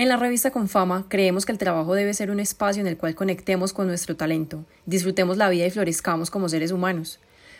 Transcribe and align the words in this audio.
En 0.00 0.08
la 0.08 0.16
revista 0.16 0.52
Confama 0.52 1.06
creemos 1.08 1.44
que 1.44 1.50
el 1.50 1.58
trabajo 1.58 1.92
debe 1.92 2.14
ser 2.14 2.30
un 2.30 2.38
espacio 2.38 2.80
en 2.80 2.86
el 2.86 2.96
cual 2.96 3.16
conectemos 3.16 3.72
con 3.72 3.88
nuestro 3.88 4.14
talento, 4.14 4.64
disfrutemos 4.86 5.38
la 5.38 5.48
vida 5.48 5.66
y 5.66 5.72
florezcamos 5.72 6.30
como 6.30 6.48
seres 6.48 6.70
humanos. 6.70 7.18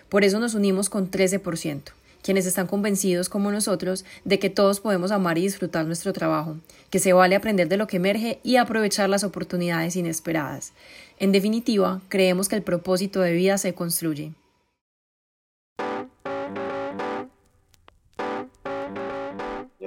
Por 0.08 0.22
eso 0.22 0.38
nos 0.38 0.54
unimos 0.54 0.88
con 0.88 1.10
13%, 1.10 1.82
quienes 2.22 2.46
están 2.46 2.68
convencidos 2.68 3.28
como 3.28 3.50
nosotros 3.50 4.04
de 4.24 4.38
que 4.38 4.50
todos 4.50 4.78
podemos 4.78 5.10
amar 5.10 5.36
y 5.36 5.42
disfrutar 5.42 5.84
nuestro 5.84 6.12
trabajo, 6.12 6.58
que 6.90 7.00
se 7.00 7.12
vale 7.12 7.34
aprender 7.34 7.68
de 7.68 7.76
lo 7.76 7.88
que 7.88 7.96
emerge 7.96 8.39
y 8.45 8.55
aprovechar 8.55 9.09
las 9.09 9.25
oportunidades 9.25 9.96
inesperadas. 9.96 10.75
En 11.18 11.32
definitiva, 11.32 12.02
creemos 12.09 12.48
que 12.48 12.55
el 12.55 12.62
propósito 12.62 13.20
de 13.20 13.32
vida 13.32 13.59
se 13.59 13.75
construye. 13.75 14.30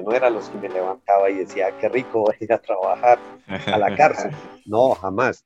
No 0.02 0.12
era 0.12 0.30
los 0.30 0.50
que 0.50 0.58
me 0.58 0.70
levantaba 0.70 1.30
y 1.30 1.36
decía, 1.36 1.72
qué 1.80 1.90
rico 1.90 2.34
ir 2.40 2.52
a 2.54 2.58
trabajar 2.58 3.20
a 3.48 3.78
la 3.78 3.96
cárcel. 3.96 4.32
No, 4.66 4.92
jamás. 4.92 5.44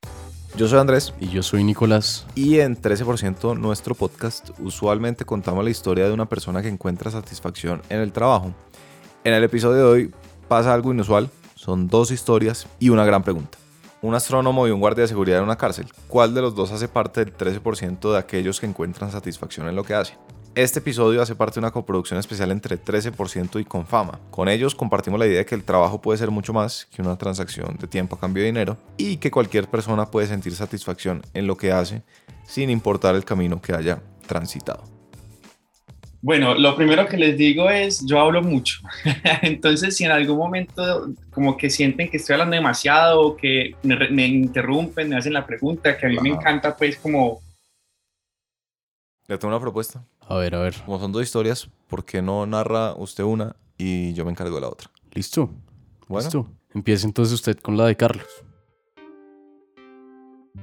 Yo 0.57 0.67
soy 0.67 0.79
Andrés. 0.79 1.13
Y 1.19 1.29
yo 1.29 1.41
soy 1.41 1.63
Nicolás. 1.63 2.25
Y 2.35 2.59
en 2.59 2.79
13% 2.79 3.57
nuestro 3.57 3.95
podcast 3.95 4.51
usualmente 4.59 5.25
contamos 5.25 5.63
la 5.63 5.69
historia 5.69 6.05
de 6.05 6.13
una 6.13 6.27
persona 6.27 6.61
que 6.61 6.67
encuentra 6.67 7.09
satisfacción 7.11 7.81
en 7.89 7.99
el 7.99 8.11
trabajo. 8.11 8.53
En 9.23 9.33
el 9.33 9.43
episodio 9.43 9.77
de 9.77 9.83
hoy 9.83 10.11
pasa 10.47 10.73
algo 10.73 10.93
inusual. 10.93 11.29
Son 11.55 11.87
dos 11.87 12.11
historias 12.11 12.67
y 12.79 12.89
una 12.89 13.03
gran 13.03 13.23
pregunta. 13.23 13.57
Un 14.01 14.15
astrónomo 14.15 14.67
y 14.67 14.71
un 14.71 14.79
guardia 14.79 15.01
de 15.01 15.07
seguridad 15.07 15.39
en 15.39 15.45
una 15.45 15.57
cárcel. 15.57 15.87
¿Cuál 16.07 16.33
de 16.33 16.41
los 16.41 16.55
dos 16.55 16.71
hace 16.71 16.87
parte 16.87 17.25
del 17.25 17.35
13% 17.35 18.11
de 18.11 18.17
aquellos 18.17 18.59
que 18.59 18.67
encuentran 18.67 19.11
satisfacción 19.11 19.67
en 19.67 19.75
lo 19.75 19.83
que 19.83 19.95
hacen? 19.95 20.17
Este 20.55 20.79
episodio 20.79 21.21
hace 21.21 21.35
parte 21.35 21.55
de 21.55 21.65
una 21.65 21.71
coproducción 21.71 22.17
especial 22.17 22.49
entre 22.49 22.81
13% 22.81 23.59
y 23.59 23.65
Confama. 23.65 24.21
Con 24.31 24.47
ellos 24.47 24.73
compartimos 24.73 25.19
la 25.19 25.27
idea 25.27 25.39
de 25.39 25.45
que 25.45 25.53
el 25.53 25.65
trabajo 25.65 26.01
puede 26.01 26.17
ser 26.17 26.31
mucho 26.31 26.53
más 26.53 26.85
que 26.85 27.01
una 27.01 27.17
transacción 27.17 27.75
de 27.77 27.87
tiempo 27.87 28.15
a 28.15 28.21
cambio 28.21 28.41
de 28.41 28.47
dinero 28.47 28.77
y 28.95 29.17
que 29.17 29.31
cualquier 29.31 29.67
persona 29.67 30.09
puede 30.09 30.27
sentir 30.27 30.55
satisfacción 30.55 31.23
en 31.33 31.45
lo 31.45 31.57
que 31.57 31.73
hace 31.73 32.03
sin 32.45 32.69
importar 32.69 33.15
el 33.15 33.25
camino 33.25 33.61
que 33.61 33.73
haya 33.73 34.01
transitado. 34.27 34.85
Bueno, 36.21 36.55
lo 36.55 36.73
primero 36.77 37.05
que 37.05 37.17
les 37.17 37.37
digo 37.37 37.69
es, 37.69 38.05
yo 38.05 38.21
hablo 38.21 38.41
mucho. 38.41 38.79
Entonces, 39.41 39.97
si 39.97 40.05
en 40.05 40.11
algún 40.11 40.37
momento 40.37 41.09
como 41.31 41.57
que 41.57 41.69
sienten 41.69 42.09
que 42.09 42.15
estoy 42.15 42.35
hablando 42.35 42.55
demasiado, 42.55 43.21
o 43.21 43.35
que 43.35 43.75
me, 43.83 44.25
interrumpen, 44.25 45.09
me 45.09 45.17
hacen 45.17 45.33
la 45.33 45.45
pregunta, 45.45 45.97
que 45.97 46.05
a 46.05 46.09
mí 46.09 46.17
me 46.21 46.29
encanta 46.29 46.77
pues 46.77 46.95
como 46.95 47.41
le 49.27 49.37
tengo 49.37 49.53
una 49.53 49.59
propuesta. 49.59 50.03
A 50.27 50.37
ver, 50.37 50.55
a 50.55 50.59
ver. 50.59 50.75
Como 50.85 50.99
son 50.99 51.11
dos 51.11 51.23
historias, 51.23 51.69
¿por 51.87 52.03
qué 52.03 52.21
no 52.21 52.45
narra 52.45 52.95
usted 52.95 53.23
una 53.23 53.55
y 53.77 54.13
yo 54.13 54.25
me 54.25 54.31
encargo 54.31 54.55
de 54.55 54.61
la 54.61 54.69
otra? 54.69 54.89
Listo. 55.11 55.49
Bueno. 56.07 56.25
Listo. 56.25 56.47
Empieza 56.73 57.05
entonces 57.05 57.33
usted 57.33 57.57
con 57.59 57.77
la 57.77 57.85
de 57.85 57.95
Carlos. 57.95 58.27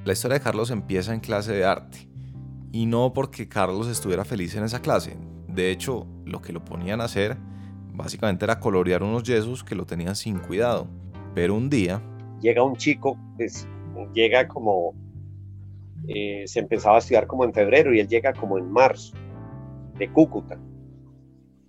La 0.05 0.13
historia 0.13 0.39
de 0.39 0.45
Carlos 0.45 0.71
empieza 0.71 1.15
en 1.15 1.21
clase 1.21 1.53
de 1.53 1.65
arte. 1.65 2.09
Y 2.73 2.87
no 2.87 3.13
porque 3.13 3.49
Carlos 3.49 3.87
estuviera 3.87 4.25
feliz 4.25 4.57
en 4.57 4.65
esa 4.65 4.83
clase. 4.83 5.17
De 5.47 5.71
hecho, 5.71 6.07
lo 6.25 6.43
que 6.43 6.53
lo 6.53 6.65
ponían 6.65 7.01
a 7.01 7.05
hacer 7.05 7.37
básicamente 7.95 8.45
era 8.45 8.59
colorear 8.59 9.03
unos 9.03 9.23
yesos 9.23 9.63
que 9.63 9.75
lo 9.75 9.85
tenían 9.85 10.17
sin 10.17 10.39
cuidado. 10.39 10.89
Pero 11.35 11.55
un 11.55 11.71
día... 11.71 12.03
Llega 12.41 12.65
un 12.65 12.77
chico, 12.77 13.17
pues 13.37 13.69
llega 14.13 14.49
como 14.49 14.95
eh, 16.09 16.43
se 16.47 16.59
empezaba 16.59 16.97
a 16.97 16.99
estudiar 16.99 17.29
como 17.29 17.45
en 17.45 17.53
febrero 17.53 17.95
y 17.95 18.01
él 18.01 18.09
llega 18.09 18.33
como 18.33 18.59
en 18.59 18.71
marzo 18.73 19.15
Cúcuta. 20.11 20.59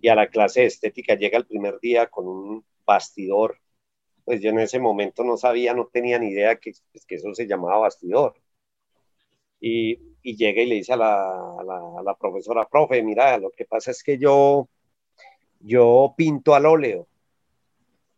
Y 0.02 0.10
a 0.10 0.16
la 0.16 0.28
clase 0.28 0.66
estética 0.66 1.16
llega 1.16 1.38
el 1.38 1.46
primer 1.46 1.80
día 1.80 2.08
con 2.08 2.28
un 2.28 2.66
bastidor. 2.86 3.60
Pues 4.26 4.42
yo 4.42 4.50
en 4.50 4.60
ese 4.60 4.80
momento 4.80 5.24
no 5.24 5.38
sabía, 5.38 5.74
no 5.74 5.88
tenía 5.88 6.20
ni 6.20 6.30
idea 6.30 6.56
que, 6.58 6.74
pues, 6.92 7.06
que 7.06 7.16
eso 7.16 7.34
se 7.34 7.48
llamaba 7.48 7.78
bastidor. 7.78 8.36
Y, 9.60 10.00
y 10.22 10.36
llega 10.36 10.62
y 10.62 10.66
le 10.66 10.76
dice 10.76 10.94
a 10.94 10.98
la, 10.98 11.58
a, 11.60 12.04
la, 12.04 12.16
profesora, 12.16 12.68
profe, 12.70 13.02
mira, 13.02 13.38
lo 13.38 13.50
que 13.52 13.66
pasa 13.66 13.92
es 13.92 14.04
que 14.04 14.18
yo, 14.18 14.68
yo 15.60 16.14
pinto 16.18 16.56
al 16.56 16.66
óleo. 16.66 17.08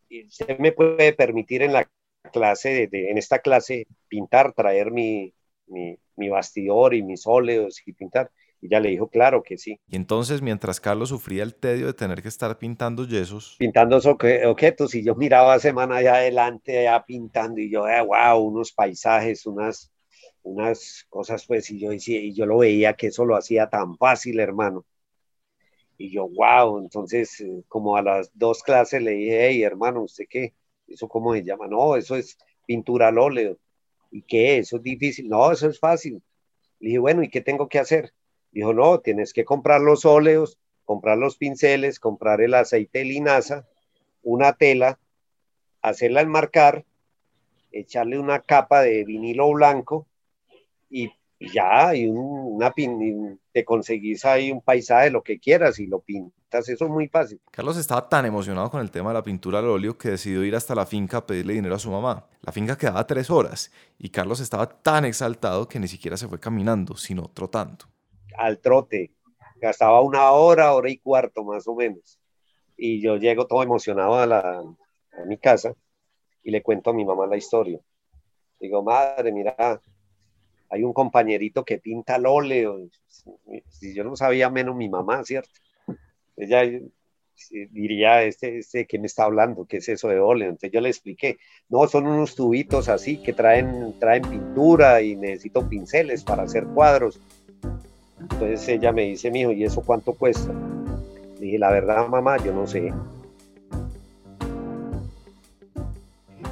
Y 0.09 0.25
usted 0.27 0.57
me 0.59 0.71
puede 0.71 1.13
permitir 1.13 1.61
en 1.61 1.73
la 1.73 1.89
clase, 2.31 2.87
de, 2.87 3.09
en 3.09 3.17
esta 3.17 3.39
clase, 3.39 3.87
pintar, 4.07 4.53
traer 4.53 4.91
mi, 4.91 5.33
mi, 5.67 5.97
mi 6.15 6.29
bastidor 6.29 6.93
y 6.93 7.03
mis 7.03 7.25
óleos 7.27 7.81
y 7.85 7.93
pintar. 7.93 8.31
Y 8.61 8.69
ya 8.69 8.79
le 8.79 8.89
dijo, 8.89 9.07
claro 9.07 9.43
que 9.43 9.57
sí. 9.57 9.79
Y 9.87 9.95
entonces, 9.95 10.41
mientras 10.41 10.79
Carlos 10.79 11.09
sufría 11.09 11.43
el 11.43 11.55
tedio 11.55 11.87
de 11.87 11.93
tener 11.93 12.21
que 12.21 12.29
estar 12.29 12.57
pintando 12.57 13.05
yesos. 13.05 13.55
Pintando 13.59 13.97
objetos, 13.97 14.95
y 14.95 15.03
yo 15.03 15.15
miraba 15.15 15.59
semana 15.59 15.97
allá 15.97 16.15
adelante, 16.15 16.87
allá 16.87 17.03
pintando, 17.05 17.61
y 17.61 17.69
yo, 17.69 17.81
wow, 17.81 18.15
eh, 18.15 18.39
unos 18.39 18.71
paisajes, 18.71 19.45
unas, 19.45 19.91
unas 20.43 21.05
cosas, 21.09 21.45
pues, 21.45 21.69
y 21.69 21.79
yo, 21.79 21.91
y 21.93 22.33
yo 22.33 22.45
lo 22.45 22.59
veía 22.59 22.93
que 22.93 23.07
eso 23.07 23.25
lo 23.25 23.35
hacía 23.35 23.69
tan 23.69 23.97
fácil, 23.97 24.39
hermano. 24.39 24.85
Y 25.97 26.11
yo, 26.11 26.27
wow, 26.27 26.79
entonces, 26.79 27.39
eh, 27.41 27.63
como 27.67 27.95
a 27.95 28.01
las 28.01 28.31
dos 28.33 28.63
clases 28.63 29.01
le 29.01 29.11
dije, 29.11 29.47
hey, 29.47 29.63
hermano, 29.63 30.03
¿usted 30.03 30.25
qué? 30.29 30.53
¿Eso 30.87 31.07
cómo 31.07 31.33
se 31.33 31.43
llama? 31.43 31.67
No, 31.67 31.95
eso 31.95 32.15
es 32.15 32.37
pintura 32.65 33.09
al 33.09 33.17
óleo. 33.17 33.57
¿Y 34.11 34.21
qué? 34.23 34.57
¿Eso 34.57 34.77
es 34.77 34.83
difícil? 34.83 35.29
No, 35.29 35.51
eso 35.51 35.69
es 35.69 35.79
fácil. 35.79 36.21
Le 36.79 36.87
dije, 36.89 36.99
bueno, 36.99 37.23
¿y 37.23 37.29
qué 37.29 37.41
tengo 37.41 37.67
que 37.69 37.79
hacer? 37.79 38.13
Dijo, 38.55 38.73
no, 38.73 39.01
tienes 39.01 39.33
que 39.33 39.43
comprar 39.43 39.81
los 39.81 40.05
óleos, 40.05 40.57
comprar 40.85 41.17
los 41.17 41.35
pinceles, 41.35 41.99
comprar 41.99 42.39
el 42.39 42.53
aceite 42.53 42.99
de 42.99 43.05
linaza, 43.05 43.67
una 44.23 44.53
tela, 44.53 44.97
hacerla 45.81 46.21
enmarcar, 46.21 46.85
echarle 47.73 48.17
una 48.17 48.39
capa 48.39 48.81
de 48.81 49.03
vinilo 49.03 49.51
blanco 49.51 50.07
y 50.89 51.11
ya, 51.37 51.93
y 51.93 52.07
una 52.07 52.71
pin, 52.71 53.37
te 53.51 53.65
conseguís 53.65 54.23
ahí 54.23 54.53
un 54.53 54.61
paisaje, 54.61 55.09
lo 55.09 55.21
que 55.21 55.37
quieras 55.37 55.77
y 55.79 55.87
lo 55.87 55.99
pintas, 55.99 56.69
eso 56.69 56.85
es 56.85 56.91
muy 56.91 57.09
fácil. 57.09 57.41
Carlos 57.51 57.75
estaba 57.75 58.07
tan 58.07 58.25
emocionado 58.25 58.71
con 58.71 58.79
el 58.79 58.89
tema 58.89 59.09
de 59.09 59.15
la 59.15 59.23
pintura 59.23 59.59
al 59.59 59.67
óleo 59.67 59.97
que 59.97 60.11
decidió 60.11 60.45
ir 60.45 60.55
hasta 60.55 60.73
la 60.75 60.85
finca 60.85 61.17
a 61.17 61.27
pedirle 61.27 61.55
dinero 61.55 61.75
a 61.75 61.79
su 61.79 61.91
mamá. 61.91 62.25
La 62.39 62.53
finca 62.53 62.77
quedaba 62.77 63.05
tres 63.05 63.29
horas 63.29 63.69
y 63.99 64.11
Carlos 64.11 64.39
estaba 64.39 64.81
tan 64.81 65.03
exaltado 65.03 65.67
que 65.67 65.77
ni 65.77 65.89
siquiera 65.89 66.15
se 66.15 66.29
fue 66.29 66.39
caminando, 66.39 66.95
sino 66.95 67.27
trotando. 67.33 67.94
Al 68.37 68.59
trote, 68.59 69.11
gastaba 69.57 70.01
una 70.01 70.31
hora, 70.31 70.73
hora 70.73 70.89
y 70.89 70.97
cuarto 70.97 71.43
más 71.43 71.67
o 71.67 71.75
menos. 71.75 72.19
Y 72.77 73.01
yo 73.01 73.17
llego 73.17 73.47
todo 73.47 73.63
emocionado 73.63 74.15
a, 74.15 74.25
la, 74.25 74.59
a 74.59 75.25
mi 75.25 75.37
casa 75.37 75.73
y 76.43 76.51
le 76.51 76.61
cuento 76.61 76.89
a 76.89 76.93
mi 76.93 77.05
mamá 77.05 77.25
la 77.27 77.37
historia. 77.37 77.79
Digo, 78.59 78.83
madre, 78.83 79.31
mira, 79.31 79.81
hay 80.69 80.83
un 80.83 80.93
compañerito 80.93 81.63
que 81.63 81.79
pinta 81.79 82.15
al 82.15 82.25
óleo. 82.25 82.87
Si 83.69 83.93
yo 83.93 84.03
no 84.03 84.15
sabía 84.15 84.49
menos 84.49 84.75
mi 84.75 84.89
mamá, 84.89 85.23
¿cierto? 85.23 85.49
Ella 86.37 86.63
diría, 87.71 88.23
este, 88.23 88.59
este, 88.59 88.85
¿qué 88.85 88.99
me 88.99 89.07
está 89.07 89.23
hablando? 89.23 89.65
¿Qué 89.65 89.77
es 89.77 89.89
eso 89.89 90.07
de 90.07 90.19
óleo? 90.19 90.49
Entonces 90.49 90.71
yo 90.71 90.81
le 90.81 90.89
expliqué, 90.89 91.37
no, 91.69 91.87
son 91.87 92.07
unos 92.07 92.35
tubitos 92.35 92.89
así 92.89 93.21
que 93.21 93.33
traen, 93.33 93.97
traen 93.99 94.23
pintura 94.23 95.01
y 95.01 95.15
necesito 95.15 95.67
pinceles 95.67 96.23
para 96.23 96.43
hacer 96.43 96.65
cuadros. 96.65 97.19
Entonces 98.31 98.67
ella 98.67 98.91
me 98.91 99.03
dice, 99.03 99.31
mijo, 99.31 99.51
¿y 99.51 99.63
eso 99.63 99.81
cuánto 99.81 100.13
cuesta? 100.13 100.53
Dije, 101.39 101.59
la 101.59 101.71
verdad, 101.71 102.07
mamá, 102.07 102.37
yo 102.43 102.53
no 102.53 102.65
sé. 102.65 102.91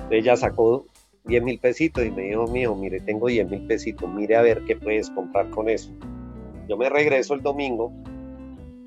ella 0.09 0.35
sacó 0.35 0.85
10 1.25 1.43
mil 1.43 1.59
pesitos 1.59 2.05
y 2.05 2.11
me 2.11 2.23
dijo, 2.23 2.47
mío, 2.47 2.75
mire, 2.75 2.99
tengo 2.99 3.27
10 3.27 3.49
mil 3.49 3.65
pesitos, 3.65 4.07
mire 4.09 4.35
a 4.35 4.41
ver 4.41 4.63
qué 4.65 4.75
puedes 4.75 5.09
comprar 5.09 5.49
con 5.49 5.69
eso. 5.69 5.91
Yo 6.67 6.77
me 6.77 6.89
regreso 6.89 7.33
el 7.33 7.41
domingo 7.41 7.91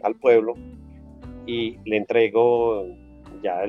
al 0.02 0.14
pueblo 0.14 0.54
y 1.46 1.78
le 1.84 1.96
entrego 1.96 2.86
ya 3.42 3.64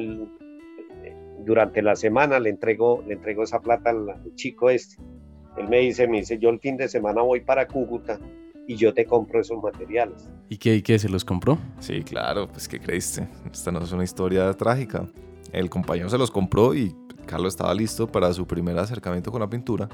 durante 1.46 1.82
la 1.82 1.96
semana 1.96 2.40
le 2.40 2.50
entrego, 2.50 3.04
le 3.08 3.14
entrego 3.14 3.44
esa 3.44 3.60
plata 3.60 3.90
al, 3.92 4.36
chico 4.36 4.70
este. 4.70 4.98
Él 5.58 5.68
me 5.70 5.80
dice, 5.80 6.08
me 6.08 6.18
dice, 6.18 6.38
yo 6.38 6.50
el 6.50 6.60
fin 6.60 6.78
de 6.78 6.88
semana 6.88 7.22
voy 7.22 7.42
para 7.42 7.68
Cúcuta 7.68 8.20
y 8.68 8.76
yo 8.76 8.94
te 8.94 9.06
compro 9.06 9.40
esos 9.40 9.64
materiales. 9.64 10.30
¿Y 10.50 10.58
qué, 10.58 10.76
y 10.76 10.82
qué 10.82 11.00
se 11.00 11.10
los 11.10 11.24
compró? 11.24 11.58
Sí, 11.80 12.04
claro, 12.04 12.48
pues 12.48 12.68
¿qué 12.68 12.80
creíste? 12.80 13.28
Esta 13.52 13.72
no 13.72 13.82
es 13.82 13.92
una 13.92 14.04
historia 14.04 14.54
trágica. 14.54 15.08
El 15.54 15.70
compañero 15.70 16.10
se 16.10 16.18
los 16.18 16.30
compró 16.30 16.76
y 16.76 16.94
Carlos 17.26 17.54
estaba 17.54 17.74
listo 17.74 18.08
para 18.08 18.32
su 18.34 18.46
primer 18.46 18.78
acercamiento 18.78 19.32
con 19.32 19.42
la 19.42 19.50
pintura. 19.50 19.88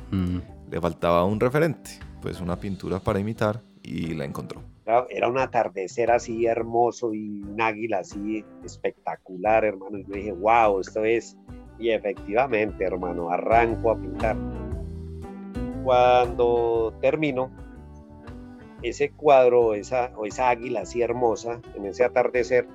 Le 0.69 0.81
faltaba 0.81 1.23
un 1.23 1.39
referente, 1.39 1.91
pues 2.21 2.41
una 2.41 2.59
pintura 2.59 2.99
para 2.99 3.19
imitar 3.19 3.61
y 3.83 4.15
la 4.15 4.25
encontró. 4.25 4.61
Era 5.09 5.29
un 5.29 5.37
atardecer 5.37 6.11
así 6.11 6.45
hermoso 6.45 7.13
y 7.13 7.41
un 7.43 7.61
águila 7.61 7.99
así 7.99 8.43
espectacular, 8.65 9.63
hermano. 9.63 9.99
Y 9.99 10.03
yo 10.05 10.13
dije, 10.13 10.31
wow, 10.31 10.79
esto 10.79 11.05
es. 11.05 11.37
Y 11.79 11.89
efectivamente, 11.89 12.83
hermano, 12.83 13.29
arranco 13.29 13.91
a 13.91 13.99
pintar. 13.99 14.35
Cuando 15.83 16.93
termino, 17.01 17.51
ese 18.83 19.11
cuadro 19.11 19.73
esa, 19.73 20.11
o 20.15 20.25
esa 20.25 20.49
águila 20.49 20.81
así 20.81 21.01
hermosa 21.01 21.59
en 21.75 21.85
ese 21.85 22.03
atardecer 22.03 22.67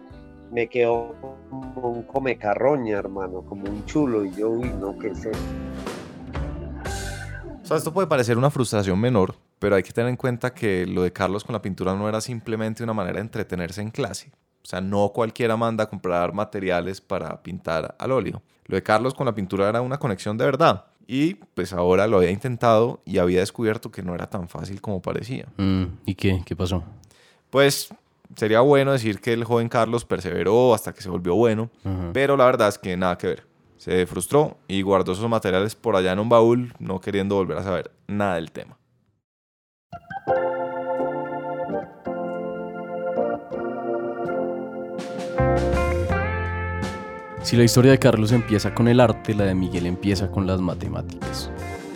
me 0.51 0.69
quedó 0.69 1.15
como 1.51 1.91
un 1.91 2.03
come 2.03 2.39
carroña, 2.39 2.99
hermano, 2.99 3.43
como 3.43 3.69
un 3.69 3.85
chulo. 3.85 4.25
Y 4.25 4.33
yo, 4.33 4.49
uy, 4.51 4.71
no, 4.81 4.99
¿qué 4.99 5.15
sé. 5.15 5.31
O 7.63 7.67
sea, 7.67 7.77
esto 7.77 7.93
puede 7.93 8.07
parecer 8.07 8.39
una 8.39 8.51
frustración 8.51 8.99
menor, 8.99 9.35
pero 9.59 9.77
hay 9.77 9.83
que 9.83 9.93
tener 9.93 10.09
en 10.09 10.17
cuenta 10.17 10.55
que 10.55 10.87
lo 10.87 11.03
de 11.03 11.13
Carlos 11.13 11.45
con 11.45 11.53
la 11.53 11.61
pintura 11.61 11.95
no 11.95 12.09
era 12.09 12.21
simplemente 12.21 12.83
una 12.83 12.95
manera 12.95 13.17
de 13.17 13.23
entretenerse 13.23 13.83
en 13.83 13.91
clase. 13.91 14.33
O 14.63 14.67
sea, 14.67 14.81
no 14.81 15.11
cualquiera 15.11 15.57
manda 15.57 15.85
a 15.85 15.89
comprar 15.89 16.33
materiales 16.33 17.01
para 17.01 17.43
pintar 17.43 17.95
al 17.99 18.13
óleo. 18.13 18.43
Lo 18.65 18.77
de 18.77 18.83
Carlos 18.83 19.15
con 19.15 19.27
la 19.27 19.35
pintura 19.35 19.69
era 19.69 19.81
una 19.81 19.99
conexión 19.99 20.37
de 20.39 20.45
verdad. 20.45 20.87
Y 21.11 21.35
pues 21.35 21.73
ahora 21.73 22.07
lo 22.07 22.19
había 22.19 22.31
intentado 22.31 23.01
y 23.07 23.17
había 23.17 23.41
descubierto 23.41 23.91
que 23.91 24.03
no 24.03 24.15
era 24.15 24.29
tan 24.29 24.49
fácil 24.49 24.83
como 24.83 25.01
parecía. 25.01 25.47
Mm, 25.57 25.85
¿Y 26.05 26.15
qué? 26.15 26.43
¿Qué 26.45 26.55
pasó? 26.55 26.85
Pues 27.49 27.89
sería 28.37 28.61
bueno 28.61 28.93
decir 28.93 29.21
que 29.21 29.33
el 29.33 29.45
joven 29.45 29.71
Carlos 29.71 30.05
perseveró 30.05 30.75
hasta 30.75 30.93
que 30.93 31.01
se 31.01 31.09
volvió 31.09 31.35
bueno, 31.35 31.71
pero 32.13 32.37
la 32.37 32.45
verdad 32.45 32.69
es 32.69 32.79
que 32.79 32.97
nada 32.97 33.17
que 33.17 33.27
ver. 33.27 33.47
Se 33.79 34.07
frustró 34.07 34.59
y 34.69 34.83
guardó 34.83 35.13
esos 35.13 35.29
materiales 35.31 35.75
por 35.75 35.97
allá 35.97 36.13
en 36.13 36.19
un 36.19 36.29
baúl, 36.29 36.75
no 36.79 37.01
queriendo 37.01 37.37
volver 37.37 37.59
a 37.59 37.63
saber 37.63 37.91
nada 38.07 38.35
del 38.35 38.53
tema. 38.53 38.78
Si 47.49 47.57
la 47.57 47.65
historia 47.65 47.93
de 47.93 47.99
Carlos 47.99 48.31
empieza 48.33 48.75
con 48.75 48.89
el 48.89 49.01
arte, 49.01 49.33
la 49.33 49.45
de 49.45 49.55
Miguel 49.55 49.87
empieza 49.87 50.31
con 50.31 50.47
las 50.47 50.61
matemáticas. 50.61 51.51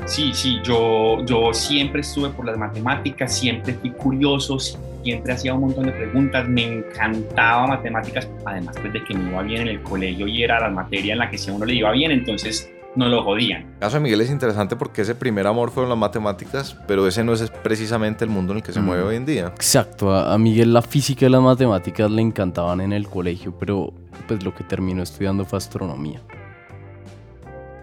Sí, 0.06 0.30
sí, 0.32 0.58
yo, 0.64 1.22
yo 1.26 1.52
siempre 1.52 2.00
estuve 2.00 2.30
por 2.30 2.46
las 2.46 2.56
matemáticas, 2.56 3.36
siempre 3.36 3.74
fui 3.74 3.90
curioso, 3.90 4.58
siempre 4.58 5.34
hacía 5.34 5.52
un 5.52 5.60
montón 5.60 5.84
de 5.84 5.92
preguntas, 5.92 6.48
me 6.48 6.78
encantaba 6.78 7.66
matemáticas, 7.66 8.30
además 8.46 8.76
pues 8.80 8.94
de 8.94 9.04
que 9.04 9.12
me 9.12 9.28
iba 9.28 9.42
bien 9.42 9.60
en 9.60 9.68
el 9.68 9.82
colegio 9.82 10.26
y 10.26 10.42
era 10.42 10.58
la 10.58 10.70
materia 10.70 11.12
en 11.12 11.18
la 11.18 11.28
que 11.28 11.36
si 11.36 11.50
a 11.50 11.52
uno 11.52 11.66
le 11.66 11.74
iba 11.74 11.92
bien, 11.92 12.12
entonces 12.12 12.72
no 12.94 13.08
lo 13.08 13.22
jodían. 13.22 13.62
El 13.74 13.78
caso 13.78 13.96
de 13.96 14.02
Miguel 14.02 14.20
es 14.20 14.30
interesante 14.30 14.76
porque 14.76 15.02
ese 15.02 15.14
primer 15.14 15.46
amor 15.46 15.70
fueron 15.70 15.88
las 15.90 15.98
matemáticas, 15.98 16.76
pero 16.86 17.06
ese 17.06 17.24
no 17.24 17.32
es 17.32 17.50
precisamente 17.62 18.24
el 18.24 18.30
mundo 18.30 18.52
en 18.52 18.58
el 18.58 18.62
que 18.62 18.72
se 18.72 18.80
mm. 18.80 18.84
mueve 18.84 19.02
hoy 19.02 19.16
en 19.16 19.26
día. 19.26 19.46
Exacto, 19.46 20.14
a, 20.14 20.36
Miguel 20.38 20.72
la 20.72 20.82
física 20.82 21.26
y 21.26 21.28
las 21.28 21.42
matemáticas 21.42 22.10
le 22.10 22.22
encantaban 22.22 22.80
en 22.80 22.92
el 22.92 23.08
colegio, 23.08 23.56
pero 23.58 23.92
pues 24.26 24.44
lo 24.44 24.54
que 24.54 24.64
terminó 24.64 25.02
estudiando 25.02 25.44
fue 25.44 25.58
astronomía. 25.58 26.20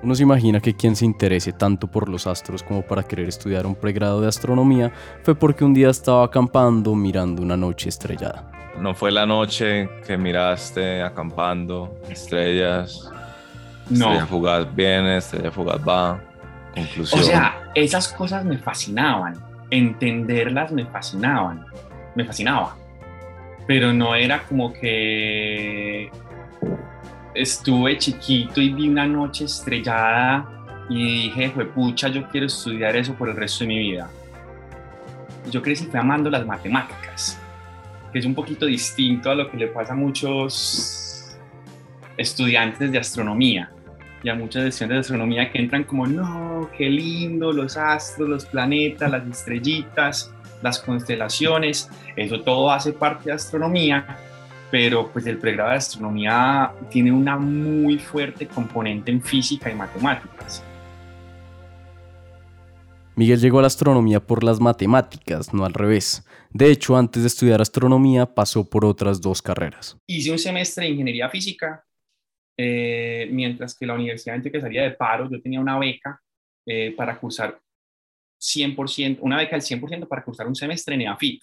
Uno 0.02 0.16
se 0.16 0.24
imagina 0.24 0.62
que 0.62 0.76
quien 0.76 0.96
se 0.96 1.04
interese 1.04 1.52
tanto 1.52 1.88
por 1.88 2.08
los 2.08 2.26
astros 2.26 2.64
como 2.64 2.84
para 2.84 3.04
querer 3.04 3.28
estudiar 3.28 3.66
un 3.66 3.76
pregrado 3.76 4.22
de 4.22 4.30
astronomía 4.30 4.94
fue 5.24 5.36
porque 5.36 5.66
un 5.66 5.74
día 5.74 5.90
estaba 5.90 6.24
acampando 6.24 6.96
mirando 6.96 7.42
una 7.42 7.58
noche 7.58 7.90
estrellada. 7.90 8.50
No 8.80 8.94
fue 8.96 9.12
la 9.12 9.26
noche 9.26 9.90
que 10.08 10.18
miraste 10.18 11.02
acampando, 11.02 12.00
estrellas, 12.10 13.12
no. 13.90 14.06
Estrella 14.06 14.26
fugaz 14.28 14.76
viene, 14.76 15.18
estrella 15.18 15.52
fugaz 15.52 15.82
va. 15.88 16.22
Conclusión. 16.74 17.22
O 17.22 17.24
sea, 17.24 17.72
esas 17.76 18.08
cosas 18.10 18.46
me 18.46 18.58
fascinaban. 18.58 19.36
Entenderlas 19.70 20.72
me 20.72 20.86
fascinaban. 20.86 21.66
Me 22.16 22.24
fascinaba. 22.24 22.76
Pero 23.68 23.94
no 23.94 24.16
era 24.16 24.44
como 24.44 24.74
que 24.74 26.12
estuve 27.34 27.98
chiquito 27.98 28.62
y 28.62 28.74
vi 28.74 28.90
una 28.90 29.06
noche 29.06 29.46
estrellada 29.46 30.48
y 30.90 31.30
dije, 31.30 31.50
pucha, 31.50 32.08
yo 32.08 32.28
quiero 32.30 32.48
estudiar 32.48 32.96
eso 32.96 33.14
por 33.14 33.30
el 33.30 33.36
resto 33.36 33.64
de 33.64 33.68
mi 33.68 33.80
vida. 33.80 34.10
Yo 35.52 35.62
crecí 35.62 35.86
fui 35.86 36.00
amando 36.00 36.30
las 36.30 36.46
matemáticas, 36.46 37.40
que 38.12 38.20
es 38.20 38.26
un 38.26 38.36
poquito 38.36 38.66
distinto 38.66 39.30
a 39.32 39.36
lo 39.36 39.50
que 39.50 39.58
le 39.58 39.68
pasa 39.68 39.94
a 39.94 39.96
muchos 39.96 41.38
estudiantes 42.18 42.92
de 42.92 42.98
astronomía 42.98 43.72
y 44.24 44.30
a 44.30 44.36
muchas 44.36 44.64
lecciones 44.64 44.96
de 44.96 45.00
astronomía 45.00 45.52
que 45.52 45.60
entran 45.60 45.84
como, 45.84 46.06
no, 46.06 46.70
qué 46.78 46.90
lindo, 46.90 47.52
los 47.52 47.78
astros, 47.78 48.28
los 48.28 48.46
planetas, 48.46 49.10
las 49.10 49.28
estrellitas, 49.28 50.34
las 50.62 50.80
constelaciones, 50.80 51.90
eso 52.16 52.42
todo 52.42 52.72
hace 52.72 52.92
parte 52.94 53.26
de 53.26 53.34
astronomía, 53.34 54.18
pero 54.72 55.10
pues 55.12 55.26
el 55.26 55.38
pregrado 55.38 55.72
de 55.72 55.78
astronomía 55.78 56.72
tiene 56.90 57.12
una 57.12 57.38
muy 57.38 57.98
fuerte 57.98 58.48
componente 58.48 59.12
en 59.12 59.22
física 59.22 59.72
y 59.72 59.76
matemáticas. 59.76 60.64
Miguel 63.16 63.42
llegó 63.42 63.60
a 63.60 63.62
la 63.62 63.68
astronomía 63.68 64.26
por 64.26 64.46
las 64.46 64.62
matemáticas, 64.62 65.54
no 65.54 65.66
al 65.66 65.74
revés. 65.74 66.26
De 66.52 66.72
hecho, 66.72 66.96
antes 66.96 67.24
de 67.24 67.28
estudiar 67.28 67.62
astronomía 67.62 68.34
pasó 68.34 68.70
por 68.70 68.86
otras 68.86 69.20
dos 69.20 69.42
carreras. 69.42 69.98
Hice 70.08 70.32
un 70.32 70.40
semestre 70.40 70.86
de 70.86 70.92
ingeniería 70.92 71.30
física 71.30 71.84
eh, 72.62 73.30
mientras 73.32 73.74
que 73.74 73.86
la 73.86 73.94
universidad 73.94 74.36
entre 74.36 74.52
que 74.52 74.60
salía 74.60 74.84
de 74.84 74.92
paro, 74.92 75.30
yo 75.32 75.42
tenía 75.42 75.62
una 75.62 75.80
beca 75.80 76.22
eh, 76.66 76.92
para 76.92 77.18
cursar 77.18 77.58
100%, 78.38 79.20
una 79.22 79.38
beca 79.38 79.56
del 79.56 79.62
100% 79.62 80.06
para 80.10 80.26
cursar 80.26 80.46
un 80.46 80.56
semestre 80.56 80.96
en 80.96 81.02
EAFIT. 81.04 81.42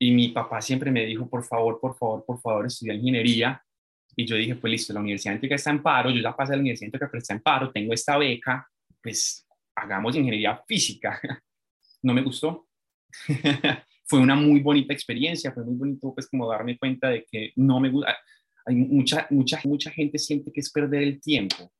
Y 0.00 0.10
mi 0.10 0.30
papá 0.30 0.60
siempre 0.60 0.90
me 0.90 1.06
dijo, 1.06 1.30
por 1.30 1.44
favor, 1.44 1.78
por 1.80 1.96
favor, 1.96 2.24
por 2.26 2.40
favor, 2.40 2.66
estudia 2.66 2.94
ingeniería. 2.94 3.62
Y 4.16 4.26
yo 4.26 4.34
dije, 4.34 4.56
pues 4.56 4.72
listo, 4.72 4.92
la 4.92 4.98
universidad 4.98 5.38
que 5.38 5.54
está 5.54 5.70
en 5.70 5.84
paro, 5.84 6.10
yo 6.10 6.20
ya 6.20 6.34
pasé 6.34 6.54
a 6.54 6.56
la 6.56 6.62
universidad 6.62 6.98
que 6.98 7.18
está 7.18 7.34
en 7.34 7.40
paro, 7.40 7.70
tengo 7.70 7.94
esta 7.94 8.18
beca, 8.18 8.68
pues 9.00 9.46
hagamos 9.76 10.16
ingeniería 10.16 10.60
física. 10.66 11.20
no 12.02 12.12
me 12.12 12.22
gustó. 12.22 12.66
fue 14.04 14.18
una 14.18 14.34
muy 14.34 14.58
bonita 14.58 14.92
experiencia, 14.92 15.52
fue 15.52 15.64
muy 15.64 15.76
bonito 15.76 16.12
pues 16.12 16.28
como 16.28 16.48
darme 16.50 16.76
cuenta 16.76 17.08
de 17.08 17.24
que 17.24 17.52
no 17.54 17.78
me 17.78 17.90
gusta, 17.90 18.16
hay 18.68 18.76
mucha, 18.76 19.26
mucha, 19.30 19.60
mucha 19.64 19.90
gente 19.90 20.18
siente 20.18 20.52
que 20.52 20.60
es 20.60 20.70
perder 20.70 21.02
el 21.02 21.20
tiempo, 21.20 21.72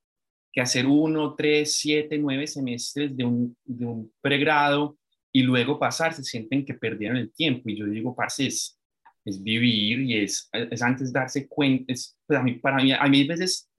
que 0.53 0.61
hacer 0.61 0.87
uno, 0.87 1.35
tres, 1.35 1.75
siete, 1.75 2.17
nueve 2.19 2.47
semestres 2.47 3.15
de 3.15 3.25
un, 3.25 3.57
de 3.65 3.85
un 3.85 4.13
pregrado 4.21 4.97
y 5.31 5.43
luego 5.43 5.79
pasar, 5.79 6.15
se 6.15 6.25
sienten 6.25 6.65
que 6.65 6.75
perdieron 6.75 7.19
el 7.19 7.31
tiempo. 7.33 7.69
Y 7.69 7.77
yo 7.77 7.87
digo, 7.87 8.17
parce, 8.17 8.47
es, 8.47 8.81
es 9.25 9.43
vivir 9.43 10.01
y 10.01 10.17
es, 10.17 10.49
es 10.53 10.83
antes 10.83 11.13
darse 11.13 11.47
cuenta. 11.47 11.93
Es, 11.93 12.19
pues, 12.27 12.41
a 12.41 12.43
mí, 12.43 12.55
para 12.55 12.83
mí, 12.83 12.93
a 12.93 13.07
mí 13.07 13.23
a 13.23 13.27
veces 13.27 13.71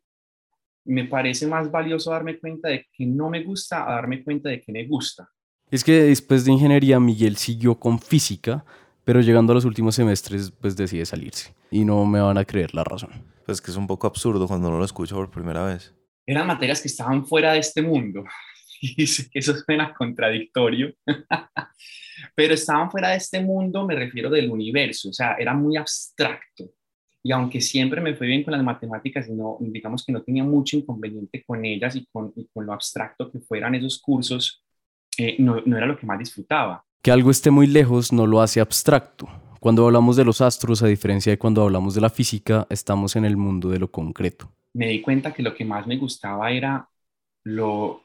me 0.86 1.06
parece 1.06 1.48
más 1.48 1.72
valioso 1.72 2.12
darme 2.12 2.40
cuenta 2.40 2.70
de 2.70 2.86
que 2.94 3.06
no 3.06 3.30
me 3.30 3.44
gusta 3.44 3.90
a 3.90 3.96
darme 3.96 4.24
cuenta 4.24 4.50
de 4.50 4.62
que 4.62 4.72
me 4.72 4.86
gusta. 4.86 5.28
Es 5.72 5.84
que 5.84 6.04
después 6.04 6.46
de 6.46 6.52
ingeniería, 6.52 7.00
Miguel 7.00 7.36
siguió 7.38 7.80
con 7.80 8.00
física, 8.00 8.64
pero 9.10 9.22
llegando 9.22 9.54
a 9.54 9.56
los 9.56 9.66
últimos 9.66 9.96
semestres, 9.96 10.52
pues 10.52 10.78
decide 10.78 11.04
salirse 11.04 11.56
y 11.72 11.84
no 11.84 12.06
me 12.06 12.22
van 12.22 12.38
a 12.38 12.46
creer 12.46 12.76
la 12.76 12.84
razón. 12.84 13.10
Pues 13.44 13.60
que 13.60 13.72
es 13.72 13.78
un 13.78 13.88
poco 13.88 14.06
absurdo 14.06 14.48
cuando 14.48 14.68
uno 14.68 14.78
lo 14.78 14.86
escucha 14.86 15.16
por 15.16 15.32
primera 15.32 15.66
vez. 15.66 15.96
Eran 16.28 16.46
materias 16.46 16.80
que 16.80 16.90
estaban 16.90 17.26
fuera 17.26 17.54
de 17.54 17.58
este 17.58 17.82
mundo. 17.82 18.24
Y 18.82 19.08
sé 19.08 19.28
que 19.32 19.40
eso 19.40 19.56
suena 19.58 19.96
contradictorio, 19.96 20.94
pero 22.36 22.54
estaban 22.54 22.92
fuera 22.92 23.10
de 23.10 23.18
este 23.18 23.42
mundo, 23.42 23.84
me 23.86 23.96
refiero 23.96 24.30
del 24.30 24.52
universo, 24.52 25.10
o 25.10 25.14
sea, 25.14 25.34
era 25.40 25.56
muy 25.56 25.76
abstracto. 25.76 26.72
Y 27.24 27.32
aunque 27.32 27.62
siempre 27.62 28.02
me 28.02 28.16
fue 28.16 28.28
bien 28.28 28.44
con 28.44 28.54
las 28.54 28.64
matemáticas, 28.64 29.28
y 29.28 29.34
no, 29.34 29.58
digamos 29.60 30.06
que 30.06 30.14
no 30.14 30.22
tenía 30.22 30.44
mucho 30.44 30.78
inconveniente 30.78 31.44
con 31.46 31.66
ellas 31.66 31.96
y 31.96 32.06
con, 32.12 32.32
con 32.54 32.66
lo 32.66 32.74
abstracto 32.74 33.32
que 33.32 33.40
fueran 33.40 33.74
esos 33.74 34.00
cursos, 34.00 34.64
eh, 35.18 35.36
no, 35.40 35.62
no 35.66 35.78
era 35.78 35.88
lo 35.88 35.98
que 35.98 36.06
más 36.06 36.20
disfrutaba. 36.20 36.86
Que 37.02 37.12
algo 37.12 37.32
esté 37.32 37.50
muy 37.50 37.66
lejos 37.66 38.12
no 38.12 38.28
lo 38.28 38.42
hace 38.42 38.60
abstracto. 38.60 39.30
Cuando 39.62 39.86
hablamos 39.86 40.18
de 40.18 40.26
los 40.26 40.42
astros, 40.42 40.84
a 40.84 40.88
diferencia 40.88 41.32
de 41.32 41.38
cuando 41.38 41.64
hablamos 41.64 41.96
de 41.96 42.02
la 42.02 42.10
física, 42.10 42.68
estamos 42.70 43.16
en 43.16 43.24
el 43.24 43.38
mundo 43.38 43.70
de 43.70 43.80
lo 43.80 43.90
concreto. 43.90 44.52
Me 44.74 44.88
di 44.88 45.02
cuenta 45.02 45.34
que 45.34 45.42
lo 45.42 45.56
que 45.56 45.64
más 45.64 45.88
me 45.88 45.98
gustaba 45.98 46.52
era 46.52 46.90
lo, 47.46 48.04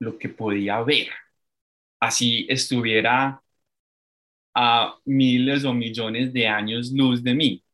lo 0.00 0.18
que 0.18 0.28
podía 0.28 0.82
ver. 0.82 1.08
Así 1.98 2.46
estuviera 2.48 3.42
a 4.54 4.98
miles 5.06 5.64
o 5.64 5.72
millones 5.72 6.32
de 6.32 6.46
años 6.48 6.92
luz 6.92 7.22
de 7.22 7.34
mí. 7.34 7.64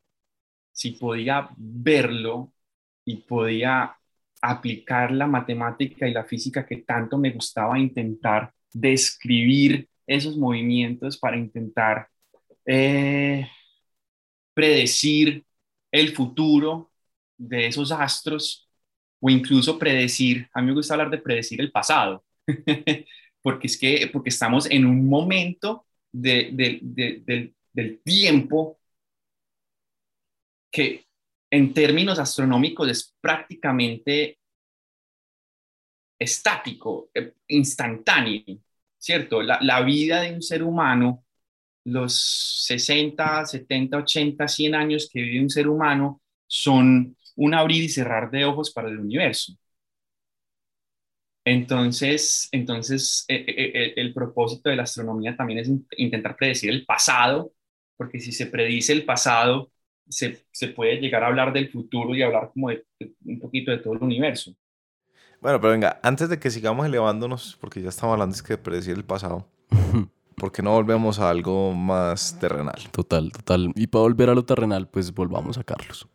Si 0.71 0.91
podía 0.91 1.49
verlo 1.57 2.53
y 3.05 3.17
podía 3.17 3.95
aplicar 4.41 5.11
la 5.11 5.27
matemática 5.27 6.07
y 6.07 6.13
la 6.13 6.23
física 6.25 6.65
que 6.65 6.77
tanto 6.77 7.17
me 7.17 7.31
gustaba 7.31 7.79
intentar 7.79 8.53
describir 8.73 9.87
esos 10.07 10.37
movimientos 10.37 11.17
para 11.17 11.37
intentar 11.37 12.07
eh, 12.65 13.47
predecir 14.53 15.45
el 15.91 16.15
futuro 16.15 16.91
de 17.37 17.67
esos 17.67 17.91
astros 17.91 18.69
o 19.19 19.29
incluso 19.29 19.79
predecir, 19.79 20.49
a 20.53 20.61
mí 20.61 20.67
me 20.67 20.73
gusta 20.73 20.93
hablar 20.95 21.09
de 21.09 21.17
predecir 21.17 21.61
el 21.61 21.71
pasado, 21.71 22.23
porque 23.41 23.67
es 23.67 23.77
que 23.77 24.09
porque 24.11 24.29
estamos 24.29 24.69
en 24.69 24.85
un 24.85 25.07
momento 25.07 25.85
del, 26.11 27.53
tiempo 28.03 28.79
que 30.71 31.05
en 31.49 31.73
términos 31.73 32.19
astronómicos 32.19 32.89
es 32.89 33.15
prácticamente 33.21 34.39
estático, 36.19 37.09
eh, 37.13 37.33
instantáneo, 37.47 38.43
¿cierto? 39.03 39.41
La, 39.41 39.59
la, 39.61 39.81
vida 39.81 40.21
de 40.21 40.33
un 40.33 40.41
ser 40.41 40.63
humano 40.63 41.25
los 41.85 42.15
60, 42.67 43.45
70, 43.45 43.97
80, 43.97 44.47
100 44.47 44.75
años 44.75 45.09
que 45.11 45.21
vive 45.21 45.43
un 45.43 45.49
ser 45.49 45.67
humano 45.67 46.21
son 46.47 47.17
un 47.35 47.53
abrir 47.53 47.83
y 47.83 47.89
cerrar 47.89 48.31
de 48.31 48.45
ojos 48.45 48.71
para 48.71 48.89
el 48.89 48.99
universo. 48.99 49.53
Entonces, 51.45 52.47
entonces 52.53 53.25
eh, 53.27 53.43
eh, 53.47 53.71
eh, 53.75 53.93
el 53.97 54.13
propósito 54.13 54.69
de 54.69 54.77
la 54.77 54.83
astronomía 54.83 55.35
también 55.35 55.59
es 55.59 55.69
intentar 55.97 56.37
predecir 56.37 56.69
el 56.69 56.85
pasado, 56.85 57.53
porque 57.97 58.19
si 58.19 58.31
se 58.31 58.47
predice 58.47 58.93
el 58.93 59.03
pasado, 59.05 59.71
se, 60.07 60.45
se 60.51 60.69
puede 60.69 60.97
llegar 61.01 61.23
a 61.23 61.27
hablar 61.27 61.51
del 61.53 61.69
futuro 61.69 62.15
y 62.15 62.21
hablar 62.21 62.51
como 62.53 62.69
de, 62.69 62.85
un 63.25 63.39
poquito 63.39 63.71
de 63.71 63.79
todo 63.79 63.93
el 63.95 64.03
universo. 64.03 64.55
Bueno, 65.43 65.59
pero 65.59 65.73
venga, 65.73 65.99
antes 66.03 66.29
de 66.29 66.39
que 66.39 66.49
sigamos 66.49 66.85
elevándonos, 66.85 67.57
porque 67.59 67.81
ya 67.81 67.89
estamos 67.89 68.13
hablando 68.13 68.33
es 68.33 68.41
que 68.41 68.53
de 68.53 68.57
predecir 68.57 68.95
el 68.95 69.03
pasado, 69.03 69.45
¿por 70.37 70.53
qué 70.53 70.63
no 70.63 70.71
volvemos 70.71 71.19
a 71.19 71.29
algo 71.29 71.73
más 71.73 72.39
terrenal? 72.39 72.81
Total, 72.91 73.29
total. 73.29 73.73
Y 73.75 73.87
para 73.87 74.03
volver 74.03 74.29
a 74.29 74.35
lo 74.35 74.45
terrenal, 74.45 74.87
pues 74.87 75.13
volvamos 75.13 75.57
a 75.57 75.65
Carlos. 75.65 76.07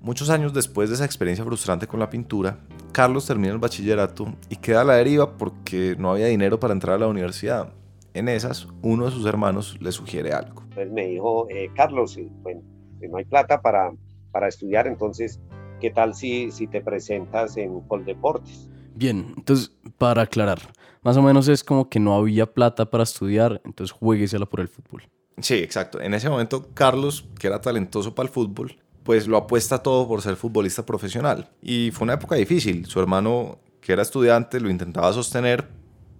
Muchos 0.00 0.30
años 0.30 0.54
después 0.54 0.88
de 0.88 0.94
esa 0.94 1.04
experiencia 1.04 1.44
frustrante 1.44 1.86
con 1.86 2.00
la 2.00 2.08
pintura, 2.08 2.60
Carlos 2.90 3.26
termina 3.26 3.52
el 3.52 3.58
bachillerato 3.58 4.34
y 4.48 4.56
queda 4.56 4.80
a 4.80 4.84
la 4.84 4.94
deriva 4.94 5.36
porque 5.36 5.94
no 5.98 6.12
había 6.12 6.28
dinero 6.28 6.58
para 6.58 6.72
entrar 6.72 6.96
a 6.96 7.00
la 7.00 7.08
universidad. 7.08 7.74
En 8.14 8.30
esas, 8.30 8.66
uno 8.80 9.04
de 9.04 9.10
sus 9.10 9.26
hermanos 9.26 9.76
le 9.78 9.92
sugiere 9.92 10.32
algo. 10.32 10.62
Pues 10.74 10.90
me 10.90 11.06
dijo, 11.06 11.46
eh, 11.50 11.70
Carlos, 11.76 12.18
bueno, 12.40 12.62
no 12.98 13.18
hay 13.18 13.26
plata 13.26 13.60
para, 13.60 13.92
para 14.32 14.48
estudiar, 14.48 14.86
entonces, 14.86 15.38
¿qué 15.80 15.90
tal 15.90 16.14
si, 16.14 16.50
si 16.52 16.66
te 16.66 16.80
presentas 16.80 17.56
en 17.56 17.80
Coldeportes? 17.80 18.68
Bien, 18.94 19.34
entonces, 19.36 19.72
para 19.98 20.22
aclarar, 20.22 20.60
más 21.02 21.16
o 21.16 21.22
menos 21.22 21.48
es 21.48 21.64
como 21.64 21.88
que 21.88 21.98
no 21.98 22.14
había 22.14 22.46
plata 22.46 22.90
para 22.90 23.02
estudiar, 23.02 23.60
entonces 23.64 23.92
jueguesela 23.92 24.46
por 24.46 24.60
el 24.60 24.68
fútbol. 24.68 25.02
Sí, 25.40 25.54
exacto. 25.54 26.00
En 26.00 26.12
ese 26.14 26.28
momento, 26.28 26.68
Carlos, 26.74 27.26
que 27.38 27.46
era 27.46 27.60
talentoso 27.60 28.14
para 28.14 28.28
el 28.28 28.32
fútbol, 28.32 28.76
pues 29.02 29.26
lo 29.26 29.38
apuesta 29.38 29.82
todo 29.82 30.06
por 30.06 30.20
ser 30.20 30.36
futbolista 30.36 30.84
profesional. 30.84 31.48
Y 31.62 31.90
fue 31.92 32.04
una 32.04 32.14
época 32.14 32.36
difícil. 32.36 32.84
Su 32.86 33.00
hermano, 33.00 33.58
que 33.80 33.92
era 33.92 34.02
estudiante, 34.02 34.60
lo 34.60 34.68
intentaba 34.68 35.12
sostener, 35.12 35.66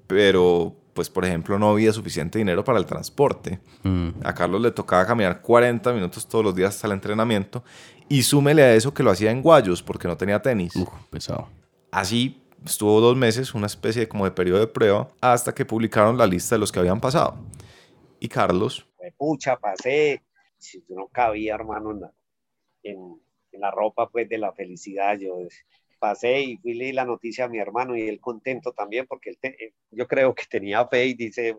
pero 0.06 0.74
pues 0.94 1.08
por 1.08 1.24
ejemplo 1.24 1.58
no 1.58 1.70
había 1.70 1.92
suficiente 1.92 2.38
dinero 2.38 2.64
para 2.64 2.78
el 2.78 2.86
transporte. 2.86 3.60
Mm. 3.82 4.08
A 4.24 4.34
Carlos 4.34 4.60
le 4.60 4.70
tocaba 4.70 5.06
caminar 5.06 5.40
40 5.40 5.92
minutos 5.92 6.26
todos 6.26 6.44
los 6.44 6.54
días 6.54 6.74
hasta 6.74 6.88
el 6.88 6.94
entrenamiento 6.94 7.62
y 8.10 8.22
súmele 8.22 8.62
a 8.62 8.74
eso 8.74 8.92
que 8.92 9.02
lo 9.02 9.10
hacía 9.10 9.30
en 9.30 9.40
guayos 9.40 9.82
porque 9.82 10.06
no 10.06 10.18
tenía 10.18 10.42
tenis. 10.42 10.74
pesado. 11.08 11.48
Así 11.90 12.42
estuvo 12.66 13.00
dos 13.00 13.16
meses, 13.16 13.54
una 13.54 13.66
especie 13.66 14.02
de, 14.02 14.08
como 14.08 14.26
de 14.26 14.32
periodo 14.32 14.60
de 14.60 14.66
prueba, 14.66 15.10
hasta 15.22 15.54
que 15.54 15.64
publicaron 15.64 16.18
la 16.18 16.26
lista 16.26 16.56
de 16.56 16.58
los 16.58 16.70
que 16.70 16.78
habían 16.80 17.00
pasado. 17.00 17.38
Y 18.18 18.28
Carlos... 18.28 18.86
Pucha, 19.16 19.56
pasé. 19.56 20.22
Si 20.58 20.84
no 20.90 21.08
cabía, 21.08 21.54
hermano, 21.54 21.94
nada 21.94 22.12
en, 22.82 23.20
la 23.52 23.70
ropa 23.70 24.08
pues 24.08 24.28
de 24.28 24.38
la 24.38 24.52
felicidad. 24.52 25.18
Yo 25.18 25.38
pasé 25.98 26.40
y 26.42 26.56
fui 26.58 26.74
leí 26.74 26.92
la 26.92 27.04
noticia 27.04 27.44
a 27.44 27.48
mi 27.48 27.58
hermano 27.58 27.96
y 27.96 28.08
él 28.08 28.20
contento 28.20 28.72
también 28.72 29.06
porque 29.06 29.30
él 29.30 29.38
eh, 29.42 29.74
yo 29.90 30.06
creo 30.06 30.34
que 30.34 30.44
tenía 30.48 30.86
fe 30.86 31.06
y 31.06 31.14
dice, 31.14 31.54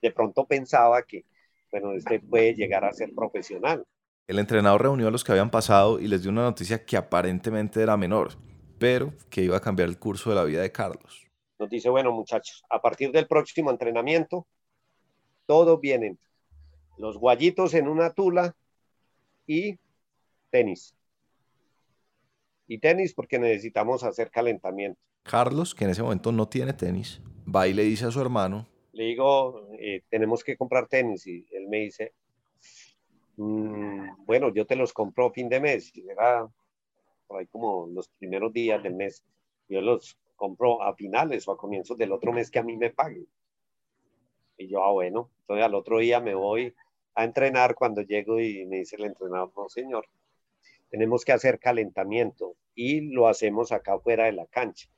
de 0.00 0.10
pronto 0.10 0.46
pensaba 0.46 1.02
que, 1.02 1.24
bueno, 1.70 1.92
este 1.92 2.20
puede 2.20 2.54
llegar 2.54 2.84
a 2.84 2.92
ser 2.92 3.14
profesional. 3.14 3.84
El 4.26 4.38
entrenador 4.38 4.82
reunió 4.82 5.08
a 5.08 5.10
los 5.10 5.24
que 5.24 5.32
habían 5.32 5.50
pasado 5.50 5.98
y 5.98 6.06
les 6.06 6.22
dio 6.22 6.30
una 6.30 6.42
noticia 6.42 6.84
que 6.84 6.96
aparentemente 6.96 7.82
era 7.82 7.96
menor, 7.96 8.32
pero 8.78 9.12
que 9.28 9.42
iba 9.42 9.56
a 9.56 9.60
cambiar 9.60 9.88
el 9.88 9.98
curso 9.98 10.30
de 10.30 10.36
la 10.36 10.44
vida 10.44 10.62
de 10.62 10.70
Carlos. 10.70 11.26
Nos 11.58 11.68
dice, 11.68 11.90
bueno 11.90 12.12
muchachos, 12.12 12.64
a 12.70 12.80
partir 12.80 13.10
del 13.12 13.26
próximo 13.26 13.70
entrenamiento, 13.70 14.46
todos 15.46 15.80
vienen, 15.80 16.18
los 16.98 17.18
guayitos 17.18 17.74
en 17.74 17.88
una 17.88 18.12
tula 18.12 18.54
y 19.46 19.78
tenis. 20.50 20.94
Y 22.68 22.78
tenis 22.78 23.12
porque 23.12 23.38
necesitamos 23.38 24.04
hacer 24.04 24.30
calentamiento. 24.30 25.00
Carlos, 25.24 25.74
que 25.74 25.84
en 25.84 25.90
ese 25.90 26.02
momento 26.02 26.32
no 26.32 26.48
tiene 26.48 26.72
tenis, 26.72 27.20
va 27.44 27.66
y 27.68 27.74
le 27.74 27.82
dice 27.82 28.06
a 28.06 28.10
su 28.10 28.20
hermano. 28.20 28.66
Le 28.92 29.04
digo, 29.04 29.68
eh, 29.78 30.02
tenemos 30.08 30.44
que 30.44 30.56
comprar 30.56 30.86
tenis. 30.88 31.26
Y 31.26 31.46
él 31.50 31.68
me 31.68 31.78
dice, 31.78 32.14
mm, 33.36 34.24
bueno, 34.26 34.52
yo 34.52 34.66
te 34.66 34.76
los 34.76 34.92
compro 34.92 35.30
fin 35.30 35.48
de 35.48 35.60
mes. 35.60 35.92
Era 35.96 36.48
por 37.26 37.40
ahí 37.40 37.46
como 37.46 37.86
los 37.86 38.08
primeros 38.08 38.52
días 38.52 38.82
del 38.82 38.94
mes. 38.94 39.24
Yo 39.68 39.80
los 39.80 40.18
compro 40.36 40.82
a 40.82 40.94
finales 40.94 41.46
o 41.46 41.52
a 41.52 41.56
comienzos 41.56 41.96
del 41.96 42.12
otro 42.12 42.32
mes 42.32 42.50
que 42.50 42.58
a 42.58 42.62
mí 42.62 42.76
me 42.76 42.90
paguen. 42.90 43.26
Y 44.56 44.68
yo, 44.68 44.82
ah, 44.84 44.92
bueno, 44.92 45.30
entonces 45.40 45.64
al 45.64 45.74
otro 45.74 45.98
día 45.98 46.20
me 46.20 46.34
voy 46.34 46.74
a 47.14 47.24
entrenar 47.24 47.74
cuando 47.74 48.02
llego 48.02 48.40
y 48.40 48.64
me 48.66 48.78
dice 48.78 48.96
el 48.96 49.04
entrenador, 49.04 49.52
no 49.56 49.68
señor, 49.68 50.06
tenemos 50.90 51.24
que 51.24 51.32
hacer 51.32 51.58
calentamiento 51.58 52.54
y 52.74 53.12
lo 53.12 53.28
hacemos 53.28 53.72
acá 53.72 53.98
fuera 53.98 54.24
de 54.24 54.32
la 54.32 54.46
cancha. 54.46 54.88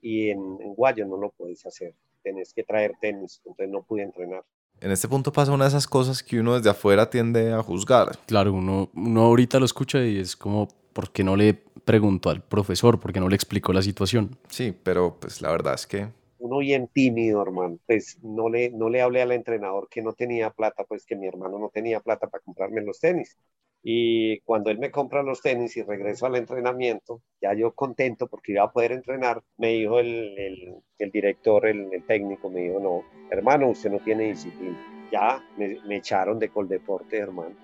Y 0.00 0.30
en, 0.30 0.56
Guayo 0.74 1.06
no 1.06 1.16
lo 1.16 1.30
puedes 1.30 1.66
hacer, 1.66 1.94
tenés 2.22 2.54
que 2.54 2.64
traer 2.64 2.94
tenis, 3.00 3.42
entonces 3.44 3.68
no 3.68 3.82
pude 3.82 4.02
entrenar. 4.02 4.44
En 4.80 4.92
este 4.92 5.08
punto 5.08 5.32
pasa 5.32 5.52
una 5.52 5.64
de 5.64 5.68
esas 5.68 5.86
cosas 5.86 6.22
que 6.22 6.38
uno 6.38 6.54
desde 6.54 6.70
afuera 6.70 7.10
tiende 7.10 7.52
a 7.52 7.62
juzgar. 7.62 8.18
Claro, 8.26 8.52
uno, 8.52 8.90
uno 8.94 9.22
ahorita 9.22 9.58
lo 9.58 9.64
escucha 9.64 10.04
y 10.04 10.18
es 10.18 10.36
como, 10.36 10.68
¿por 10.92 11.10
qué 11.10 11.24
no 11.24 11.36
le 11.36 11.54
preguntó 11.84 12.30
al 12.30 12.42
profesor? 12.42 13.00
¿Por 13.00 13.12
qué 13.12 13.20
no 13.20 13.28
le 13.28 13.34
explicó 13.34 13.72
la 13.72 13.82
situación? 13.82 14.36
Sí, 14.48 14.76
pero 14.82 15.16
pues 15.18 15.42
la 15.42 15.50
verdad 15.50 15.74
es 15.74 15.86
que... 15.86 16.08
Uno 16.38 16.58
bien 16.58 16.88
tímido, 16.88 17.42
hermano. 17.42 17.78
Pues 17.86 18.18
no 18.22 18.48
le, 18.48 18.70
no 18.70 18.88
le 18.88 19.02
hablé 19.02 19.22
al 19.22 19.32
entrenador 19.32 19.88
que 19.88 20.02
no 20.02 20.12
tenía 20.12 20.50
plata, 20.50 20.84
pues 20.84 21.04
que 21.04 21.16
mi 21.16 21.26
hermano 21.26 21.58
no 21.58 21.70
tenía 21.70 22.00
plata 22.00 22.28
para 22.28 22.42
comprarme 22.44 22.82
los 22.82 23.00
tenis. 23.00 23.36
Y 23.82 24.40
cuando 24.40 24.70
él 24.70 24.78
me 24.78 24.90
compra 24.90 25.22
los 25.22 25.40
tenis 25.40 25.76
y 25.76 25.82
regreso 25.82 26.26
al 26.26 26.36
entrenamiento, 26.36 27.22
ya 27.40 27.54
yo 27.54 27.72
contento 27.74 28.26
porque 28.26 28.52
iba 28.52 28.64
a 28.64 28.72
poder 28.72 28.92
entrenar, 28.92 29.42
me 29.56 29.68
dijo 29.68 30.00
el, 30.00 30.82
el, 30.98 31.10
director, 31.10 31.66
el, 31.66 32.04
técnico, 32.06 32.50
me 32.50 32.62
dijo, 32.62 32.80
no, 32.80 33.04
hermano, 33.30 33.68
usted 33.68 33.90
no 33.90 33.98
tiene 34.00 34.24
disciplina. 34.24 34.76
Ya 35.12 35.42
me, 35.56 35.78
me 35.86 35.96
echaron 35.96 36.38
de 36.38 36.48
Coldeporte, 36.48 37.16
hermano. 37.16 37.54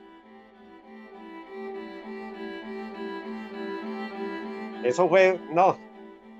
Eso 4.85 5.09
fue, 5.09 5.41
no, 5.51 5.79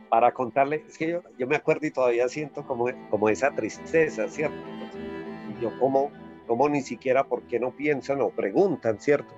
para 0.09 0.33
contarle, 0.33 0.85
es 0.87 0.97
que 0.97 1.09
yo, 1.09 1.23
yo, 1.39 1.47
me 1.47 1.57
acuerdo 1.57 1.87
y 1.87 1.91
todavía 1.91 2.29
siento 2.29 2.65
como, 2.65 2.87
como 3.11 3.29
esa 3.29 3.51
tristeza, 3.51 4.29
¿cierto? 4.29 4.57
Y 5.51 5.63
yo 5.63 5.77
como, 5.81 6.13
como 6.47 6.69
ni 6.69 6.83
siquiera, 6.83 7.25
¿por 7.25 7.43
qué 7.45 7.59
no 7.59 7.75
piensan 7.75 8.21
o 8.21 8.31
preguntan, 8.31 9.01
¿cierto? 9.01 9.35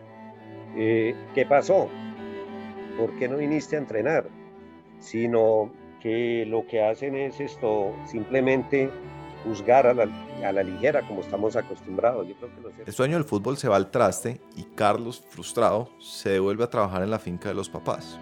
Eh, 0.75 1.15
¿qué 1.35 1.47
pasó? 1.47 1.89
¿Por 2.99 3.17
qué 3.19 3.29
no 3.29 3.37
viniste 3.37 3.77
a 3.77 3.79
entrenar? 3.79 4.29
Sino 4.99 5.71
que 6.01 6.45
lo 6.47 6.67
que 6.67 6.83
hacen 6.83 7.15
es 7.17 7.41
esto, 7.41 7.95
simplemente 8.07 8.91
juzgar 9.45 9.87
a 9.87 9.95
la, 9.95 10.63
ligera 10.63 11.07
como 11.07 11.21
estamos 11.21 11.57
acostumbrados. 11.57 12.27
Yo 12.27 12.35
creo 12.37 12.51
que 12.73 12.83
El 12.83 12.93
sueño 12.93 13.15
del 13.15 13.25
fútbol 13.25 13.57
se 13.57 13.69
va 13.69 13.77
al 13.77 13.91
traste 13.91 14.41
y 14.57 14.65
Carlos, 14.75 15.23
frustrado, 15.29 15.89
se 16.01 16.31
devuelve 16.31 16.65
a 16.65 16.71
trabajar 16.71 17.03
en 17.03 17.11
la 17.11 17.19
finca 17.19 17.49
de 17.49 17.55
los 17.55 17.69
papás. 17.69 18.19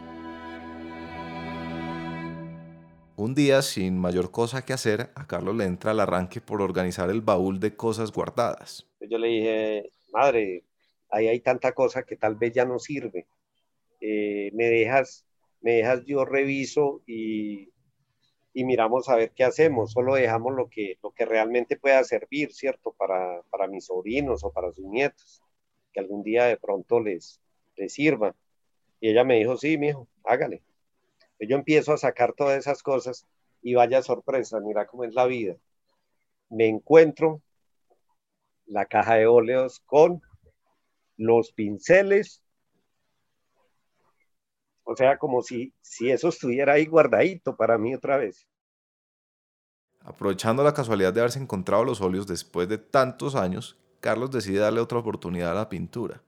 Un 3.16 3.34
día, 3.34 3.62
sin 3.62 3.98
mayor 3.98 4.32
cosa 4.32 4.64
que 4.64 4.72
hacer, 4.72 5.10
a 5.14 5.26
Carlos 5.26 5.54
le 5.54 5.64
entra 5.64 5.92
el 5.92 6.00
arranque 6.00 6.40
por 6.40 6.60
organizar 6.60 7.10
el 7.10 7.20
baúl 7.20 7.60
de 7.60 7.76
cosas 7.76 8.10
guardadas. 8.10 8.86
Yo 9.00 9.18
le 9.18 9.28
dije, 9.28 9.90
madre, 10.12 10.64
ahí 11.14 11.28
hay 11.28 11.40
tanta 11.40 11.72
cosa 11.72 12.02
que 12.02 12.16
tal 12.16 12.36
vez 12.36 12.52
ya 12.52 12.64
no 12.64 12.78
sirve. 12.78 13.26
Eh, 14.00 14.50
me 14.54 14.64
dejas, 14.64 15.24
me 15.60 15.74
dejas, 15.74 16.04
yo 16.04 16.24
reviso 16.24 17.02
y, 17.06 17.70
y, 18.52 18.64
miramos 18.64 19.08
a 19.08 19.16
ver 19.16 19.30
qué 19.32 19.44
hacemos. 19.44 19.92
Solo 19.92 20.14
dejamos 20.16 20.54
lo 20.54 20.68
que, 20.68 20.98
lo 21.02 21.12
que 21.12 21.24
realmente 21.24 21.76
pueda 21.76 22.02
servir, 22.04 22.52
¿cierto? 22.52 22.92
Para, 22.92 23.42
para 23.50 23.68
mis 23.68 23.86
sobrinos 23.86 24.44
o 24.44 24.52
para 24.52 24.72
sus 24.72 24.84
nietos, 24.86 25.42
que 25.92 26.00
algún 26.00 26.22
día 26.22 26.44
de 26.46 26.56
pronto 26.56 27.00
les, 27.00 27.40
les 27.76 27.92
sirva. 27.92 28.34
Y 29.00 29.10
ella 29.10 29.24
me 29.24 29.38
dijo, 29.38 29.56
sí, 29.56 29.78
mijo, 29.78 30.08
hágale. 30.24 30.62
Yo 31.38 31.56
empiezo 31.56 31.92
a 31.92 31.98
sacar 31.98 32.32
todas 32.32 32.58
esas 32.58 32.82
cosas 32.82 33.26
y 33.62 33.74
vaya 33.74 34.02
sorpresa, 34.02 34.60
mira 34.60 34.86
cómo 34.86 35.04
es 35.04 35.14
la 35.14 35.26
vida. 35.26 35.56
Me 36.50 36.66
encuentro 36.66 37.40
la 38.66 38.86
caja 38.86 39.16
de 39.16 39.26
óleos 39.26 39.80
con 39.80 40.22
los 41.16 41.52
pinceles, 41.52 42.42
o 44.84 44.96
sea, 44.96 45.18
como 45.18 45.42
si, 45.42 45.72
si 45.80 46.10
eso 46.10 46.28
estuviera 46.28 46.74
ahí 46.74 46.86
guardadito 46.86 47.56
para 47.56 47.78
mí 47.78 47.94
otra 47.94 48.18
vez. 48.18 48.46
Aprovechando 50.00 50.62
la 50.62 50.74
casualidad 50.74 51.12
de 51.14 51.20
haberse 51.20 51.38
encontrado 51.38 51.84
los 51.84 52.00
óleos 52.02 52.26
después 52.26 52.68
de 52.68 52.76
tantos 52.76 53.34
años, 53.34 53.78
Carlos 54.00 54.30
decide 54.30 54.58
darle 54.58 54.80
otra 54.80 54.98
oportunidad 54.98 55.52
a 55.52 55.54
la 55.54 55.68
pintura. 55.70 56.20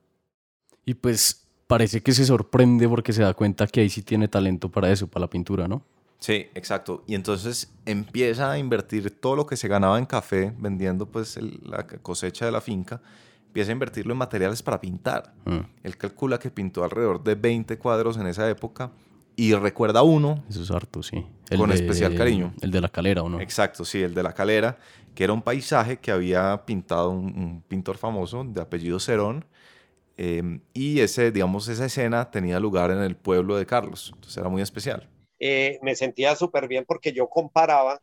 Y 0.83 0.95
pues 0.95 1.47
parece 1.67 2.01
que 2.01 2.13
se 2.13 2.25
sorprende 2.25 2.87
porque 2.89 3.13
se 3.13 3.21
da 3.21 3.35
cuenta 3.35 3.67
que 3.67 3.81
ahí 3.81 3.89
sí 3.89 4.01
tiene 4.01 4.27
talento 4.27 4.69
para 4.69 4.91
eso, 4.91 5.07
para 5.07 5.25
la 5.25 5.29
pintura, 5.29 5.67
¿no? 5.67 5.83
Sí, 6.19 6.47
exacto. 6.55 7.03
Y 7.05 7.13
entonces 7.13 7.71
empieza 7.85 8.51
a 8.51 8.57
invertir 8.57 9.11
todo 9.19 9.35
lo 9.35 9.45
que 9.45 9.55
se 9.55 9.67
ganaba 9.67 9.99
en 9.99 10.07
café 10.07 10.53
vendiendo 10.57 11.05
pues 11.05 11.37
la 11.61 11.85
cosecha 11.85 12.45
de 12.45 12.51
la 12.51 12.61
finca 12.61 13.01
empieza 13.47 13.71
a 13.71 13.73
invertirlo 13.73 14.13
en 14.13 14.19
materiales 14.19 14.61
para 14.61 14.79
pintar. 14.79 15.33
Mm. 15.45 15.59
Él 15.83 15.97
calcula 15.97 16.37
que 16.37 16.51
pintó 16.51 16.83
alrededor 16.83 17.23
de 17.23 17.35
20 17.35 17.77
cuadros 17.77 18.17
en 18.17 18.27
esa 18.27 18.49
época 18.49 18.91
y 19.35 19.53
recuerda 19.53 20.01
uno, 20.03 20.43
Eso 20.49 20.63
es 20.63 20.71
harto, 20.71 21.03
sí. 21.03 21.25
Con 21.55 21.71
especial 21.71 22.15
cariño. 22.15 22.53
El 22.61 22.71
de 22.71 22.81
la 22.81 22.89
calera, 22.89 23.21
¿o 23.23 23.29
no? 23.29 23.39
exacto, 23.39 23.85
sí, 23.85 24.01
el 24.01 24.13
de 24.13 24.23
la 24.23 24.33
calera, 24.33 24.77
que 25.13 25.23
era 25.23 25.33
un 25.33 25.41
paisaje 25.41 25.97
que 25.97 26.11
había 26.11 26.65
pintado 26.65 27.11
un, 27.11 27.25
un 27.37 27.61
pintor 27.67 27.97
famoso 27.97 28.43
de 28.43 28.61
apellido 28.61 28.99
Cerón. 28.99 29.45
eh, 30.17 30.59
y 30.73 30.99
ese, 31.01 31.31
digamos, 31.31 31.67
esa 31.67 31.85
escena 31.85 32.31
tenía 32.31 32.59
lugar 32.59 32.89
en 32.91 32.99
el 32.99 33.15
pueblo 33.15 33.55
de 33.57 33.65
Carlos. 33.67 34.11
Entonces 34.15 34.37
era 34.37 34.49
muy 34.49 34.61
especial. 34.63 35.07
Eh, 35.39 35.77
me 35.83 35.95
sentía 35.95 36.35
súper 36.35 36.67
bien 36.67 36.83
porque 36.87 37.13
yo 37.13 37.29
comparaba 37.29 38.01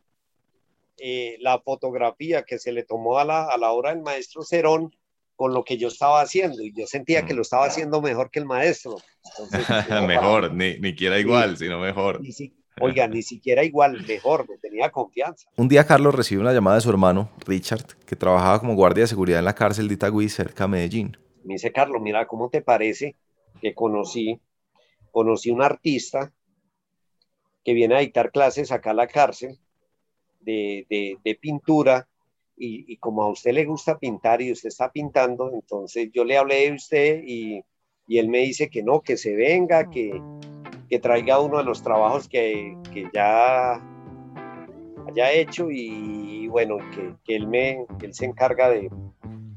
eh, 0.97 1.35
la 1.41 1.59
fotografía 1.59 2.43
que 2.43 2.57
se 2.59 2.71
le 2.71 2.83
tomó 2.83 3.19
a 3.19 3.25
la, 3.25 3.45
a 3.47 3.57
la 3.57 3.71
obra 3.73 3.89
del 3.93 4.01
maestro 4.01 4.43
Cerón 4.43 4.95
con 5.35 5.53
lo 5.53 5.63
que 5.63 5.77
yo 5.77 5.87
estaba 5.89 6.21
haciendo 6.21 6.61
y 6.63 6.71
yo 6.73 6.87
sentía 6.87 7.25
que 7.25 7.33
lo 7.33 7.41
estaba 7.41 7.65
haciendo 7.65 8.01
mejor 8.01 8.31
que 8.31 8.39
el 8.39 8.45
maestro. 8.45 8.97
Entonces, 9.37 9.67
mejor, 10.07 10.53
ni, 10.53 10.79
ni 10.79 10.95
quiera 10.95 11.19
igual, 11.19 11.57
sino 11.57 11.79
mejor. 11.79 12.21
Ni 12.21 12.31
si- 12.31 12.53
oiga, 12.79 13.07
ni 13.07 13.21
siquiera 13.21 13.63
igual, 13.63 14.03
mejor, 14.07 14.47
me 14.49 14.57
tenía 14.57 14.89
confianza. 14.91 15.47
Un 15.57 15.67
día 15.67 15.85
Carlos 15.85 16.15
recibe 16.15 16.41
una 16.41 16.53
llamada 16.53 16.75
de 16.77 16.81
su 16.81 16.89
hermano, 16.89 17.29
Richard, 17.45 17.85
que 18.05 18.15
trabajaba 18.15 18.59
como 18.59 18.75
guardia 18.75 19.03
de 19.03 19.07
seguridad 19.07 19.39
en 19.39 19.45
la 19.45 19.55
cárcel 19.55 19.87
de 19.87 19.93
Itagüí, 19.95 20.29
cerca 20.29 20.65
de 20.65 20.69
Medellín. 20.69 21.17
Me 21.43 21.55
dice, 21.55 21.71
Carlos, 21.71 22.01
mira, 22.01 22.25
¿cómo 22.27 22.49
te 22.49 22.61
parece 22.61 23.15
que 23.61 23.73
conocí, 23.73 24.39
conocí 25.11 25.51
un 25.51 25.61
artista 25.61 26.33
que 27.63 27.73
viene 27.73 27.95
a 27.95 27.99
dictar 27.99 28.31
clases 28.31 28.71
acá 28.71 28.91
a 28.91 28.93
la 28.93 29.07
cárcel 29.07 29.57
de, 30.39 30.85
de- 30.89 31.17
de 31.23 31.35
pintura 31.35 32.07
y, 32.57 32.97
como 32.97 33.23
a 33.23 33.29
usted 33.29 33.51
le 33.51 33.65
gusta 33.65 33.97
pintar 33.97 34.41
y 34.41 34.51
usted 34.51 34.69
está 34.69 34.91
pintando, 34.91 35.51
entonces 35.53 36.09
yo 36.13 36.23
le 36.23 36.37
hablé 36.37 36.67
de 36.67 36.71
usted 36.73 37.21
y, 37.25 37.63
él 38.07 38.29
me 38.29 38.39
dice 38.39 38.69
que 38.69 38.83
no, 38.83 39.01
que 39.01 39.17
se 39.17 39.35
venga, 39.35 39.89
que, 39.89 40.21
que 40.89 40.99
traiga 40.99 41.39
uno 41.39 41.57
de 41.57 41.63
los 41.63 41.81
trabajos 41.81 42.29
que, 42.29 42.77
que 42.93 43.09
ya 43.11 43.81
haya 45.07 45.31
hecho 45.31 45.71
y 45.71 46.47
bueno, 46.47 46.77
que, 46.93 47.15
que 47.25 47.35
él, 47.35 47.47
me, 47.47 47.85
él 48.01 48.13
se 48.13 48.25
encarga 48.25 48.69
de, 48.69 48.89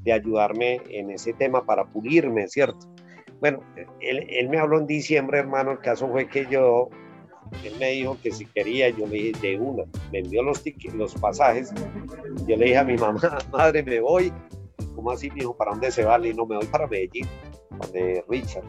de 0.03 0.13
ayudarme 0.13 0.81
en 0.89 1.11
ese 1.11 1.35
tema 1.35 1.65
para 1.65 1.85
pulirme, 1.85 2.49
¿cierto? 2.49 2.89
Bueno, 3.41 3.61
él, 4.01 4.27
él 4.31 4.49
me 4.49 4.59
habló 4.59 4.79
en 4.79 4.87
diciembre, 4.87 5.39
hermano, 5.39 5.73
el 5.73 5.79
caso 5.81 6.09
fue 6.09 6.29
que 6.29 6.47
yo, 6.51 6.89
él 7.65 7.75
me 7.79 7.91
dijo 7.91 8.17
que 8.23 8.31
si 8.31 8.47
quería, 8.47 8.89
yo 8.91 9.07
le 9.07 9.17
dije 9.17 9.49
de 9.49 9.59
una, 9.59 9.85
me 10.13 10.21
envió 10.21 10.43
los, 10.43 10.63
los 10.95 11.15
pasajes, 11.15 11.73
yo 12.47 12.57
le 12.57 12.67
dije 12.67 12.79
a 12.79 12.85
mi 12.85 12.97
mamá, 12.97 13.21
madre, 13.53 13.83
me 13.83 14.01
voy, 14.01 14.33
¿cómo 14.95 15.11
así, 15.11 15.31
mi 15.31 15.41
hijo, 15.41 15.57
para 15.57 15.73
dónde 15.73 15.91
se 15.91 16.05
va? 16.05 16.19
Le 16.19 16.35
no, 16.35 16.47
me 16.47 16.57
voy 16.57 16.67
para 16.67 16.87
Medellín, 16.87 17.27
donde 17.71 18.25
Richard, 18.29 18.65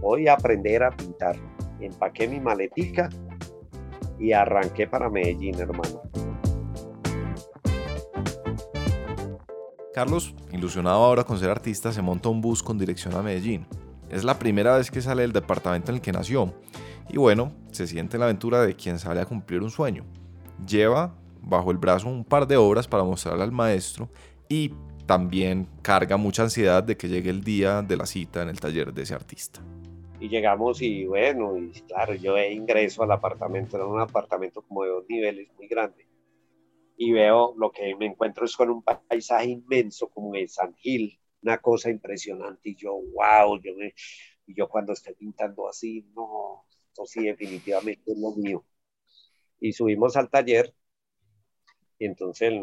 voy 0.00 0.28
a 0.28 0.34
aprender 0.34 0.82
a 0.82 0.90
pintar, 0.90 1.36
empaqué 1.80 2.28
mi 2.28 2.40
maletica 2.40 3.08
y 4.18 4.32
arranqué 4.32 4.86
para 4.86 5.08
Medellín, 5.08 5.58
hermano. 5.58 6.02
Carlos, 9.92 10.34
ilusionado 10.50 11.04
ahora 11.04 11.22
con 11.22 11.38
ser 11.38 11.50
artista, 11.50 11.92
se 11.92 12.00
monta 12.00 12.30
un 12.30 12.40
bus 12.40 12.62
con 12.62 12.78
dirección 12.78 13.14
a 13.14 13.22
Medellín. 13.22 13.66
Es 14.08 14.24
la 14.24 14.38
primera 14.38 14.76
vez 14.76 14.90
que 14.90 15.02
sale 15.02 15.22
del 15.22 15.32
departamento 15.32 15.90
en 15.90 15.96
el 15.96 16.00
que 16.00 16.12
nació. 16.12 16.54
Y 17.08 17.18
bueno, 17.18 17.52
se 17.70 17.86
siente 17.86 18.16
en 18.16 18.20
la 18.20 18.26
aventura 18.26 18.62
de 18.62 18.74
quien 18.74 18.98
sale 18.98 19.20
a 19.20 19.26
cumplir 19.26 19.62
un 19.62 19.70
sueño. 19.70 20.04
Lleva 20.66 21.14
bajo 21.42 21.70
el 21.70 21.78
brazo 21.78 22.08
un 22.08 22.24
par 22.24 22.46
de 22.46 22.56
obras 22.56 22.86
para 22.86 23.04
mostrarle 23.04 23.42
al 23.42 23.52
maestro 23.52 24.08
y 24.48 24.72
también 25.06 25.66
carga 25.82 26.16
mucha 26.16 26.42
ansiedad 26.42 26.82
de 26.82 26.96
que 26.96 27.08
llegue 27.08 27.30
el 27.30 27.42
día 27.42 27.82
de 27.82 27.96
la 27.96 28.06
cita 28.06 28.42
en 28.42 28.48
el 28.48 28.60
taller 28.60 28.92
de 28.92 29.02
ese 29.02 29.14
artista. 29.14 29.60
Y 30.20 30.28
llegamos 30.28 30.80
y 30.80 31.04
bueno, 31.04 31.58
y 31.58 31.70
claro, 31.82 32.14
yo 32.14 32.38
ingreso 32.38 33.02
al 33.02 33.10
apartamento, 33.10 33.76
era 33.76 33.86
un 33.86 34.00
apartamento 34.00 34.62
como 34.62 34.84
de 34.84 34.90
dos 34.90 35.04
niveles, 35.08 35.48
muy 35.56 35.66
grande. 35.66 36.06
Y 36.96 37.10
veo 37.10 37.54
lo 37.58 37.72
que 37.72 37.96
me 37.96 38.06
encuentro 38.06 38.44
es 38.44 38.56
con 38.56 38.70
un 38.70 38.82
paisaje 38.82 39.46
inmenso 39.46 40.08
como 40.08 40.32
de 40.32 40.46
San 40.46 40.74
Gil, 40.76 41.18
una 41.42 41.58
cosa 41.58 41.90
impresionante. 41.90 42.70
Y 42.70 42.76
yo, 42.76 42.92
wow, 42.92 43.60
yo, 43.60 43.74
me, 43.74 43.94
y 44.46 44.54
yo 44.54 44.68
cuando 44.68 44.92
estoy 44.92 45.14
pintando 45.14 45.68
así, 45.68 46.06
no, 46.14 46.66
esto 46.92 47.06
sí 47.06 47.24
definitivamente 47.24 48.12
es 48.12 48.18
lo 48.18 48.32
mío. 48.32 48.64
Y 49.58 49.72
subimos 49.72 50.16
al 50.16 50.28
taller 50.28 50.74
y 51.98 52.04
entonces 52.04 52.48
el, 52.48 52.60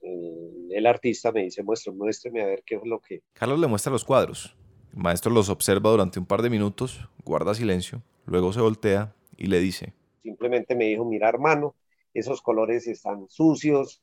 el, 0.00 0.68
el 0.70 0.86
artista 0.86 1.30
me 1.30 1.42
dice, 1.42 1.62
muestre, 1.62 1.92
muéstreme 1.92 2.42
a 2.42 2.46
ver 2.46 2.62
qué 2.64 2.76
es 2.76 2.82
lo 2.84 3.00
que... 3.00 3.22
Carlos 3.34 3.58
le 3.58 3.66
muestra 3.66 3.92
los 3.92 4.04
cuadros. 4.04 4.56
El 4.94 5.02
maestro 5.02 5.30
los 5.30 5.50
observa 5.50 5.90
durante 5.90 6.18
un 6.18 6.24
par 6.24 6.40
de 6.40 6.48
minutos, 6.48 7.06
guarda 7.24 7.54
silencio, 7.54 8.02
luego 8.24 8.52
se 8.52 8.60
voltea 8.60 9.14
y 9.36 9.46
le 9.48 9.58
dice. 9.58 9.92
Simplemente 10.22 10.74
me 10.74 10.86
dijo, 10.86 11.04
mira 11.04 11.28
hermano, 11.28 11.74
esos 12.14 12.40
colores 12.40 12.86
están 12.86 13.26
sucios, 13.28 14.02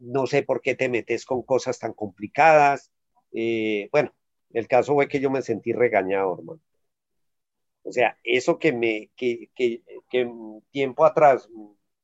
no 0.00 0.26
sé 0.26 0.42
por 0.42 0.62
qué 0.62 0.74
te 0.74 0.88
metes 0.88 1.24
con 1.24 1.42
cosas 1.42 1.78
tan 1.78 1.92
complicadas. 1.92 2.90
Eh, 3.32 3.88
bueno, 3.92 4.12
el 4.52 4.66
caso 4.66 4.94
fue 4.94 5.06
que 5.06 5.20
yo 5.20 5.30
me 5.30 5.42
sentí 5.42 5.72
regañado, 5.72 6.36
hermano. 6.38 6.60
O 7.84 7.92
sea, 7.92 8.18
eso 8.24 8.58
que 8.58 8.72
me, 8.72 9.10
que, 9.14 9.50
que, 9.54 9.82
que 10.08 10.30
tiempo 10.70 11.04
atrás 11.04 11.48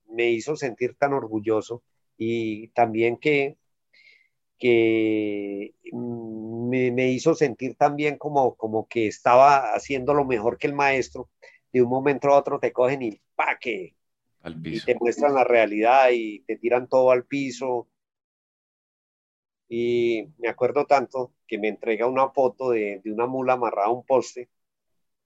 me 0.08 0.30
hizo 0.30 0.54
sentir 0.54 0.94
tan 0.96 1.14
orgulloso 1.14 1.82
y 2.18 2.68
también 2.68 3.16
que, 3.16 3.56
que 4.58 5.74
me, 5.92 6.92
me, 6.92 7.08
hizo 7.10 7.34
sentir 7.34 7.76
también 7.76 8.18
como, 8.18 8.56
como 8.56 8.88
que 8.88 9.06
estaba 9.06 9.72
haciendo 9.74 10.12
lo 10.12 10.26
mejor 10.26 10.58
que 10.58 10.66
el 10.66 10.74
maestro, 10.74 11.30
de 11.72 11.82
un 11.82 11.88
momento 11.88 12.28
a 12.28 12.38
otro 12.38 12.60
te 12.60 12.72
cogen 12.72 13.02
y 13.02 13.20
pa' 13.34 13.58
que 13.58 13.94
y 14.64 14.80
te 14.84 14.94
muestran 14.96 15.34
la 15.34 15.44
realidad 15.44 16.08
y 16.12 16.40
te 16.40 16.56
tiran 16.56 16.88
todo 16.88 17.10
al 17.10 17.24
piso. 17.24 17.88
Y 19.68 20.28
me 20.38 20.48
acuerdo 20.48 20.86
tanto 20.86 21.32
que 21.46 21.58
me 21.58 21.68
entrega 21.68 22.06
una 22.06 22.28
foto 22.30 22.70
de, 22.70 23.00
de 23.02 23.12
una 23.12 23.26
mula 23.26 23.54
amarrada 23.54 23.88
a 23.88 23.92
un 23.92 24.04
poste 24.04 24.50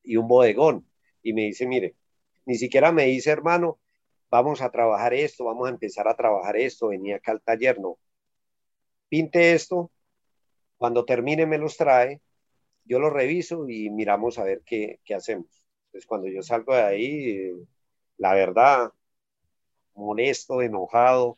y 0.04 0.16
un 0.16 0.28
bodegón. 0.28 0.86
Y 1.22 1.32
me 1.32 1.42
dice, 1.42 1.66
mire, 1.66 1.96
ni 2.46 2.56
siquiera 2.56 2.92
me 2.92 3.06
dice, 3.06 3.30
hermano, 3.30 3.78
vamos 4.30 4.60
a 4.62 4.70
trabajar 4.70 5.14
esto, 5.14 5.44
vamos 5.44 5.66
a 5.66 5.70
empezar 5.70 6.06
a 6.08 6.16
trabajar 6.16 6.56
esto, 6.56 6.88
venía 6.88 7.16
acá 7.16 7.32
al 7.32 7.42
taller, 7.42 7.80
no. 7.80 7.98
Pinte 9.08 9.52
esto, 9.52 9.90
cuando 10.76 11.04
termine 11.04 11.46
me 11.46 11.58
los 11.58 11.76
trae, 11.76 12.20
yo 12.84 12.98
los 12.98 13.12
reviso 13.12 13.68
y 13.68 13.90
miramos 13.90 14.38
a 14.38 14.44
ver 14.44 14.62
qué, 14.66 15.00
qué 15.04 15.14
hacemos. 15.14 15.46
Entonces 15.86 16.06
cuando 16.06 16.28
yo 16.28 16.42
salgo 16.42 16.74
de 16.74 16.82
ahí, 16.82 17.52
la 18.18 18.34
verdad, 18.34 18.92
molesto, 19.94 20.60
enojado, 20.62 21.36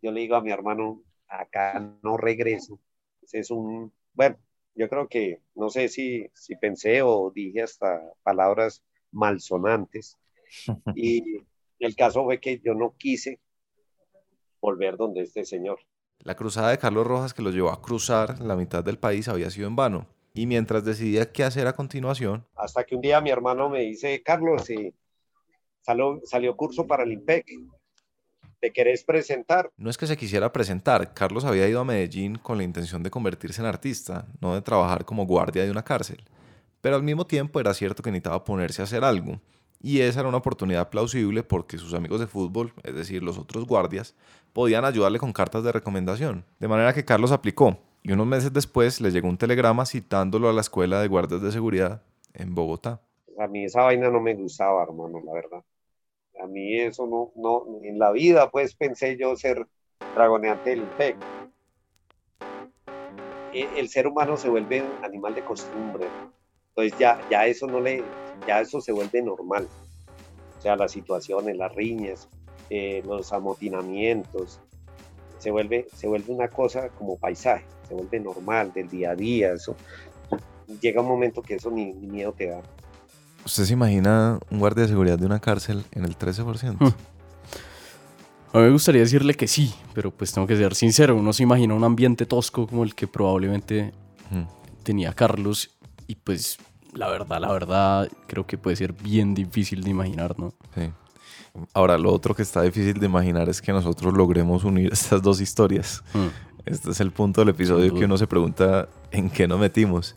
yo 0.00 0.12
le 0.12 0.20
digo 0.20 0.36
a 0.36 0.40
mi 0.40 0.50
hermano, 0.50 1.02
acá 1.28 1.80
no 2.02 2.16
regreso. 2.16 2.78
Es 3.32 3.50
un, 3.50 3.92
bueno, 4.12 4.38
yo 4.74 4.88
creo 4.88 5.08
que, 5.08 5.40
no 5.54 5.68
sé 5.70 5.88
si, 5.88 6.30
si 6.34 6.56
pensé 6.56 7.02
o 7.02 7.30
dije 7.34 7.62
hasta 7.62 8.00
palabras 8.22 8.82
malsonantes. 9.10 10.16
Y 10.96 11.42
el 11.78 11.94
caso 11.94 12.24
fue 12.24 12.40
que 12.40 12.60
yo 12.64 12.74
no 12.74 12.94
quise 12.98 13.38
volver 14.60 14.96
donde 14.96 15.22
este 15.22 15.44
señor. 15.44 15.78
La 16.18 16.34
cruzada 16.36 16.70
de 16.70 16.78
Carlos 16.78 17.06
Rojas 17.06 17.32
que 17.32 17.42
lo 17.42 17.50
llevó 17.50 17.70
a 17.70 17.80
cruzar 17.80 18.40
la 18.40 18.56
mitad 18.56 18.84
del 18.84 18.98
país 18.98 19.28
había 19.28 19.50
sido 19.50 19.68
en 19.68 19.76
vano. 19.76 20.06
Y 20.34 20.46
mientras 20.46 20.84
decidía 20.84 21.32
qué 21.32 21.44
hacer 21.44 21.66
a 21.66 21.72
continuación. 21.72 22.46
Hasta 22.54 22.84
que 22.84 22.94
un 22.94 23.00
día 23.00 23.20
mi 23.20 23.30
hermano 23.30 23.68
me 23.68 23.80
dice, 23.80 24.22
Carlos, 24.22 24.64
si 24.66 24.94
salió, 25.80 26.20
salió 26.24 26.56
curso 26.56 26.86
para 26.86 27.04
el 27.04 27.12
IMPEC, 27.12 27.46
¿te 28.60 28.72
querés 28.72 29.04
presentar? 29.04 29.70
No 29.76 29.90
es 29.90 29.96
que 29.96 30.06
se 30.06 30.16
quisiera 30.16 30.52
presentar, 30.52 31.14
Carlos 31.14 31.44
había 31.44 31.68
ido 31.68 31.80
a 31.80 31.84
Medellín 31.84 32.36
con 32.36 32.58
la 32.58 32.64
intención 32.64 33.02
de 33.02 33.10
convertirse 33.10 33.60
en 33.60 33.66
artista, 33.66 34.26
no 34.40 34.54
de 34.54 34.62
trabajar 34.62 35.04
como 35.04 35.26
guardia 35.26 35.64
de 35.64 35.70
una 35.70 35.82
cárcel. 35.82 36.22
Pero 36.80 36.96
al 36.96 37.02
mismo 37.02 37.26
tiempo 37.26 37.60
era 37.60 37.74
cierto 37.74 38.02
que 38.02 38.10
necesitaba 38.10 38.44
ponerse 38.44 38.82
a 38.82 38.84
hacer 38.84 39.04
algo. 39.04 39.40
Y 39.82 40.00
esa 40.00 40.20
era 40.20 40.28
una 40.28 40.38
oportunidad 40.38 40.90
plausible 40.90 41.42
porque 41.42 41.78
sus 41.78 41.94
amigos 41.94 42.20
de 42.20 42.26
fútbol, 42.26 42.72
es 42.82 42.94
decir, 42.94 43.22
los 43.22 43.38
otros 43.38 43.66
guardias, 43.66 44.14
podían 44.52 44.84
ayudarle 44.84 45.18
con 45.18 45.32
cartas 45.32 45.64
de 45.64 45.72
recomendación. 45.72 46.44
De 46.58 46.68
manera 46.68 46.92
que 46.92 47.04
Carlos 47.04 47.32
aplicó, 47.32 47.78
y 48.02 48.12
unos 48.12 48.26
meses 48.26 48.52
después 48.52 49.00
le 49.00 49.10
llegó 49.10 49.28
un 49.28 49.38
telegrama 49.38 49.86
citándolo 49.86 50.48
a 50.48 50.52
la 50.52 50.60
escuela 50.60 51.00
de 51.00 51.08
guardias 51.08 51.42
de 51.42 51.52
seguridad 51.52 52.02
en 52.34 52.54
Bogotá. 52.54 53.00
A 53.38 53.46
mí 53.46 53.64
esa 53.64 53.82
vaina 53.82 54.10
no 54.10 54.20
me 54.20 54.34
gustaba, 54.34 54.82
hermano, 54.82 55.20
la 55.24 55.32
verdad. 55.32 55.64
A 56.42 56.46
mí 56.46 56.78
eso 56.78 57.06
no, 57.06 57.32
no, 57.36 57.66
en 57.82 57.98
la 57.98 58.12
vida 58.12 58.50
pues 58.50 58.74
pensé 58.74 59.16
yo 59.16 59.36
ser 59.36 59.66
dragoneante 60.14 60.70
del 60.70 60.80
IMPEC. 60.80 61.16
El 63.52 63.88
ser 63.88 64.06
humano 64.06 64.36
se 64.36 64.48
vuelve 64.48 64.82
un 64.82 65.04
animal 65.04 65.34
de 65.34 65.44
costumbre. 65.44 66.06
Entonces 66.68 66.98
ya, 66.98 67.20
ya 67.30 67.46
eso 67.46 67.66
no 67.66 67.80
le, 67.80 68.04
ya 68.46 68.60
eso 68.60 68.80
se 68.80 68.92
vuelve 68.92 69.22
normal. 69.22 69.68
O 70.58 70.62
sea, 70.62 70.76
las 70.76 70.92
situaciones, 70.92 71.56
las 71.56 71.74
riñas, 71.74 72.28
eh, 72.68 73.02
los 73.04 73.32
amotinamientos. 73.32 74.60
se 75.38 75.50
vuelve, 75.50 75.86
se 75.94 76.06
vuelve 76.06 76.32
una 76.32 76.48
cosa 76.48 76.90
como 76.90 77.18
paisaje, 77.18 77.64
se 77.88 77.94
vuelve 77.94 78.20
normal 78.20 78.72
del 78.72 78.88
día 78.88 79.10
a 79.12 79.16
día, 79.16 79.52
eso. 79.52 79.74
Llega 80.80 81.00
un 81.00 81.08
momento 81.08 81.42
que 81.42 81.54
eso 81.54 81.70
ni, 81.70 81.92
miedo 81.94 82.32
te 82.32 82.46
da. 82.46 82.62
¿Usted 83.44 83.64
se 83.64 83.72
imagina 83.72 84.38
un 84.50 84.58
guardia 84.58 84.82
de 84.82 84.88
seguridad 84.88 85.18
de 85.18 85.26
una 85.26 85.40
cárcel 85.40 85.84
en 85.92 86.04
el 86.04 86.18
13%? 86.18 86.76
Hmm. 86.78 86.94
A 88.52 88.58
mí 88.58 88.64
me 88.64 88.70
gustaría 88.70 89.02
decirle 89.02 89.34
que 89.34 89.46
sí, 89.46 89.72
pero 89.94 90.10
pues 90.10 90.32
tengo 90.32 90.46
que 90.46 90.56
ser 90.56 90.74
sincero, 90.74 91.16
uno 91.16 91.32
se 91.32 91.44
imagina 91.44 91.74
un 91.74 91.84
ambiente 91.84 92.26
tosco 92.26 92.66
como 92.66 92.82
el 92.82 92.94
que 92.94 93.06
probablemente 93.06 93.92
hmm. 94.30 94.42
tenía 94.82 95.12
Carlos 95.12 95.70
y 96.06 96.16
pues 96.16 96.58
la 96.92 97.08
verdad, 97.08 97.40
la 97.40 97.52
verdad 97.52 98.08
creo 98.26 98.46
que 98.46 98.58
puede 98.58 98.76
ser 98.76 98.92
bien 98.92 99.34
difícil 99.34 99.82
de 99.84 99.90
imaginar, 99.90 100.38
¿no? 100.38 100.52
Sí. 100.74 100.90
Ahora, 101.74 101.98
lo 101.98 102.12
otro 102.12 102.34
que 102.34 102.42
está 102.42 102.62
difícil 102.62 102.94
de 102.98 103.06
imaginar 103.06 103.48
es 103.48 103.60
que 103.60 103.72
nosotros 103.72 104.14
logremos 104.14 104.64
unir 104.64 104.90
estas 104.92 105.22
dos 105.22 105.40
historias. 105.40 106.02
Hmm. 106.12 106.28
Este 106.66 106.90
es 106.90 107.00
el 107.00 107.10
punto 107.10 107.40
del 107.40 107.50
episodio 107.50 107.94
que 107.94 108.04
uno 108.04 108.18
se 108.18 108.26
pregunta 108.26 108.88
en 109.10 109.30
qué 109.30 109.48
nos 109.48 109.58
metimos. 109.58 110.14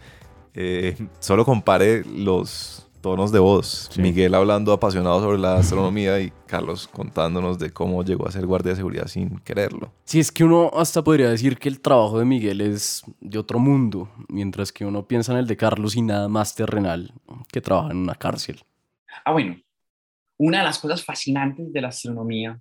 Eh, 0.53 1.07
solo 1.19 1.45
compare 1.45 2.03
los 2.05 2.87
tonos 3.03 3.33
de 3.33 3.39
voz. 3.39 3.89
Miguel 3.97 4.33
hablando 4.33 4.71
apasionado 4.71 5.19
sobre 5.19 5.37
la 5.37 5.57
astronomía 5.57 6.21
y 6.21 6.31
Carlos 6.47 6.87
contándonos 6.87 7.59
de 7.59 7.69
cómo 7.69 8.01
llegó 8.01 8.25
a 8.25 8.31
ser 8.31 8.45
guardia 8.45 8.71
de 8.71 8.77
seguridad 8.77 9.07
sin 9.07 9.39
quererlo. 9.39 9.93
Sí, 10.05 10.21
es 10.21 10.31
que 10.31 10.45
uno 10.45 10.71
hasta 10.73 11.03
podría 11.03 11.29
decir 11.29 11.57
que 11.57 11.67
el 11.67 11.81
trabajo 11.81 12.17
de 12.17 12.23
Miguel 12.23 12.61
es 12.61 13.03
de 13.19 13.37
otro 13.37 13.59
mundo, 13.59 14.09
mientras 14.29 14.71
que 14.71 14.85
uno 14.85 15.05
piensa 15.05 15.33
en 15.33 15.39
el 15.39 15.47
de 15.47 15.57
Carlos 15.57 15.97
y 15.97 16.01
nada 16.01 16.29
más 16.29 16.55
terrenal 16.55 17.13
que 17.51 17.59
trabaja 17.59 17.91
en 17.91 17.97
una 17.97 18.15
cárcel. 18.15 18.61
Ah, 19.25 19.33
bueno, 19.33 19.61
una 20.37 20.59
de 20.59 20.63
las 20.63 20.79
cosas 20.79 21.03
fascinantes 21.03 21.73
de 21.73 21.81
la 21.81 21.89
astronomía 21.89 22.57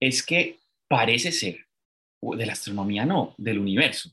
es 0.00 0.24
que 0.24 0.60
parece 0.88 1.30
ser, 1.30 1.58
de 2.22 2.46
la 2.46 2.54
astronomía 2.54 3.04
no, 3.04 3.34
del 3.36 3.58
universo, 3.58 4.10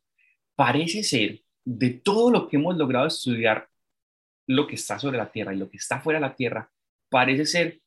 parece 0.54 1.02
ser 1.02 1.42
de 1.64 1.92
todo 1.92 2.30
lo 2.30 2.50
que 2.50 2.58
hemos 2.58 2.76
logrado 2.76 3.08
estudiar, 3.08 3.69
lo 4.50 4.66
que 4.66 4.76
está 4.76 4.98
sobre 4.98 5.18
la 5.18 5.32
Tierra 5.32 5.54
y 5.54 5.58
lo 5.58 5.70
que 5.70 5.78
está 5.78 6.00
fuera 6.00 6.20
de 6.20 6.26
la 6.26 6.36
Tierra, 6.36 6.70
parece 7.08 7.46
ser 7.46 7.80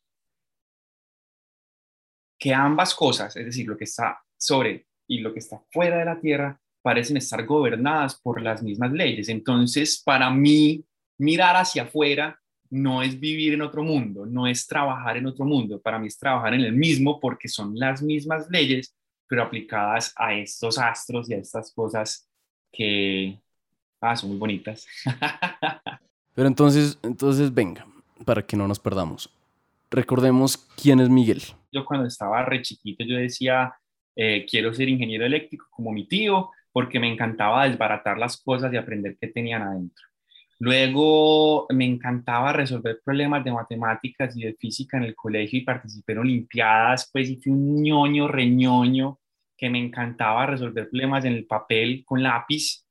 que 2.39 2.55
ambas 2.55 2.95
cosas, 2.95 3.35
es 3.37 3.47
decir, 3.47 3.67
lo 3.67 3.77
que 3.77 3.85
está 3.85 4.21
sobre 4.37 4.87
y 5.09 5.21
lo 5.21 5.33
que 5.33 5.41
está 5.41 5.61
fuera 5.73 5.99
de 5.99 6.05
la 6.05 6.21
Tierra, 6.21 6.61
parecen 6.81 7.17
estar 7.17 7.45
gobernadas 7.47 8.21
por 8.21 8.41
las 8.41 8.63
mismas 8.63 8.93
leyes. 8.93 9.29
Entonces, 9.29 10.01
para 10.05 10.31
mí, 10.31 10.85
mirar 11.19 11.57
hacia 11.57 11.83
afuera 11.83 12.41
no 12.71 13.03
es 13.03 13.19
vivir 13.19 13.55
en 13.55 13.63
otro 13.63 13.83
mundo, 13.83 14.25
no 14.25 14.47
es 14.47 14.67
trabajar 14.67 15.17
en 15.17 15.27
otro 15.27 15.45
mundo, 15.45 15.81
para 15.81 15.99
mí 15.99 16.07
es 16.07 16.17
trabajar 16.17 16.55
en 16.55 16.61
el 16.61 16.73
mismo 16.73 17.19
porque 17.19 17.49
son 17.49 17.77
las 17.77 18.03
mismas 18.03 18.49
leyes, 18.51 18.95
pero 19.27 19.43
aplicadas 19.43 20.13
a 20.17 20.35
estos 20.35 20.79
astros 20.79 21.29
y 21.29 21.35
a 21.35 21.39
estas 21.39 21.73
cosas 21.73 22.29
que 22.71 23.41
ah, 24.01 24.15
son 24.15 24.31
muy 24.31 24.39
bonitas. 24.39 24.87
pero 26.35 26.49
entonces, 26.49 26.99
entonces 27.03 27.53
venga, 27.53 27.87
para 28.25 28.43
que 28.43 28.57
no 28.57 28.69
nos 28.69 28.79
perdamos. 28.79 29.31
Recordemos 29.91 30.57
quién 30.81 31.01
es 31.01 31.09
Miguel. 31.09 31.43
Yo 31.71 31.85
cuando 31.85 32.07
estaba 32.07 32.45
re 32.45 32.63
chiquito 32.63 33.05
yo 33.05 33.17
decía, 33.17 33.75
eh, 34.17 34.47
quiero 34.49 34.73
ser 34.73 34.89
ingeniero 34.89 35.27
eléctrico 35.27 35.67
como 35.71 35.93
mi 35.93 36.07
tío, 36.07 36.51
porque 36.73 36.99
me 36.99 37.13
encantaba 37.13 37.69
desbaratar 37.69 38.19
las 38.19 38.37
cosas 38.43 38.73
y 38.73 38.77
aprender 38.77 39.17
qué 39.21 39.29
tenían 39.29 39.63
adentro. 39.63 40.07
Luego 40.59 41.67
me 41.71 41.85
encantaba 41.85 42.53
resolver 42.53 43.01
problemas 43.05 43.45
de 43.45 43.51
matemáticas 43.51 44.37
y 44.37 44.45
de 44.45 44.55
física 44.55 44.97
en 44.97 45.03
el 45.03 45.17
colegio 45.17 45.59
y 45.59 45.65
participé 45.65 46.13
en 46.13 46.19
olimpiadas, 46.21 47.11
pues 47.13 47.29
y 47.29 47.37
fui 47.37 47.51
un 47.51 47.83
ñoño, 47.83 48.29
reñoño, 48.29 49.19
que 49.57 49.69
me 49.69 49.85
encantaba 49.85 50.47
resolver 50.47 50.89
problemas 50.89 51.25
en 51.25 51.33
el 51.33 51.47
papel 51.47 52.05
con 52.05 52.23
lápiz. 52.23 52.85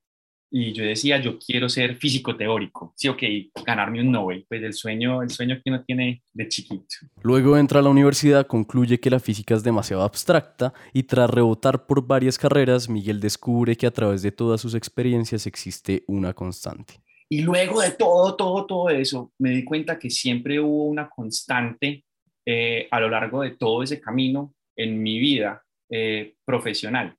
Y 0.54 0.74
yo 0.74 0.84
decía, 0.84 1.18
yo 1.22 1.40
quiero 1.40 1.70
ser 1.70 1.96
físico 1.96 2.36
teórico, 2.36 2.94
sí, 2.98 3.08
ok, 3.08 3.24
ganarme 3.66 4.02
un 4.02 4.12
Nobel, 4.12 4.46
pues 4.50 4.62
el 4.62 4.74
sueño, 4.74 5.22
el 5.22 5.30
sueño 5.30 5.56
que 5.64 5.70
uno 5.70 5.82
tiene 5.86 6.24
de 6.34 6.50
chiquito. 6.50 6.98
Luego 7.24 7.58
entra 7.58 7.80
a 7.80 7.84
la 7.84 7.90
universidad, 7.90 8.46
concluye 8.48 9.00
que 9.00 9.10
la 9.10 9.22
física 9.22 9.56
es 9.56 9.64
demasiado 9.64 10.04
abstracta 10.04 10.74
y 10.94 11.04
tras 11.04 11.30
rebotar 11.30 11.86
por 11.86 12.06
varias 12.06 12.38
carreras, 12.38 12.90
Miguel 12.90 13.22
descubre 13.22 13.78
que 13.78 13.88
a 13.88 13.92
través 13.92 14.24
de 14.24 14.34
todas 14.34 14.60
sus 14.60 14.76
experiencias 14.76 15.48
existe 15.48 16.04
una 16.08 16.34
constante. 16.34 16.96
Y 17.30 17.44
luego 17.44 17.80
de 17.80 17.92
todo, 17.92 18.36
todo, 18.36 18.66
todo 18.66 18.90
eso, 18.90 19.32
me 19.40 19.52
di 19.52 19.64
cuenta 19.64 19.98
que 19.98 20.10
siempre 20.10 20.60
hubo 20.60 20.84
una 20.84 21.10
constante 21.10 22.04
eh, 22.46 22.90
a 22.92 23.00
lo 23.00 23.10
largo 23.10 23.42
de 23.42 23.52
todo 23.52 23.84
ese 23.84 24.02
camino 24.02 24.54
en 24.76 25.02
mi 25.02 25.18
vida 25.18 25.64
eh, 25.90 26.36
profesional. 26.44 27.16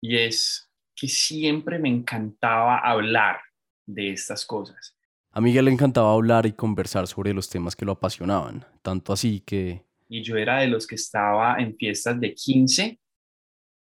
Y 0.00 0.16
es 0.16 0.63
que 0.94 1.08
siempre 1.08 1.78
me 1.78 1.88
encantaba 1.88 2.78
hablar 2.78 3.40
de 3.86 4.12
estas 4.12 4.44
cosas. 4.46 4.96
A 5.30 5.40
Miguel 5.40 5.64
le 5.64 5.72
encantaba 5.72 6.12
hablar 6.12 6.46
y 6.46 6.52
conversar 6.52 7.06
sobre 7.06 7.34
los 7.34 7.48
temas 7.48 7.74
que 7.74 7.84
lo 7.84 7.92
apasionaban, 7.92 8.64
tanto 8.82 9.12
así 9.12 9.40
que... 9.40 9.82
Y 10.08 10.22
yo 10.22 10.36
era 10.36 10.60
de 10.60 10.68
los 10.68 10.86
que 10.86 10.94
estaba 10.94 11.56
en 11.58 11.74
fiestas 11.76 12.20
de 12.20 12.34
15 12.34 13.00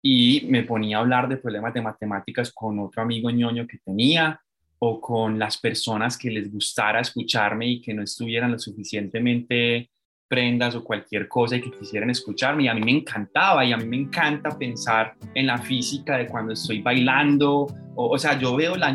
y 0.01 0.45
me 0.49 0.63
ponía 0.63 0.97
a 0.97 0.99
hablar 1.01 1.29
de 1.29 1.37
problemas 1.37 1.73
de 1.73 1.81
matemáticas 1.81 2.51
con 2.51 2.79
otro 2.79 3.01
amigo 3.01 3.29
ñoño 3.29 3.67
que 3.67 3.77
tenía 3.77 4.41
o 4.79 4.99
con 4.99 5.37
las 5.37 5.57
personas 5.57 6.17
que 6.17 6.31
les 6.31 6.51
gustara 6.51 7.01
escucharme 7.01 7.67
y 7.67 7.81
que 7.81 7.93
no 7.93 8.01
estuvieran 8.01 8.51
lo 8.51 8.59
suficientemente 8.59 9.89
prendas 10.29 10.75
o 10.75 10.83
cualquier 10.83 11.27
cosa 11.27 11.57
y 11.57 11.61
que 11.61 11.71
quisieran 11.71 12.09
escucharme. 12.09 12.63
Y 12.63 12.67
a 12.69 12.73
mí 12.73 12.81
me 12.81 12.91
encantaba 12.91 13.65
y 13.65 13.73
a 13.73 13.77
mí 13.77 13.85
me 13.85 13.97
encanta 13.97 14.57
pensar 14.57 15.15
en 15.33 15.47
la 15.47 15.57
física 15.57 16.17
de 16.17 16.27
cuando 16.27 16.53
estoy 16.53 16.81
bailando. 16.81 17.67
O, 17.95 18.11
o 18.11 18.17
sea, 18.17 18.39
yo 18.39 18.55
veo 18.55 18.75
la, 18.77 18.91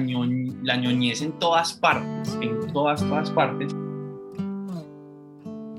la 0.62 0.76
ñoñez 0.76 1.20
en 1.20 1.38
todas 1.38 1.74
partes, 1.74 2.38
en 2.40 2.72
todas, 2.72 3.06
todas 3.06 3.30
partes. 3.30 3.74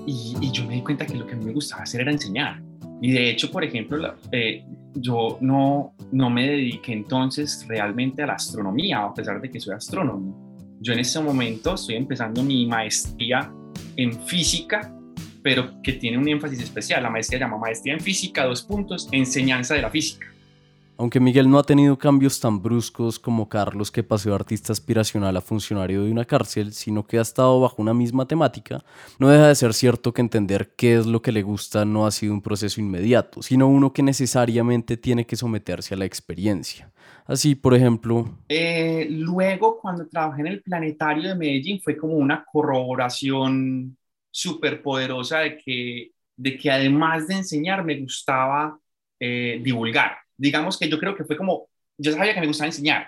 Y, 0.06 0.36
y, 0.40 0.52
yo 0.52 0.66
me 0.68 0.76
di 0.76 0.82
cuenta 0.82 1.04
que 1.06 1.16
lo 1.16 1.26
que 1.26 1.34
a 1.34 1.38
mí 1.38 1.46
me 1.46 1.54
gustaba 1.54 1.82
hacer 1.82 2.02
era 2.02 2.12
enseñar. 2.12 2.62
Y 3.02 3.12
de 3.12 3.32
hecho, 3.32 3.50
por 3.50 3.64
ejemplo, 3.64 4.16
eh, 4.32 4.64
yo 4.94 5.38
no, 5.42 5.96
no 6.12 6.30
me 6.30 6.48
dediqué 6.48 6.94
entonces 6.94 7.66
realmente 7.68 8.24
a 8.24 8.28
la 8.28 8.34
astronomía, 8.34 9.04
a 9.04 9.14
pesar 9.14 9.42
de 9.42 9.50
que 9.50 9.60
soy 9.60 9.76
astrónomo. 9.76 10.78
Yo 10.80 10.94
en 10.94 11.00
este 11.00 11.20
momento 11.20 11.74
estoy 11.74 11.96
empezando 11.96 12.44
mi 12.44 12.66
maestría 12.66 13.52
en 13.96 14.14
física, 14.14 14.95
pero 15.46 15.80
que 15.84 15.94
tiene 15.94 16.18
un 16.18 16.28
énfasis 16.28 16.60
especial. 16.60 17.04
La 17.04 17.12
maestría 17.12 17.38
se 17.38 17.46
llama 17.46 17.60
Maestría 17.60 17.94
en 17.94 18.00
Física, 18.00 18.46
dos 18.46 18.64
puntos, 18.64 19.08
enseñanza 19.12 19.76
de 19.76 19.84
la 19.84 19.92
física. 19.92 20.26
Aunque 20.98 21.20
Miguel 21.20 21.48
no 21.48 21.60
ha 21.60 21.64
tenido 21.64 22.00
cambios 22.00 22.40
tan 22.40 22.64
bruscos 22.64 23.20
como 23.20 23.48
Carlos, 23.48 23.92
que 23.92 24.02
pasó 24.02 24.30
de 24.30 24.36
artista 24.36 24.74
aspiracional 24.74 25.38
a 25.38 25.42
funcionario 25.42 26.04
de 26.04 26.12
una 26.12 26.26
cárcel, 26.26 26.74
sino 26.74 27.06
que 27.06 27.20
ha 27.20 27.22
estado 27.22 27.62
bajo 27.62 27.80
una 27.80 27.94
misma 27.94 28.28
temática, 28.28 28.84
no 29.20 29.30
deja 29.30 29.48
de 29.50 29.54
ser 29.54 29.76
cierto 29.76 30.16
que 30.16 30.22
entender 30.22 30.74
qué 30.76 30.96
es 30.96 31.06
lo 31.06 31.22
que 31.22 31.32
le 31.32 31.44
gusta 31.44 31.86
no 31.86 32.08
ha 32.08 32.12
sido 32.12 32.34
un 32.34 32.42
proceso 32.42 32.82
inmediato, 32.82 33.44
sino 33.44 33.68
uno 33.68 33.94
que 33.94 34.02
necesariamente 34.02 34.98
tiene 34.98 35.28
que 35.28 35.36
someterse 35.36 35.94
a 35.94 35.98
la 35.98 36.06
experiencia. 36.06 36.92
Así, 37.28 37.54
por 37.54 37.76
ejemplo... 37.76 38.40
Eh, 38.50 39.06
luego, 39.12 39.78
cuando 39.80 40.08
trabajé 40.08 40.42
en 40.42 40.48
el 40.48 40.64
Planetario 40.64 41.30
de 41.30 41.36
Medellín, 41.36 41.80
fue 41.84 41.96
como 41.96 42.16
una 42.16 42.44
corroboración 42.52 43.96
súper 44.36 44.82
poderosa 44.82 45.40
de 45.40 45.58
que, 45.58 46.12
de 46.36 46.58
que 46.58 46.72
además 46.72 47.28
de 47.28 47.36
enseñar, 47.36 47.84
me 47.84 48.00
gustaba 48.00 48.78
eh, 49.20 49.60
divulgar 49.64 50.18
digamos 50.38 50.78
que 50.78 50.90
yo 50.90 51.00
creo 51.00 51.16
que 51.16 51.24
fue 51.24 51.38
como, 51.38 51.70
yo 51.98 52.12
sabía 52.12 52.34
que 52.34 52.42
me 52.42 52.48
gustaba 52.48 52.68
enseñar 52.68 53.08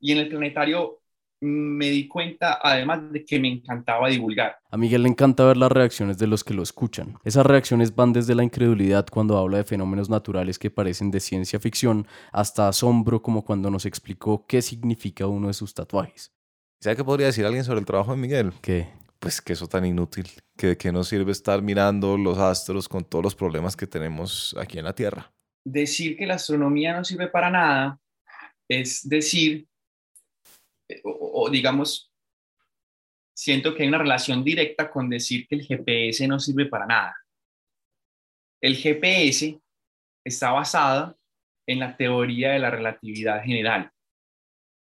y 0.00 0.12
en 0.12 0.18
el 0.18 0.28
planetario 0.28 0.98
me 1.44 1.90
di 1.90 2.06
cuenta 2.06 2.60
además 2.62 3.10
de 3.10 3.24
que 3.24 3.40
me 3.40 3.48
encantaba 3.48 4.08
divulgar. 4.08 4.58
A 4.70 4.76
Miguel 4.76 5.02
le 5.02 5.08
encanta 5.08 5.44
ver 5.44 5.56
las 5.56 5.72
reacciones 5.72 6.16
de 6.16 6.28
los 6.28 6.44
que 6.44 6.54
lo 6.54 6.62
escuchan. 6.62 7.18
Esas 7.24 7.44
reacciones 7.44 7.96
van 7.96 8.12
desde 8.12 8.36
la 8.36 8.44
incredulidad 8.44 9.06
cuando 9.10 9.36
habla 9.36 9.58
de 9.58 9.64
fenómenos 9.64 10.08
naturales 10.08 10.58
que 10.58 10.70
parecen 10.70 11.10
de 11.10 11.18
ciencia 11.18 11.58
ficción 11.58 12.06
hasta 12.30 12.68
asombro 12.68 13.22
como 13.22 13.44
cuando 13.44 13.70
nos 13.70 13.86
explicó 13.86 14.46
qué 14.46 14.62
significa 14.62 15.26
uno 15.26 15.48
de 15.48 15.54
sus 15.54 15.74
tatuajes. 15.74 16.32
¿Sabe 16.80 16.96
qué 16.96 17.04
podría 17.04 17.26
decir 17.26 17.44
alguien 17.44 17.64
sobre 17.64 17.80
el 17.80 17.86
trabajo 17.86 18.12
de 18.12 18.18
Miguel? 18.18 18.52
¿Qué? 18.60 19.01
Pues 19.22 19.40
que 19.40 19.54
eso 19.54 19.68
tan 19.68 19.86
inútil, 19.86 20.28
que 20.58 20.66
de 20.66 20.76
qué 20.76 20.90
nos 20.90 21.08
sirve 21.08 21.30
estar 21.32 21.62
mirando 21.62 22.18
los 22.18 22.36
astros 22.38 22.88
con 22.88 23.04
todos 23.04 23.22
los 23.22 23.34
problemas 23.34 23.76
que 23.76 23.86
tenemos 23.86 24.54
aquí 24.58 24.78
en 24.78 24.84
la 24.84 24.94
Tierra 24.94 25.32
decir 25.64 26.16
que 26.16 26.26
la 26.26 26.34
astronomía 26.34 26.92
no 26.92 27.04
sirve 27.04 27.28
para 27.28 27.48
nada 27.48 28.02
es 28.68 29.06
decir, 29.06 29.66
eh, 30.88 31.00
o, 31.04 31.50
digamos, 31.50 32.10
siento 33.36 33.74
que 33.74 33.82
hay 33.82 33.88
una 33.88 33.98
relación 33.98 34.42
directa 34.42 34.90
con 34.90 35.10
decir 35.10 35.46
que 35.46 35.56
el 35.56 35.66
GPS 35.66 36.26
no 36.26 36.38
sirve 36.38 36.66
para 36.66 36.86
nada. 36.86 37.16
El 38.62 38.76
GPS 38.76 39.60
está 40.24 40.52
basado 40.52 41.18
en 41.66 41.80
la 41.80 41.96
teoría 41.96 42.52
de 42.52 42.60
la 42.60 42.70
relatividad 42.70 43.42
general. 43.42 43.90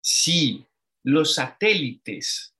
Si 0.03 0.65
los 1.05 1.35
satélites 1.35 2.55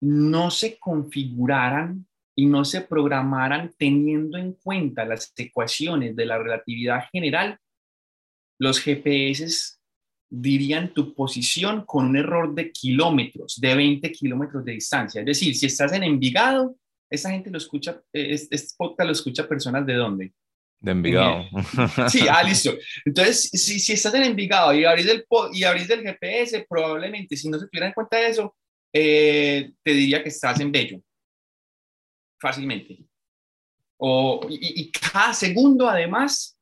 no 0.00 0.50
se 0.50 0.78
configuraran 0.78 2.06
y 2.36 2.46
no 2.46 2.64
se 2.64 2.82
programaran 2.82 3.72
teniendo 3.76 4.38
en 4.38 4.52
cuenta 4.52 5.04
las 5.04 5.32
ecuaciones 5.36 6.14
de 6.14 6.26
la 6.26 6.38
relatividad 6.38 7.04
general, 7.10 7.58
los 8.60 8.80
GPS 8.80 9.78
dirían 10.30 10.92
tu 10.92 11.14
posición 11.14 11.84
con 11.84 12.06
un 12.06 12.16
error 12.16 12.54
de 12.54 12.70
kilómetros, 12.70 13.60
de 13.60 13.74
20 13.74 14.12
kilómetros 14.12 14.64
de 14.64 14.72
distancia. 14.72 15.20
Es 15.20 15.26
decir, 15.26 15.54
si 15.56 15.66
estás 15.66 15.92
en 15.92 16.04
Envigado, 16.04 16.76
esa 17.10 17.30
gente 17.30 17.50
lo 17.50 17.58
escucha, 17.58 18.00
este 18.12 18.56
podcast 18.76 19.06
lo 19.06 19.12
escucha 19.12 19.48
personas 19.48 19.86
de 19.86 19.94
dónde? 19.94 20.32
De 20.80 20.92
Envigado. 20.92 21.44
Sí, 22.08 22.20
ah, 22.30 22.42
listo. 22.42 22.72
Entonces, 23.04 23.50
si, 23.52 23.80
si 23.80 23.94
estás 23.94 24.14
en 24.14 24.24
Envigado 24.24 24.74
y 24.74 24.84
abrís, 24.84 25.08
el, 25.08 25.24
y 25.52 25.64
abrís 25.64 25.90
el 25.90 26.02
GPS, 26.02 26.66
probablemente, 26.68 27.36
si 27.36 27.48
no 27.48 27.58
se 27.58 27.66
tuviera 27.66 27.88
en 27.88 27.94
cuenta 27.94 28.20
eso, 28.20 28.54
eh, 28.92 29.72
te 29.82 29.92
diría 29.92 30.22
que 30.22 30.28
estás 30.28 30.60
en 30.60 30.72
Bello. 30.72 31.00
Fácilmente. 32.40 32.98
O, 33.96 34.46
y, 34.48 34.82
y 34.82 34.90
cada 34.92 35.34
segundo, 35.34 35.88
además, 35.88 36.56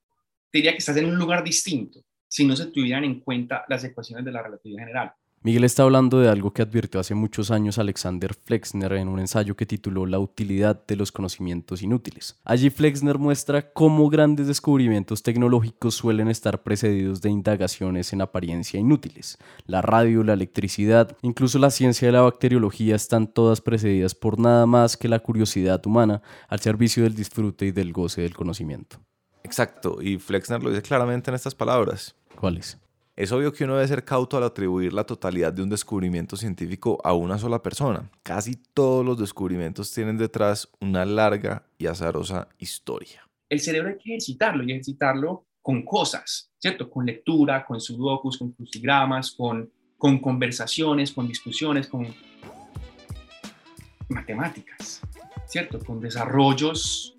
te 0.50 0.58
diría 0.58 0.72
que 0.72 0.78
estás 0.78 0.96
en 0.96 1.06
un 1.06 1.18
lugar 1.18 1.44
distinto 1.44 2.00
si 2.28 2.44
no 2.44 2.56
se 2.56 2.66
tuvieran 2.66 3.04
en 3.04 3.20
cuenta 3.20 3.64
las 3.68 3.84
ecuaciones 3.84 4.24
de 4.24 4.32
la 4.32 4.42
relatividad 4.42 4.80
general. 4.80 5.12
Miguel 5.46 5.62
está 5.62 5.84
hablando 5.84 6.18
de 6.18 6.28
algo 6.28 6.52
que 6.52 6.62
advirtió 6.62 6.98
hace 6.98 7.14
muchos 7.14 7.52
años 7.52 7.78
Alexander 7.78 8.34
Flexner 8.34 8.94
en 8.94 9.06
un 9.06 9.20
ensayo 9.20 9.54
que 9.54 9.64
tituló 9.64 10.04
La 10.04 10.18
utilidad 10.18 10.84
de 10.88 10.96
los 10.96 11.12
conocimientos 11.12 11.82
inútiles. 11.82 12.36
Allí 12.42 12.68
Flexner 12.68 13.16
muestra 13.16 13.70
cómo 13.70 14.10
grandes 14.10 14.48
descubrimientos 14.48 15.22
tecnológicos 15.22 15.94
suelen 15.94 16.26
estar 16.26 16.64
precedidos 16.64 17.22
de 17.22 17.30
indagaciones 17.30 18.12
en 18.12 18.22
apariencia 18.22 18.80
inútiles. 18.80 19.38
La 19.66 19.82
radio, 19.82 20.24
la 20.24 20.32
electricidad, 20.32 21.16
incluso 21.22 21.60
la 21.60 21.70
ciencia 21.70 22.08
de 22.08 22.12
la 22.12 22.22
bacteriología 22.22 22.96
están 22.96 23.28
todas 23.28 23.60
precedidas 23.60 24.16
por 24.16 24.40
nada 24.40 24.66
más 24.66 24.96
que 24.96 25.08
la 25.08 25.20
curiosidad 25.20 25.80
humana 25.86 26.22
al 26.48 26.58
servicio 26.58 27.04
del 27.04 27.14
disfrute 27.14 27.66
y 27.66 27.70
del 27.70 27.92
goce 27.92 28.22
del 28.22 28.34
conocimiento. 28.34 28.98
Exacto, 29.44 30.02
y 30.02 30.18
Flexner 30.18 30.60
lo 30.60 30.70
dice 30.70 30.82
claramente 30.82 31.30
en 31.30 31.36
estas 31.36 31.54
palabras. 31.54 32.16
¿Cuáles? 32.34 32.80
Es 33.16 33.32
obvio 33.32 33.50
que 33.50 33.64
uno 33.64 33.76
debe 33.76 33.88
ser 33.88 34.04
cauto 34.04 34.36
al 34.36 34.42
atribuir 34.42 34.92
la 34.92 35.04
totalidad 35.04 35.50
de 35.50 35.62
un 35.62 35.70
descubrimiento 35.70 36.36
científico 36.36 37.00
a 37.02 37.14
una 37.14 37.38
sola 37.38 37.62
persona. 37.62 38.10
Casi 38.22 38.56
todos 38.74 39.06
los 39.06 39.18
descubrimientos 39.18 39.90
tienen 39.90 40.18
detrás 40.18 40.68
una 40.80 41.06
larga 41.06 41.66
y 41.78 41.86
azarosa 41.86 42.48
historia. 42.58 43.26
El 43.48 43.60
cerebro 43.60 43.88
hay 43.88 43.96
que 43.96 44.10
ejercitarlo 44.10 44.64
y 44.64 44.72
ejercitarlo 44.72 45.46
con 45.62 45.82
cosas, 45.82 46.52
¿cierto? 46.58 46.90
Con 46.90 47.06
lectura, 47.06 47.64
con 47.64 47.80
sudokus, 47.80 48.36
con 48.36 48.52
crucigramas, 48.52 49.30
con, 49.30 49.72
con 49.96 50.18
conversaciones, 50.18 51.10
con 51.10 51.26
discusiones, 51.26 51.88
con 51.88 52.14
matemáticas, 54.10 55.00
¿cierto? 55.46 55.78
Con 55.78 56.00
desarrollos 56.00 57.14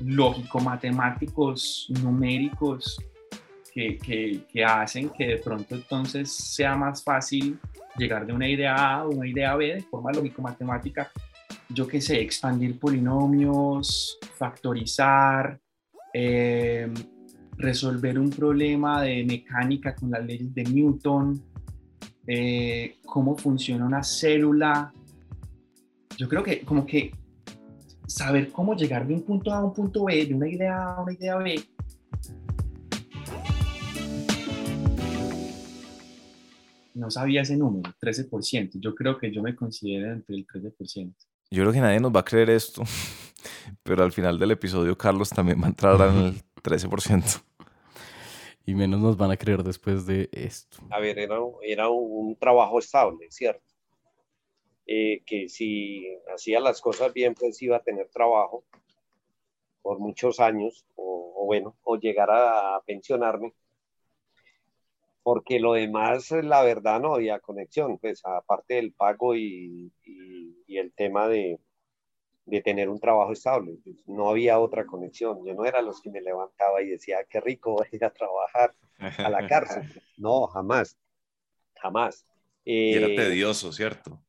lógico-matemáticos, 0.00 1.88
numéricos, 1.88 2.98
que, 3.76 4.46
que, 4.50 4.64
hacen 4.64 5.10
que 5.10 5.26
de 5.26 5.36
pronto 5.36 5.74
entonces 5.74 6.32
sea 6.32 6.74
más 6.76 7.04
fácil 7.04 7.58
llegar 7.98 8.26
de 8.26 8.32
una 8.32 8.48
idea 8.48 8.74
A 8.74 9.00
a 9.00 9.06
una 9.06 9.28
idea 9.28 9.54
B 9.54 9.74
de 9.74 9.82
forma 9.82 10.12
lógico-matemática. 10.12 11.10
Yo 11.68 11.86
qué 11.86 12.00
sé, 12.00 12.20
expandir 12.20 12.78
polinomios, 12.78 14.18
factorizar, 14.38 15.60
em, 16.14 16.94
resolver 17.58 18.18
un 18.18 18.30
problema 18.30 19.02
de 19.02 19.24
mecánica 19.24 19.94
con 19.94 20.10
las 20.10 20.24
leyes 20.24 20.54
de 20.54 20.64
Newton, 20.64 21.42
eh, 22.26 22.96
cómo 23.04 23.36
funciona 23.36 23.84
una 23.84 24.02
célula. 24.02 24.90
Yo 26.16 26.28
creo 26.30 26.42
que 26.42 26.60
como 26.62 26.86
que 26.86 27.12
saber 28.06 28.50
cómo 28.50 28.74
llegar 28.74 29.06
de 29.06 29.14
un 29.14 29.22
punto 29.22 29.52
A 29.52 29.58
a 29.58 29.64
un 29.64 29.74
punto 29.74 30.04
B, 30.04 30.24
de 30.24 30.34
una 30.34 30.48
idea 30.48 30.78
A 30.78 30.94
a 30.96 31.02
una 31.02 31.12
idea 31.12 31.36
B, 31.36 31.56
no 36.96 37.10
sabía 37.10 37.42
ese 37.42 37.56
número, 37.56 37.92
13%. 38.00 38.80
Yo 38.80 38.94
creo 38.94 39.18
que 39.18 39.30
yo 39.30 39.42
me 39.42 39.54
considero 39.54 40.12
entre 40.12 40.36
el 40.36 40.46
13%. 40.46 41.14
Yo 41.50 41.62
creo 41.62 41.72
que 41.72 41.80
nadie 41.80 42.00
nos 42.00 42.14
va 42.14 42.20
a 42.20 42.24
creer 42.24 42.50
esto, 42.50 42.82
pero 43.82 44.02
al 44.02 44.12
final 44.12 44.38
del 44.38 44.52
episodio 44.52 44.96
Carlos 44.96 45.30
también 45.30 45.60
va 45.60 45.66
a 45.66 45.68
entrar 45.68 46.00
en 46.00 46.16
el 46.16 46.34
13%. 46.62 47.42
Y 48.64 48.74
menos 48.74 49.00
nos 49.00 49.16
van 49.16 49.30
a 49.30 49.36
creer 49.36 49.62
después 49.62 50.06
de 50.06 50.28
esto. 50.32 50.78
A 50.90 50.98
ver, 50.98 51.18
era, 51.18 51.36
era 51.62 51.88
un 51.88 52.34
trabajo 52.36 52.80
estable, 52.80 53.30
¿cierto? 53.30 53.62
Eh, 54.86 55.22
que 55.24 55.48
si 55.48 56.06
hacía 56.34 56.58
las 56.60 56.80
cosas 56.80 57.12
bien, 57.12 57.34
pues 57.34 57.60
iba 57.62 57.76
a 57.76 57.82
tener 57.82 58.08
trabajo 58.08 58.64
por 59.82 60.00
muchos 60.00 60.40
años, 60.40 60.84
o, 60.96 61.44
bueno, 61.44 61.76
o 61.84 61.96
llegar 61.96 62.28
a 62.30 62.80
pensionarme 62.84 63.52
porque 65.26 65.58
lo 65.58 65.72
demás, 65.72 66.30
la 66.30 66.62
verdad, 66.62 67.00
no 67.00 67.16
había 67.16 67.40
conexión, 67.40 67.98
pues 67.98 68.20
aparte 68.24 68.74
del 68.74 68.92
pago 68.92 69.34
y, 69.34 69.90
y, 70.04 70.76
el 70.78 70.92
tema 70.92 71.26
de, 71.26 71.58
de, 72.44 72.62
tener 72.62 72.88
un 72.88 73.00
trabajo 73.00 73.32
estable, 73.32 73.76
pues, 73.82 73.96
no 74.06 74.30
había 74.30 74.60
otra 74.60 74.86
conexión. 74.86 75.44
Yo 75.44 75.52
no 75.54 75.64
era 75.64 75.82
los 75.82 76.00
que 76.00 76.12
me 76.12 76.20
levantaba 76.20 76.80
y 76.80 76.90
decía, 76.90 77.16
qué 77.28 77.40
rico 77.40 77.84
ir 77.90 78.04
a 78.04 78.12
trabajar 78.12 78.72
a 79.00 79.28
la 79.28 79.48
cárcel. 79.48 79.82
No, 80.16 80.46
jamás, 80.46 80.96
jamás. 81.74 82.24
y 82.64 82.94
era 82.94 83.08
eh, 83.08 83.16
tedioso, 83.16 83.72
¿cierto? 83.72 84.22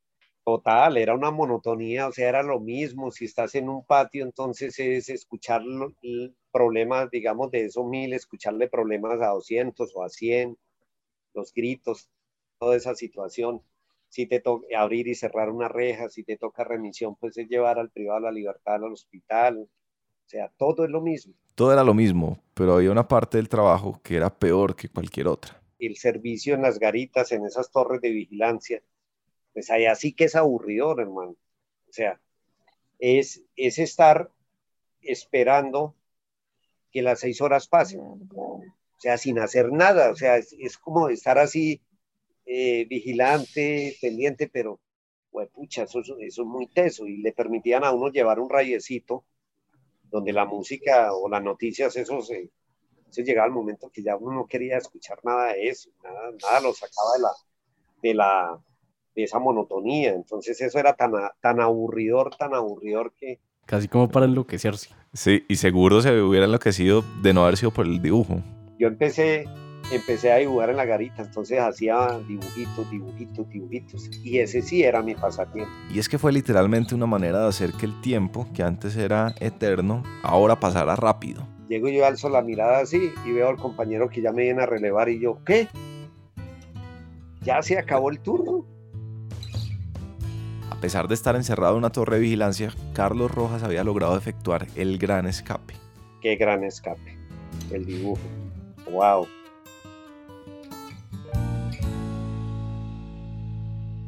Total, 0.44 0.96
era 0.96 1.14
una 1.14 1.30
monotonía, 1.30 2.08
o 2.08 2.12
sea, 2.12 2.28
era 2.28 2.42
lo 2.42 2.58
mismo. 2.58 3.12
Si 3.12 3.26
estás 3.26 3.54
en 3.54 3.68
un 3.68 3.84
patio, 3.84 4.24
entonces 4.24 4.76
es 4.80 5.08
escuchar 5.10 5.62
problemas, 6.50 7.08
digamos, 7.08 7.52
de 7.52 7.66
esos 7.66 7.86
mil, 7.86 8.12
escucharle 8.14 8.66
problemas 8.68 9.20
a 9.22 9.28
200 9.28 9.92
o 9.94 10.02
a 10.02 10.08
100 10.08 10.58
los 11.38 11.54
gritos, 11.54 12.10
toda 12.58 12.76
esa 12.76 12.94
situación. 12.94 13.62
Si 14.08 14.26
te 14.26 14.40
toca 14.40 14.66
abrir 14.76 15.06
y 15.06 15.14
cerrar 15.14 15.50
una 15.50 15.68
reja, 15.68 16.08
si 16.08 16.24
te 16.24 16.36
toca 16.36 16.64
remisión, 16.64 17.16
pues 17.16 17.36
es 17.38 17.48
llevar 17.48 17.78
al 17.78 17.90
privado 17.90 18.18
a 18.18 18.22
la 18.22 18.32
libertad 18.32 18.76
al 18.76 18.92
hospital. 18.92 19.58
O 19.58 20.28
sea, 20.28 20.50
todo 20.56 20.84
es 20.84 20.90
lo 20.90 21.00
mismo. 21.00 21.34
Todo 21.54 21.72
era 21.72 21.84
lo 21.84 21.94
mismo, 21.94 22.38
pero 22.54 22.74
había 22.74 22.90
una 22.90 23.08
parte 23.08 23.38
del 23.38 23.48
trabajo 23.48 24.00
que 24.02 24.16
era 24.16 24.30
peor 24.30 24.76
que 24.76 24.88
cualquier 24.88 25.28
otra. 25.28 25.60
El 25.78 25.96
servicio 25.96 26.54
en 26.54 26.62
las 26.62 26.78
garitas, 26.78 27.32
en 27.32 27.44
esas 27.44 27.70
torres 27.70 28.00
de 28.00 28.10
vigilancia, 28.10 28.82
pues 29.52 29.70
ahí 29.70 29.86
así 29.86 30.12
que 30.12 30.24
es 30.24 30.36
aburridor, 30.36 31.00
hermano. 31.00 31.36
O 31.88 31.92
sea, 31.92 32.20
es, 32.98 33.42
es 33.56 33.78
estar 33.78 34.30
esperando 35.02 35.94
que 36.90 37.02
las 37.02 37.20
seis 37.20 37.40
horas 37.40 37.68
pasen 37.68 38.00
o 38.98 39.00
sea, 39.00 39.16
sin 39.16 39.38
hacer 39.38 39.70
nada, 39.70 40.10
o 40.10 40.16
sea, 40.16 40.38
es, 40.38 40.76
como 40.76 41.08
estar 41.08 41.38
así 41.38 41.80
eh, 42.44 42.84
vigilante, 42.86 43.96
pendiente, 44.00 44.50
pero, 44.52 44.80
pues, 45.30 45.48
pucha, 45.50 45.84
eso, 45.84 46.00
es 46.18 46.38
muy 46.40 46.66
teso 46.66 47.06
y 47.06 47.18
le 47.18 47.32
permitían 47.32 47.84
a 47.84 47.92
uno 47.92 48.10
llevar 48.10 48.40
un 48.40 48.50
rayecito 48.50 49.24
donde 50.02 50.32
la 50.32 50.46
música 50.46 51.12
o 51.12 51.28
las 51.28 51.44
noticias, 51.44 51.94
eso 51.94 52.20
se, 52.22 52.50
se 53.08 53.22
llegaba 53.22 53.46
al 53.46 53.52
momento 53.52 53.88
que 53.88 54.02
ya 54.02 54.16
uno 54.16 54.34
no 54.34 54.46
quería 54.46 54.78
escuchar 54.78 55.20
nada 55.22 55.52
de 55.52 55.68
eso, 55.68 55.90
nada, 56.02 56.32
nada 56.42 56.60
lo 56.60 56.72
sacaba 56.72 57.12
de 57.14 57.22
la, 57.22 57.30
de 58.02 58.14
la, 58.14 58.60
de 59.14 59.22
esa 59.22 59.38
monotonía, 59.38 60.10
entonces 60.10 60.60
eso 60.60 60.76
era 60.76 60.94
tan, 60.94 61.12
tan 61.40 61.60
aburridor, 61.60 62.34
tan 62.34 62.52
aburridor 62.52 63.12
que... 63.12 63.38
Casi 63.64 63.86
como 63.86 64.08
para 64.08 64.26
enloquecerse. 64.26 64.90
Sí, 65.12 65.44
y 65.46 65.56
seguro 65.56 66.00
se 66.00 66.20
hubiera 66.20 66.46
enloquecido 66.46 67.04
de 67.22 67.32
no 67.32 67.44
haber 67.44 67.58
sido 67.58 67.70
por 67.70 67.86
el 67.86 68.02
dibujo 68.02 68.42
yo 68.78 68.86
empecé, 68.86 69.44
empecé 69.92 70.32
a 70.32 70.36
dibujar 70.36 70.70
en 70.70 70.76
la 70.76 70.84
garita, 70.84 71.22
entonces 71.22 71.58
hacía 71.58 72.18
dibujitos, 72.28 72.90
dibujitos, 72.90 73.48
dibujitos, 73.48 74.10
y 74.24 74.38
ese 74.38 74.62
sí 74.62 74.84
era 74.84 75.02
mi 75.02 75.14
pasatiempo. 75.14 75.72
Y 75.92 75.98
es 75.98 76.08
que 76.08 76.18
fue 76.18 76.32
literalmente 76.32 76.94
una 76.94 77.06
manera 77.06 77.40
de 77.42 77.48
hacer 77.48 77.72
que 77.72 77.86
el 77.86 78.00
tiempo, 78.00 78.46
que 78.54 78.62
antes 78.62 78.96
era 78.96 79.34
eterno, 79.40 80.04
ahora 80.22 80.60
pasara 80.60 80.94
rápido. 80.94 81.46
Llego 81.68 81.88
yo 81.88 82.06
alzo 82.06 82.28
la 82.28 82.40
mirada 82.40 82.78
así 82.78 83.12
y 83.26 83.32
veo 83.32 83.48
al 83.48 83.56
compañero 83.56 84.08
que 84.08 84.22
ya 84.22 84.32
me 84.32 84.42
viene 84.42 84.62
a 84.62 84.66
relevar 84.66 85.08
y 85.08 85.20
yo, 85.20 85.44
¿qué? 85.44 85.68
¿Ya 87.42 87.60
se 87.62 87.78
acabó 87.78 88.10
el 88.10 88.20
turno? 88.20 88.64
A 90.70 90.80
pesar 90.80 91.08
de 91.08 91.14
estar 91.14 91.34
encerrado 91.34 91.72
en 91.72 91.78
una 91.78 91.90
torre 91.90 92.16
de 92.16 92.22
vigilancia, 92.22 92.72
Carlos 92.94 93.30
Rojas 93.32 93.64
había 93.64 93.82
logrado 93.82 94.16
efectuar 94.16 94.66
el 94.76 94.96
gran 94.98 95.26
escape. 95.26 95.74
Qué 96.22 96.36
gran 96.36 96.62
escape, 96.62 97.18
el 97.72 97.84
dibujo. 97.84 98.20
Wow. 98.92 99.26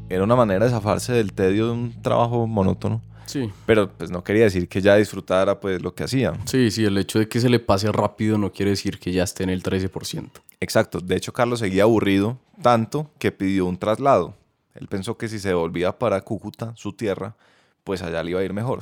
Era 0.08 0.24
una 0.24 0.34
manera 0.34 0.64
de 0.64 0.70
zafarse 0.72 1.12
del 1.12 1.32
tedio 1.32 1.66
de 1.66 1.72
un 1.72 2.02
trabajo 2.02 2.46
monótono. 2.46 3.00
Sí. 3.26 3.48
Pero 3.64 3.92
pues 3.92 4.10
no 4.10 4.24
quería 4.24 4.44
decir 4.44 4.68
que 4.68 4.80
ya 4.80 4.96
disfrutara 4.96 5.60
pues 5.60 5.80
lo 5.80 5.94
que 5.94 6.02
hacía. 6.02 6.34
Sí, 6.46 6.72
sí, 6.72 6.84
el 6.84 6.98
hecho 6.98 7.20
de 7.20 7.28
que 7.28 7.40
se 7.40 7.48
le 7.48 7.60
pase 7.60 7.92
rápido 7.92 8.36
no 8.36 8.52
quiere 8.52 8.70
decir 8.70 8.98
que 8.98 9.12
ya 9.12 9.22
esté 9.22 9.44
en 9.44 9.50
el 9.50 9.62
13%. 9.62 10.30
Exacto. 10.58 10.98
De 10.98 11.16
hecho, 11.16 11.32
Carlos 11.32 11.60
seguía 11.60 11.84
aburrido 11.84 12.38
tanto 12.60 13.08
que 13.18 13.30
pidió 13.30 13.66
un 13.66 13.78
traslado. 13.78 14.34
Él 14.74 14.88
pensó 14.88 15.16
que 15.16 15.28
si 15.28 15.38
se 15.38 15.54
volvía 15.54 15.96
para 15.96 16.20
Cúcuta, 16.22 16.72
su 16.74 16.92
tierra, 16.92 17.36
pues 17.84 18.02
allá 18.02 18.22
le 18.22 18.32
iba 18.32 18.40
a 18.40 18.44
ir 18.44 18.52
mejor. 18.52 18.80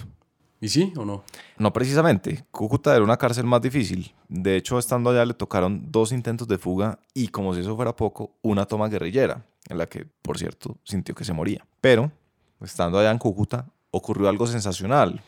¿Y 0.61 0.69
sí 0.69 0.93
o 0.97 1.05
no? 1.05 1.23
No 1.57 1.73
precisamente. 1.73 2.45
Cúcuta 2.51 2.95
era 2.95 3.05
una 3.05 3.17
cárcel 3.17 3.45
más 3.45 3.63
difícil. 3.63 4.13
De 4.29 4.57
hecho, 4.57 4.79
estando 4.79 5.11
allá 5.11 5.25
le 5.25 5.35
tocaron 5.35 5.91
dos 5.91 6.11
intentos 6.11 6.49
de 6.49 6.59
fuga 6.59 6.99
y, 7.15 7.29
como 7.29 7.55
si 7.55 7.61
eso 7.61 7.77
fuera 7.77 7.95
poco, 7.95 8.33
una 8.43 8.67
toma 8.67 8.89
guerrillera, 8.89 9.45
en 9.69 9.79
la 9.79 9.87
que, 9.87 10.07
por 10.23 10.39
cierto, 10.39 10.77
sintió 10.83 11.15
que 11.15 11.25
se 11.25 11.33
moría. 11.33 11.65
Pero, 11.81 12.11
estando 12.61 12.99
allá 12.99 13.13
en 13.13 13.19
Cúcuta, 13.19 13.67
ocurrió 13.93 14.29
algo 14.29 14.47
sensacional, 14.47 15.23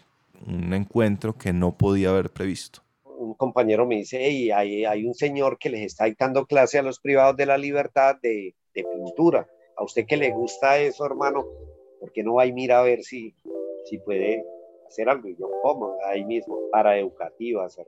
un 0.46 0.74
encuentro 0.74 1.38
que 1.38 1.52
no 1.52 1.76
podía 1.76 2.10
haber 2.10 2.30
previsto. 2.30 2.80
Un 3.04 3.34
compañero 3.34 3.86
me 3.86 3.96
dice, 3.96 4.18
hey, 4.20 4.50
hay, 4.50 4.84
hay 4.84 5.04
un 5.06 5.14
señor 5.14 5.58
que 5.58 5.70
les 5.70 5.82
está 5.82 6.06
dictando 6.06 6.46
clase 6.46 6.78
a 6.78 6.82
los 6.82 6.98
privados 6.98 7.36
de 7.36 7.46
la 7.46 7.56
libertad 7.56 8.16
de, 8.20 8.54
de 8.74 8.84
pintura. 8.84 9.46
¿A 9.76 9.84
usted 9.84 10.06
que 10.06 10.16
le 10.16 10.32
gusta 10.32 10.78
eso, 10.78 11.06
hermano? 11.06 11.44
¿Por 12.00 12.12
qué 12.12 12.24
no 12.24 12.34
va 12.34 12.46
y 12.46 12.52
mira 12.52 12.80
a 12.80 12.82
ver 12.82 13.02
si, 13.02 13.34
si 13.84 13.98
puede 13.98 14.42
hacer 14.90 15.08
algo. 15.08 15.28
Y 15.28 15.36
yo, 15.36 15.48
¿cómo? 15.62 15.96
Ahí 16.06 16.24
mismo, 16.24 16.58
para 16.70 16.98
educativas, 16.98 17.78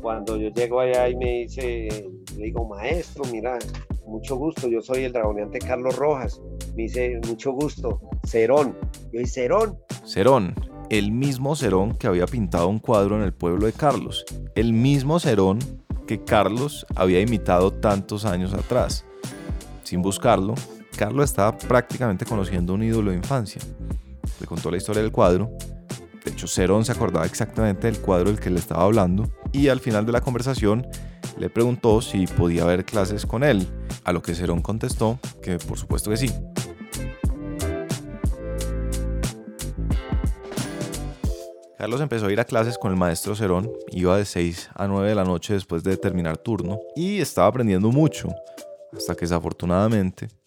Cuando 0.00 0.36
yo 0.36 0.48
llego 0.48 0.80
allá 0.80 1.08
y 1.08 1.16
me 1.16 1.30
dice, 1.42 1.88
le 2.36 2.44
digo, 2.44 2.66
maestro, 2.66 3.22
mira, 3.30 3.58
mucho 4.04 4.36
gusto, 4.36 4.68
yo 4.68 4.82
soy 4.82 5.04
el 5.04 5.12
dragoneante 5.12 5.60
Carlos 5.60 5.96
Rojas. 5.96 6.42
Me 6.74 6.84
dice, 6.84 7.20
mucho 7.28 7.52
gusto, 7.52 8.00
Cerón. 8.26 8.76
Yo, 9.12 9.20
¿y 9.20 9.26
Cerón? 9.26 9.78
Cerón, 10.04 10.54
el 10.90 11.12
mismo 11.12 11.54
Cerón 11.54 11.94
que 11.96 12.08
había 12.08 12.26
pintado 12.26 12.68
un 12.68 12.80
cuadro 12.80 13.16
en 13.16 13.22
el 13.22 13.32
pueblo 13.32 13.66
de 13.66 13.72
Carlos. 13.72 14.24
El 14.56 14.72
mismo 14.72 15.20
Cerón 15.20 15.60
que 16.08 16.24
Carlos 16.24 16.84
había 16.96 17.20
imitado 17.20 17.72
tantos 17.72 18.24
años 18.24 18.52
atrás. 18.52 19.04
Sin 19.84 20.02
buscarlo, 20.02 20.54
Carlos 20.96 21.30
estaba 21.30 21.56
prácticamente 21.56 22.24
conociendo 22.24 22.74
un 22.74 22.82
ídolo 22.82 23.12
de 23.12 23.18
infancia. 23.18 23.62
Le 24.42 24.48
contó 24.48 24.72
la 24.72 24.76
historia 24.76 25.02
del 25.02 25.12
cuadro. 25.12 25.52
De 26.24 26.32
hecho, 26.32 26.48
Cerón 26.48 26.84
se 26.84 26.90
acordaba 26.90 27.24
exactamente 27.24 27.86
del 27.86 28.00
cuadro 28.00 28.28
del 28.28 28.40
que 28.40 28.50
le 28.50 28.58
estaba 28.58 28.82
hablando. 28.82 29.30
Y 29.52 29.68
al 29.68 29.78
final 29.78 30.04
de 30.04 30.10
la 30.10 30.20
conversación 30.20 30.84
le 31.38 31.48
preguntó 31.48 32.02
si 32.02 32.26
podía 32.26 32.64
haber 32.64 32.84
clases 32.84 33.24
con 33.24 33.44
él. 33.44 33.68
A 34.02 34.10
lo 34.10 34.20
que 34.20 34.34
Cerón 34.34 34.60
contestó 34.60 35.20
que 35.40 35.58
por 35.58 35.78
supuesto 35.78 36.10
que 36.10 36.16
sí. 36.16 36.34
Carlos 41.78 42.00
empezó 42.00 42.26
a 42.26 42.32
ir 42.32 42.40
a 42.40 42.44
clases 42.44 42.78
con 42.78 42.90
el 42.90 42.98
maestro 42.98 43.36
Cerón, 43.36 43.70
iba 43.92 44.16
de 44.16 44.24
6 44.24 44.70
a 44.74 44.88
9 44.88 45.08
de 45.08 45.14
la 45.14 45.24
noche 45.24 45.54
después 45.54 45.84
de 45.84 45.96
terminar 45.96 46.36
turno 46.36 46.80
y 46.96 47.20
estaba 47.20 47.46
aprendiendo 47.46 47.92
mucho, 47.92 48.28
hasta 48.92 49.14
que 49.14 49.20
desafortunadamente 49.20 50.41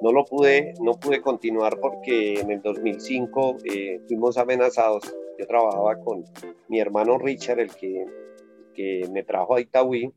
no 0.00 0.12
lo 0.12 0.24
pude, 0.24 0.74
no 0.80 0.92
pude 0.94 1.20
continuar 1.20 1.78
porque 1.80 2.40
en 2.40 2.50
el 2.50 2.62
2005 2.62 3.56
eh, 3.64 4.00
fuimos 4.06 4.38
amenazados. 4.38 5.14
Yo 5.38 5.46
trabajaba 5.46 5.98
con 6.00 6.24
mi 6.68 6.80
hermano 6.80 7.18
Richard, 7.18 7.60
el 7.60 7.74
que, 7.74 8.04
que 8.74 9.08
me 9.12 9.22
trajo 9.22 9.56
a 9.56 9.60
Itaúí, 9.60 10.12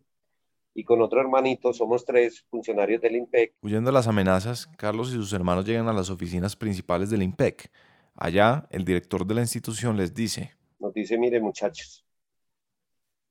y 0.73 0.83
con 0.83 1.01
otro 1.01 1.19
hermanito, 1.19 1.73
somos 1.73 2.05
tres 2.05 2.45
funcionarios 2.49 3.01
del 3.01 3.17
IMPEC. 3.17 3.55
Huyendo 3.61 3.89
de 3.89 3.93
las 3.93 4.07
amenazas, 4.07 4.67
Carlos 4.77 5.09
y 5.09 5.13
sus 5.13 5.33
hermanos 5.33 5.65
llegan 5.65 5.87
a 5.89 5.93
las 5.93 6.09
oficinas 6.09 6.55
principales 6.55 7.09
del 7.09 7.23
IMPEC. 7.23 7.69
Allá, 8.15 8.67
el 8.71 8.85
director 8.85 9.25
de 9.25 9.35
la 9.35 9.41
institución 9.41 9.97
les 9.97 10.13
dice... 10.13 10.51
Nos 10.79 10.93
dice, 10.93 11.17
mire 11.17 11.39
muchachos, 11.39 12.03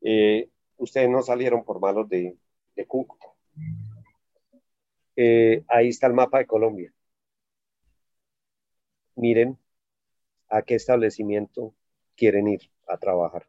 eh, 0.02 0.48
ustedes 0.76 1.08
no 1.08 1.20
salieron 1.22 1.64
por 1.64 1.80
malos 1.80 2.08
de, 2.08 2.36
de 2.76 2.86
Cúcuta 2.86 3.26
eh, 5.22 5.64
ahí 5.68 5.88
está 5.88 6.06
el 6.06 6.14
mapa 6.14 6.38
de 6.38 6.46
Colombia. 6.46 6.90
Miren 9.16 9.58
a 10.48 10.62
qué 10.62 10.76
establecimiento 10.76 11.74
quieren 12.16 12.48
ir 12.48 12.70
a 12.88 12.96
trabajar. 12.96 13.46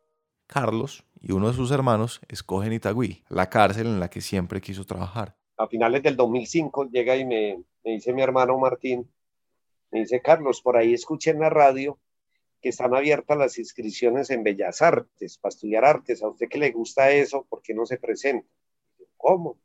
Carlos 0.47 1.05
y 1.21 1.31
uno 1.31 1.47
de 1.47 1.53
sus 1.53 1.71
hermanos 1.71 2.19
escogen 2.27 2.73
Itagüí, 2.73 3.23
la 3.29 3.49
cárcel 3.49 3.87
en 3.87 4.01
la 4.01 4.09
que 4.09 4.19
siempre 4.19 4.59
quiso 4.59 4.83
trabajar. 4.83 5.37
A 5.55 5.67
finales 5.67 6.03
del 6.03 6.17
2005 6.17 6.89
llega 6.89 7.15
y 7.15 7.23
me, 7.23 7.63
me 7.85 7.91
dice 7.91 8.11
mi 8.11 8.21
hermano 8.21 8.57
Martín, 8.57 9.09
me 9.91 9.99
dice, 10.01 10.21
Carlos, 10.21 10.61
por 10.61 10.75
ahí 10.75 10.93
escuché 10.93 11.31
en 11.31 11.39
la 11.39 11.49
radio 11.49 11.97
que 12.61 12.67
están 12.67 12.93
abiertas 12.93 13.37
las 13.37 13.57
inscripciones 13.57 14.29
en 14.29 14.43
Bellas 14.43 14.81
Artes, 14.81 15.37
para 15.37 15.51
estudiar 15.51 15.85
artes. 15.85 16.21
A 16.21 16.27
usted 16.27 16.49
que 16.49 16.59
le 16.59 16.71
gusta 16.71 17.11
eso, 17.11 17.45
¿por 17.49 17.61
qué 17.61 17.73
no 17.73 17.85
se 17.85 17.97
presenta? 17.97 18.47
¿Cómo? 19.15 19.57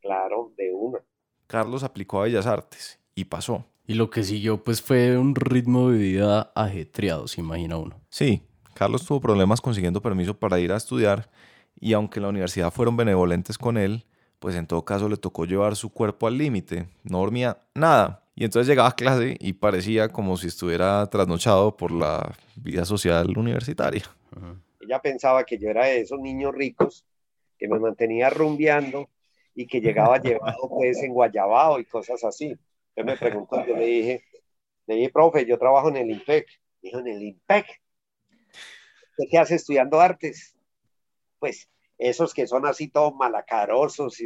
Claro, 0.00 0.52
de 0.56 0.72
una. 0.72 1.04
Carlos 1.46 1.82
aplicó 1.84 2.20
a 2.20 2.24
Bellas 2.24 2.46
Artes 2.46 2.98
y 3.14 3.24
pasó. 3.24 3.64
Y 3.86 3.94
lo 3.94 4.10
que 4.10 4.24
siguió 4.24 4.62
pues 4.62 4.82
fue 4.82 5.16
un 5.16 5.34
ritmo 5.34 5.90
de 5.90 5.98
vida 5.98 6.52
ajetreado, 6.54 7.28
se 7.28 7.40
imagina 7.40 7.76
uno. 7.76 8.00
Sí, 8.10 8.42
Carlos 8.74 9.06
tuvo 9.06 9.20
problemas 9.20 9.60
consiguiendo 9.60 10.02
permiso 10.02 10.36
para 10.36 10.58
ir 10.58 10.72
a 10.72 10.76
estudiar 10.76 11.30
y 11.78 11.92
aunque 11.92 12.18
en 12.18 12.24
la 12.24 12.30
universidad 12.30 12.72
fueron 12.72 12.96
benevolentes 12.96 13.58
con 13.58 13.76
él, 13.76 14.04
pues 14.38 14.56
en 14.56 14.66
todo 14.66 14.84
caso 14.84 15.08
le 15.08 15.16
tocó 15.16 15.44
llevar 15.44 15.76
su 15.76 15.90
cuerpo 15.90 16.26
al 16.26 16.36
límite, 16.36 16.88
no 17.04 17.18
dormía 17.18 17.58
nada. 17.74 18.22
Y 18.34 18.44
entonces 18.44 18.68
llegaba 18.68 18.90
a 18.90 18.94
clase 18.94 19.36
y 19.40 19.54
parecía 19.54 20.08
como 20.08 20.36
si 20.36 20.48
estuviera 20.48 21.06
trasnochado 21.06 21.76
por 21.76 21.90
la 21.90 22.34
vida 22.56 22.84
social 22.84 23.32
universitaria. 23.36 24.04
Ella 24.80 25.00
pensaba 25.00 25.44
que 25.44 25.58
yo 25.58 25.70
era 25.70 25.86
de 25.86 26.00
esos 26.00 26.20
niños 26.20 26.54
ricos 26.54 27.04
que 27.58 27.66
me 27.66 27.78
mantenía 27.78 28.28
rumbeando 28.28 29.08
y 29.56 29.66
que 29.66 29.80
llegaba 29.80 30.20
llevado 30.20 30.68
pues 30.68 31.02
en 31.02 31.12
Guayabao 31.12 31.80
y 31.80 31.86
cosas 31.86 32.22
así. 32.22 32.56
Entonces 32.94 33.20
me 33.20 33.28
preguntó, 33.28 33.66
yo 33.66 33.74
le 33.74 33.86
dije, 33.86 34.24
le 34.86 34.94
dije, 34.96 35.10
profe, 35.10 35.46
yo 35.46 35.58
trabajo 35.58 35.88
en 35.88 35.96
el 35.96 36.10
IMPEC. 36.10 36.46
Dijo, 36.82 36.98
en 37.00 37.08
el 37.08 37.22
IMPEC. 37.22 37.66
qué 39.30 39.38
hace 39.38 39.54
estudiando 39.54 39.98
artes? 39.98 40.54
Pues 41.38 41.68
esos 41.98 42.34
que 42.34 42.46
son 42.46 42.66
así 42.66 42.88
todos 42.88 43.14
malacarosos, 43.14 44.18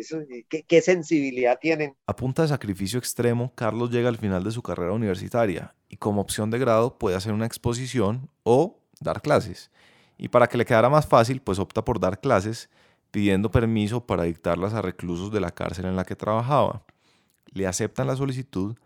¿qué, 0.48 0.64
¿qué, 0.64 0.82
sensibilidad 0.82 1.58
tienen. 1.60 1.96
A 2.08 2.16
punta 2.16 2.42
de 2.42 2.48
sacrificio 2.48 2.98
extremo, 2.98 3.52
Carlos 3.54 3.92
llega 3.92 4.08
al 4.08 4.18
final 4.18 4.42
de 4.42 4.50
su 4.50 4.62
carrera 4.62 4.92
universitaria 4.92 5.76
y 5.88 5.96
como 5.96 6.20
opción 6.20 6.50
de 6.50 6.58
grado 6.58 6.98
puede 6.98 7.16
hacer 7.16 7.32
una 7.32 7.46
exposición 7.46 8.28
o 8.42 8.80
dar 8.98 9.22
clases. 9.22 9.70
Y 10.18 10.28
para 10.28 10.48
que 10.48 10.58
le 10.58 10.64
quedara 10.64 10.90
más 10.90 11.06
fácil, 11.06 11.40
pues 11.40 11.60
opta 11.60 11.84
por 11.84 12.00
dar 12.00 12.20
clases 12.20 12.68
pidiendo 13.10 13.50
permiso 13.50 14.06
para 14.06 14.24
dictarlas 14.24 14.74
a 14.74 14.82
reclusos 14.82 15.32
de 15.32 15.40
la 15.40 15.50
cárcel 15.50 15.86
en 15.86 15.96
la 15.96 16.04
que 16.04 16.16
trabajaba. 16.16 16.84
Le 17.46 17.66
aceptan 17.66 18.06
la 18.06 18.16
solicitud 18.16 18.76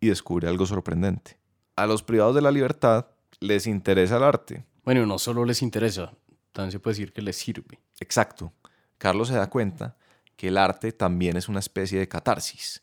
y 0.00 0.08
descubre 0.08 0.48
algo 0.48 0.66
sorprendente. 0.66 1.38
A 1.76 1.86
los 1.86 2.02
privados 2.02 2.34
de 2.34 2.42
la 2.42 2.50
libertad 2.50 3.06
les 3.40 3.66
interesa 3.66 4.16
el 4.16 4.24
arte. 4.24 4.64
Bueno, 4.84 5.06
no 5.06 5.18
solo 5.18 5.44
les 5.44 5.62
interesa, 5.62 6.12
también 6.52 6.72
se 6.72 6.80
puede 6.80 6.94
decir 6.94 7.12
que 7.12 7.22
les 7.22 7.36
sirve. 7.36 7.78
Exacto. 8.00 8.52
Carlos 8.96 9.28
se 9.28 9.34
da 9.34 9.48
cuenta 9.48 9.96
que 10.36 10.48
el 10.48 10.58
arte 10.58 10.92
también 10.92 11.36
es 11.36 11.48
una 11.48 11.60
especie 11.60 11.98
de 11.98 12.08
catarsis, 12.08 12.82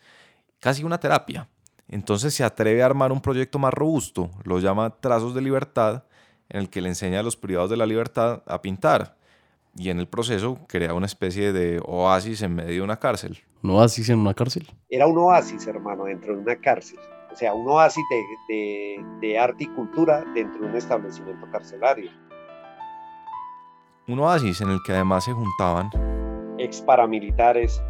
casi 0.59 0.83
una 0.83 0.99
terapia. 0.99 1.49
Entonces 1.87 2.33
se 2.33 2.43
atreve 2.43 2.81
a 2.81 2.85
armar 2.85 3.11
un 3.11 3.21
proyecto 3.21 3.59
más 3.59 3.73
robusto, 3.73 4.31
lo 4.43 4.59
llama 4.59 4.89
Trazos 4.99 5.35
de 5.35 5.41
Libertad, 5.41 6.05
en 6.49 6.61
el 6.61 6.69
que 6.69 6.81
le 6.81 6.89
enseña 6.89 7.19
a 7.19 7.23
los 7.23 7.37
privados 7.37 7.69
de 7.69 7.77
la 7.77 7.85
libertad 7.85 8.43
a 8.45 8.61
pintar 8.61 9.17
y 9.75 9.89
en 9.89 9.99
el 9.99 10.07
proceso 10.07 10.57
crea 10.67 10.93
una 10.93 11.05
especie 11.05 11.51
de 11.51 11.81
oasis 11.85 12.41
en 12.41 12.55
medio 12.55 12.71
de 12.71 12.81
una 12.81 12.97
cárcel. 12.97 13.37
¿Un 13.61 13.71
oasis 13.71 14.09
en 14.09 14.19
una 14.19 14.33
cárcel? 14.33 14.67
Era 14.89 15.05
un 15.05 15.17
oasis, 15.17 15.67
hermano, 15.67 16.05
dentro 16.05 16.33
de 16.33 16.41
una 16.41 16.55
cárcel. 16.55 16.99
O 17.31 17.35
sea, 17.35 17.53
un 17.53 17.67
oasis 17.67 18.03
de, 18.47 19.03
de, 19.19 19.37
arte 19.37 19.65
y 19.65 19.67
cultura 19.67 20.23
dentro 20.33 20.61
de 20.61 20.67
un 20.67 20.75
establecimiento 20.75 21.45
carcelario. 21.51 22.09
Un 24.07 24.19
oasis 24.19 24.61
en 24.61 24.69
el 24.69 24.79
que 24.85 24.93
además 24.93 25.25
se 25.25 25.33
juntaban 25.33 25.89
ex 26.57 26.81
paramilitares, 26.81 27.83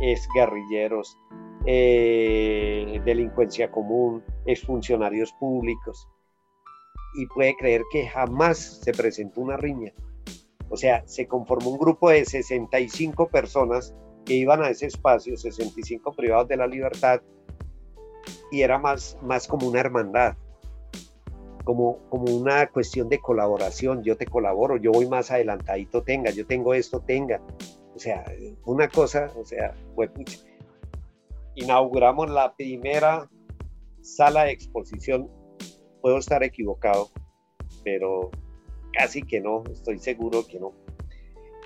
ex 0.00 0.28
guerrilleros, 0.34 1.18
eh, 1.66 3.00
delincuencia 3.04 3.68
común, 3.70 4.22
ex 4.46 4.64
funcionarios 4.64 5.32
públicos. 5.40 6.08
Y 7.14 7.26
puede 7.26 7.56
creer 7.56 7.82
que 7.90 8.06
jamás 8.06 8.80
se 8.82 8.92
presentó 8.92 9.40
una 9.40 9.56
riña 9.56 9.92
o 10.72 10.76
sea, 10.78 11.02
se 11.06 11.28
conformó 11.28 11.68
un 11.68 11.78
grupo 11.78 12.08
de 12.08 12.24
65 12.24 13.28
personas 13.28 13.94
que 14.24 14.32
iban 14.32 14.62
a 14.62 14.70
ese 14.70 14.86
espacio, 14.86 15.36
65 15.36 16.14
privados 16.14 16.48
de 16.48 16.56
la 16.56 16.66
libertad, 16.66 17.20
y 18.50 18.62
era 18.62 18.78
más, 18.78 19.18
más 19.20 19.46
como 19.46 19.68
una 19.68 19.80
hermandad, 19.80 20.34
como, 21.64 21.98
como 22.08 22.34
una 22.34 22.68
cuestión 22.68 23.10
de 23.10 23.18
colaboración. 23.20 24.02
Yo 24.02 24.16
te 24.16 24.24
colaboro, 24.24 24.78
yo 24.78 24.92
voy 24.92 25.06
más 25.06 25.30
adelantadito, 25.30 26.02
tenga, 26.04 26.30
yo 26.30 26.46
tengo 26.46 26.72
esto, 26.72 27.00
tenga. 27.00 27.42
O 27.94 27.98
sea, 27.98 28.24
una 28.64 28.88
cosa, 28.88 29.30
o 29.36 29.44
sea, 29.44 29.74
fue 29.94 30.10
inauguramos 31.54 32.30
la 32.30 32.54
primera 32.54 33.28
sala 34.00 34.44
de 34.44 34.52
exposición. 34.52 35.30
Puedo 36.00 36.16
estar 36.16 36.42
equivocado, 36.42 37.10
pero 37.84 38.30
casi 38.92 39.22
que 39.22 39.40
no, 39.40 39.62
estoy 39.72 39.98
seguro 39.98 40.46
que 40.46 40.58
no. 40.60 40.72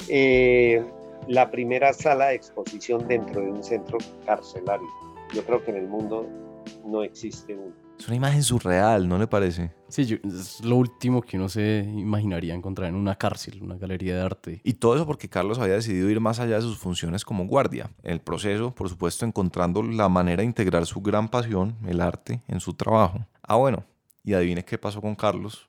Eh, 0.09 0.85
la 1.29 1.51
primera 1.51 1.93
sala 1.93 2.27
de 2.27 2.37
exposición 2.37 3.09
dentro 3.09 3.41
de 3.41 3.51
un 3.51 3.63
centro 3.63 3.99
carcelario. 4.25 4.87
Yo 5.35 5.45
creo 5.45 5.65
que 5.65 5.71
en 5.73 5.79
el 5.79 5.89
mundo 5.89 6.27
no 6.85 7.03
existe 7.03 7.55
uno. 7.55 7.75
Es 7.99 8.07
una 8.09 8.17
imagen 8.17 8.43
surreal, 8.43 9.09
¿no 9.09 9.17
le 9.19 9.27
parece? 9.27 9.73
Sí, 9.89 10.05
yo- 10.05 10.19
es 10.23 10.63
lo 10.63 10.77
último 10.77 11.23
que 11.23 11.39
uno 11.39 11.49
se 11.49 11.79
imaginaría 11.79 12.53
encontrar 12.55 12.91
en 12.91 12.95
una 12.95 13.17
cárcel, 13.17 13.63
una 13.63 13.77
galería 13.77 14.15
de 14.15 14.21
arte. 14.21 14.61
Y 14.65 14.75
todo 14.75 14.95
eso 14.97 15.07
porque 15.07 15.31
Carlos 15.31 15.59
había 15.59 15.75
decidido 15.75 16.11
ir 16.11 16.21
más 16.21 16.39
allá 16.39 16.57
de 16.57 16.61
sus 16.61 16.77
funciones 16.79 17.25
como 17.25 17.47
guardia. 17.47 17.91
En 18.03 18.13
el 18.13 18.21
proceso, 18.21 18.75
por 18.75 18.91
supuesto, 18.91 19.25
encontrando 19.25 19.83
la 19.83 20.11
manera 20.11 20.43
de 20.43 20.45
integrar 20.47 20.85
su 20.85 21.01
gran 21.01 21.29
pasión, 21.29 21.75
el 21.89 22.03
arte, 22.03 22.43
en 22.49 22.61
su 22.61 22.75
trabajo. 22.75 23.27
Ah, 23.43 23.57
bueno, 23.57 23.85
y 24.23 24.35
adivine 24.35 24.63
qué 24.65 24.77
pasó 24.77 25.01
con 25.01 25.15
Carlos 25.15 25.67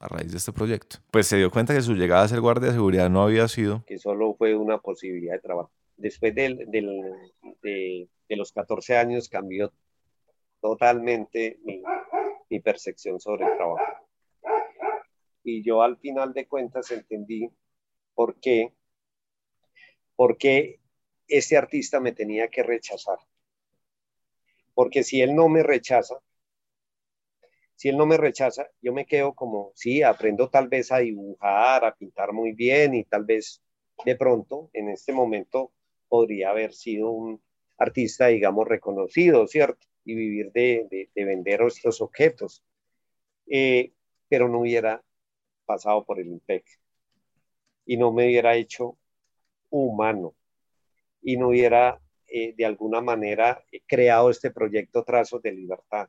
a 0.00 0.08
raíz 0.08 0.30
de 0.32 0.38
este 0.38 0.52
proyecto. 0.52 0.98
Pues 1.10 1.26
se 1.26 1.36
dio 1.36 1.50
cuenta 1.50 1.74
que 1.74 1.82
su 1.82 1.94
llegada 1.94 2.22
a 2.24 2.28
ser 2.28 2.40
guardia 2.40 2.68
de 2.68 2.74
seguridad 2.74 3.08
no 3.10 3.22
había 3.22 3.48
sido 3.48 3.84
que 3.86 3.98
solo 3.98 4.34
fue 4.34 4.54
una 4.54 4.78
posibilidad 4.78 5.34
de 5.34 5.40
trabajo. 5.40 5.70
Después 5.96 6.34
del, 6.34 6.70
del- 6.70 7.12
de, 7.62 8.08
de 8.28 8.36
los 8.36 8.52
14 8.52 8.96
años 8.96 9.28
cambió 9.28 9.72
totalmente 10.60 11.58
mi, 11.64 11.82
mi 12.50 12.60
percepción 12.60 13.20
sobre 13.20 13.46
el 13.46 13.56
trabajo. 13.56 13.84
Y 15.44 15.62
yo 15.62 15.82
al 15.82 15.96
final 15.98 16.32
de 16.34 16.46
cuentas 16.46 16.90
entendí 16.90 17.48
por 18.14 18.34
qué, 18.40 18.74
por 20.16 20.36
qué 20.38 20.80
este 21.28 21.56
artista 21.56 22.00
me 22.00 22.12
tenía 22.12 22.48
que 22.48 22.62
rechazar. 22.62 23.18
Porque 24.74 25.02
si 25.04 25.22
él 25.22 25.34
no 25.34 25.48
me 25.48 25.62
rechaza, 25.62 26.16
si 27.76 27.88
él 27.90 27.96
no 27.96 28.06
me 28.06 28.16
rechaza, 28.16 28.68
yo 28.82 28.92
me 28.94 29.06
quedo 29.06 29.34
como, 29.34 29.72
sí, 29.74 30.02
aprendo 30.02 30.48
tal 30.50 30.68
vez 30.68 30.92
a 30.92 30.98
dibujar, 30.98 31.84
a 31.84 31.94
pintar 31.96 32.32
muy 32.32 32.52
bien 32.52 32.94
y 32.94 33.04
tal 33.04 33.24
vez 33.24 33.62
de 34.04 34.16
pronto 34.16 34.70
en 34.72 34.88
este 34.90 35.12
momento 35.12 35.72
podría 36.08 36.50
haber 36.50 36.72
sido 36.74 37.10
un 37.10 37.42
artista, 37.78 38.28
digamos, 38.28 38.66
reconocido, 38.68 39.46
¿cierto? 39.46 39.86
Y 40.04 40.14
vivir 40.14 40.52
de, 40.52 40.86
de- 40.90 41.10
de 41.14 41.24
vender 41.24 41.62
estos 41.62 42.00
objetos. 42.00 42.62
Eh, 43.48 43.92
pero 44.28 44.48
no 44.48 44.60
hubiera 44.60 45.02
pasado 45.66 46.04
por 46.04 46.20
el 46.20 46.28
IMPEC 46.28 46.66
y 47.86 47.96
no 47.96 48.12
me 48.12 48.26
hubiera 48.26 48.54
hecho 48.56 48.98
humano 49.70 50.34
y 51.22 51.36
no 51.38 51.48
hubiera 51.50 52.00
eh, 52.28 52.54
de 52.56 52.66
alguna 52.66 53.00
manera 53.02 53.64
eh, 53.72 53.82
creado 53.86 54.30
este 54.30 54.50
proyecto 54.52 55.04
Trazos 55.04 55.42
de 55.42 55.52
Libertad. 55.52 56.08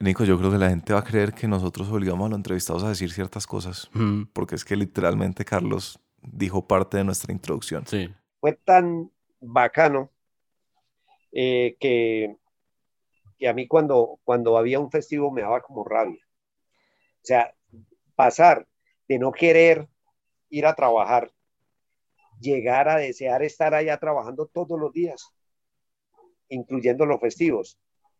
Nico, 0.00 0.24
yo 0.24 0.38
creo 0.38 0.52
que 0.52 0.58
la 0.58 0.70
gente 0.70 0.92
va 0.92 1.00
a 1.00 1.04
creer 1.04 1.32
que 1.32 1.48
nosotros 1.48 1.88
obligamos 1.90 2.26
a 2.26 2.28
los 2.30 2.38
entrevistados 2.38 2.84
a 2.84 2.88
decir 2.88 3.10
ciertas 3.10 3.46
cosas, 3.46 3.90
Mm, 3.92 4.24
porque 4.32 4.54
es 4.54 4.64
que 4.64 4.76
literalmente 4.76 5.44
Carlos 5.44 5.98
dijo 6.22 6.66
parte 6.66 6.98
de 6.98 7.04
nuestra 7.04 7.32
introducción. 7.32 7.86
Sí. 7.86 8.08
fue 8.40 8.52
tan 8.52 9.10
bacano 9.40 10.10
eh, 11.32 11.76
que, 11.80 12.36
que 13.38 13.48
a 13.48 13.52
mí 13.52 13.66
cuando, 13.66 14.20
cuando 14.24 14.56
había 14.56 14.78
un 14.78 14.90
festivo 14.90 15.30
me 15.32 15.42
daba 15.42 15.60
como 15.60 15.84
rabia. 15.84 16.24
O 17.16 17.24
sea, 17.28 17.52
pasar 18.14 18.66
de 19.08 19.18
no 19.18 19.32
querer 19.32 19.88
ir 20.50 20.66
a 20.66 20.74
trabajar, 20.74 21.32
llegar 22.40 22.88
a 22.88 22.96
desear 22.96 23.42
estar 23.42 23.74
allá 23.74 23.98
trabajando 23.98 24.46
todos 24.46 24.78
los 24.78 24.92
días, 24.92 25.32
incluyendo 26.48 27.06
los 27.06 27.20
festivos. 27.20 27.78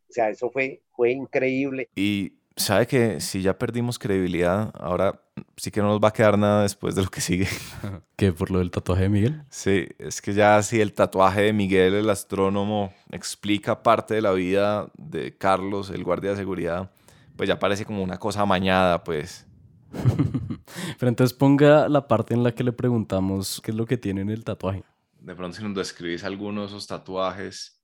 O 0.08 0.12
sea, 0.12 0.30
eso 0.30 0.50
fue, 0.50 0.82
fue 0.90 1.12
increíble. 1.12 1.88
Y 1.94 2.38
sabe 2.58 2.86
que 2.86 3.20
si 3.20 3.42
ya 3.42 3.58
perdimos 3.58 3.98
credibilidad, 3.98 4.70
ahora 4.74 5.20
sí 5.56 5.70
que 5.70 5.80
no 5.80 5.88
nos 5.88 6.00
va 6.00 6.08
a 6.08 6.12
quedar 6.12 6.38
nada 6.38 6.62
después 6.62 6.94
de 6.94 7.02
lo 7.02 7.10
que 7.10 7.20
sigue. 7.20 7.48
¿Qué? 8.16 8.32
¿Por 8.32 8.50
lo 8.50 8.58
del 8.58 8.70
tatuaje 8.70 9.04
de 9.04 9.08
Miguel? 9.08 9.42
Sí, 9.50 9.86
es 9.98 10.20
que 10.20 10.34
ya 10.34 10.62
si 10.62 10.80
el 10.80 10.92
tatuaje 10.92 11.42
de 11.42 11.52
Miguel, 11.52 11.94
el 11.94 12.10
astrónomo, 12.10 12.92
explica 13.10 13.82
parte 13.82 14.14
de 14.14 14.22
la 14.22 14.32
vida 14.32 14.90
de 14.96 15.36
Carlos, 15.36 15.90
el 15.90 16.04
guardia 16.04 16.30
de 16.30 16.36
seguridad, 16.36 16.90
pues 17.36 17.48
ya 17.48 17.58
parece 17.58 17.84
como 17.84 18.02
una 18.02 18.18
cosa 18.18 18.42
amañada, 18.42 19.04
pues. 19.04 19.46
Pero 20.98 21.08
entonces 21.08 21.36
ponga 21.36 21.88
la 21.88 22.08
parte 22.08 22.34
en 22.34 22.42
la 22.42 22.52
que 22.52 22.64
le 22.64 22.72
preguntamos 22.72 23.60
qué 23.62 23.70
es 23.70 23.76
lo 23.76 23.86
que 23.86 23.96
tiene 23.96 24.20
en 24.20 24.30
el 24.30 24.44
tatuaje. 24.44 24.84
De 25.20 25.34
pronto 25.34 25.56
si 25.56 25.64
nos 25.64 25.74
describís 25.74 26.24
alguno 26.24 26.62
de 26.62 26.68
esos 26.68 26.86
tatuajes, 26.86 27.82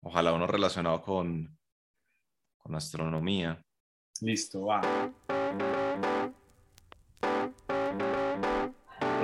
ojalá 0.00 0.32
uno 0.32 0.46
relacionado 0.46 1.02
con, 1.02 1.57
astronomía. 2.76 3.62
Listo, 4.20 4.66
va. 4.66 4.82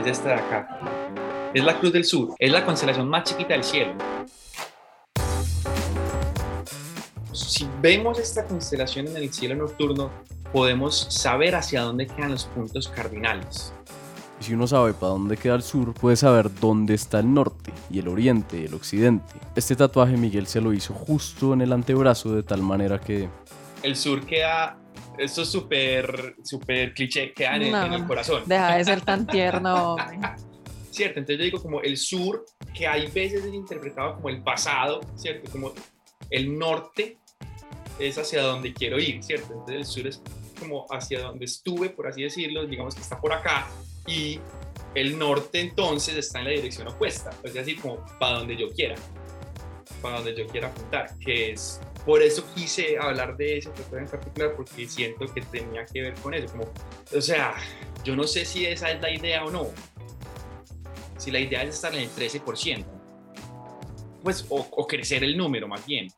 Es 0.00 0.06
esta 0.06 0.28
de 0.28 0.34
acá. 0.34 1.50
Es 1.52 1.62
la 1.62 1.78
Cruz 1.78 1.92
del 1.92 2.04
Sur. 2.04 2.34
Es 2.38 2.50
la 2.50 2.64
constelación 2.64 3.08
más 3.08 3.24
chiquita 3.24 3.52
del 3.52 3.64
cielo. 3.64 3.94
Si 7.32 7.68
vemos 7.80 8.18
esta 8.18 8.46
constelación 8.46 9.08
en 9.08 9.16
el 9.16 9.32
cielo 9.32 9.54
nocturno, 9.56 10.10
podemos 10.52 11.06
saber 11.10 11.54
hacia 11.54 11.82
dónde 11.82 12.06
quedan 12.06 12.30
los 12.30 12.44
puntos 12.46 12.88
cardinales. 12.88 13.72
Y 14.44 14.48
si 14.48 14.52
uno 14.52 14.66
sabe 14.66 14.92
para 14.92 15.12
dónde 15.12 15.38
queda 15.38 15.54
el 15.54 15.62
sur, 15.62 15.94
puede 15.94 16.16
saber 16.16 16.54
dónde 16.60 16.92
está 16.92 17.20
el 17.20 17.32
norte 17.32 17.72
y 17.88 18.00
el 18.00 18.08
oriente 18.08 18.60
y 18.60 18.64
el 18.66 18.74
occidente. 18.74 19.32
Este 19.56 19.74
tatuaje 19.74 20.18
Miguel 20.18 20.46
se 20.46 20.60
lo 20.60 20.74
hizo 20.74 20.92
justo 20.92 21.54
en 21.54 21.62
el 21.62 21.72
antebrazo 21.72 22.34
de 22.34 22.42
tal 22.42 22.60
manera 22.60 23.00
que 23.00 23.26
El 23.82 23.96
sur 23.96 24.26
queda, 24.26 24.76
esto 25.16 25.40
es 25.40 25.48
súper, 25.48 26.36
súper 26.44 26.92
cliché, 26.92 27.32
queda 27.32 27.56
en, 27.56 27.72
No. 27.72 27.86
en 27.86 27.92
el 27.94 28.06
corazón. 28.06 28.42
Deja 28.44 28.76
de 28.76 28.84
ser 28.84 29.00
tan 29.00 29.26
tierno, 29.28 29.94
hombre. 29.94 30.18
¿cierto? 30.90 31.20
Entonces 31.20 31.38
yo 31.38 31.44
digo 31.44 31.62
como 31.62 31.80
el 31.80 31.96
sur, 31.96 32.44
que 32.74 32.86
hay 32.86 33.06
veces 33.06 33.46
es 33.46 33.54
interpretado 33.54 34.16
como 34.16 34.28
el 34.28 34.42
pasado, 34.42 35.00
¿cierto? 35.16 35.50
Como 35.50 35.72
el 36.28 36.58
norte 36.58 37.16
es 37.98 38.18
hacia 38.18 38.42
donde 38.42 38.74
quiero 38.74 38.98
ir, 39.00 39.24
¿cierto? 39.24 39.54
Entonces 39.54 39.76
el 39.76 39.86
sur 39.86 40.06
es 40.06 40.22
como 40.60 40.84
hacia 40.90 41.22
donde 41.22 41.46
estuve, 41.46 41.88
por 41.88 42.08
así 42.08 42.22
decirlo, 42.22 42.66
digamos 42.66 42.94
que 42.94 43.00
está 43.00 43.18
por 43.18 43.32
acá, 43.32 43.66
y 44.06 44.40
el 44.94 45.18
norte 45.18 45.60
entonces 45.60 46.16
está 46.16 46.38
en 46.40 46.44
la 46.46 46.50
dirección 46.52 46.88
opuesta, 46.88 47.30
es 47.42 47.54
decir, 47.54 47.80
como 47.80 48.04
para 48.18 48.38
donde 48.38 48.56
yo 48.56 48.68
quiera, 48.70 48.94
para 50.02 50.16
donde 50.16 50.36
yo 50.36 50.46
quiera 50.46 50.68
apuntar, 50.68 51.18
que 51.18 51.52
es, 51.52 51.80
por 52.06 52.22
eso 52.22 52.44
quise 52.54 52.96
hablar 52.98 53.36
de 53.36 53.58
ese 53.58 53.70
tatuaje 53.70 54.04
en 54.04 54.10
particular, 54.10 54.52
porque 54.56 54.86
siento 54.86 55.26
que 55.32 55.40
tenía 55.42 55.84
que 55.86 56.02
ver 56.02 56.14
con 56.14 56.34
eso, 56.34 56.46
como, 56.52 56.64
o 57.16 57.20
sea, 57.20 57.54
yo 58.04 58.14
no 58.14 58.24
sé 58.24 58.44
si 58.44 58.66
esa 58.66 58.90
es 58.90 59.00
la 59.00 59.10
idea 59.10 59.44
o 59.44 59.50
no, 59.50 59.68
si 61.16 61.30
la 61.30 61.40
idea 61.40 61.62
es 61.62 61.74
estar 61.76 61.94
en 61.94 62.02
el 62.02 62.10
13%, 62.10 62.84
pues, 64.22 64.46
o, 64.48 64.66
o 64.70 64.86
crecer 64.86 65.24
el 65.24 65.36
número 65.36 65.68
más 65.68 65.84
bien. 65.86 66.08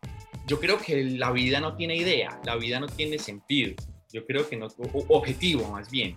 Yo 0.47 0.61
creo 0.61 0.79
que 0.79 1.03
la 1.05 1.33
vida 1.33 1.61
no 1.61 1.75
tiene 1.77 1.97
idea, 1.97 2.41
la 2.45 2.55
vida 2.57 2.79
no 2.79 2.87
tiene 2.87 3.19
sentido. 3.19 3.75
Yo 4.13 4.25
creo 4.25 4.49
que 4.49 4.57
no, 4.57 4.67
o- 4.67 5.05
objetivo 5.09 5.69
más 5.71 5.91
bien. 5.91 6.17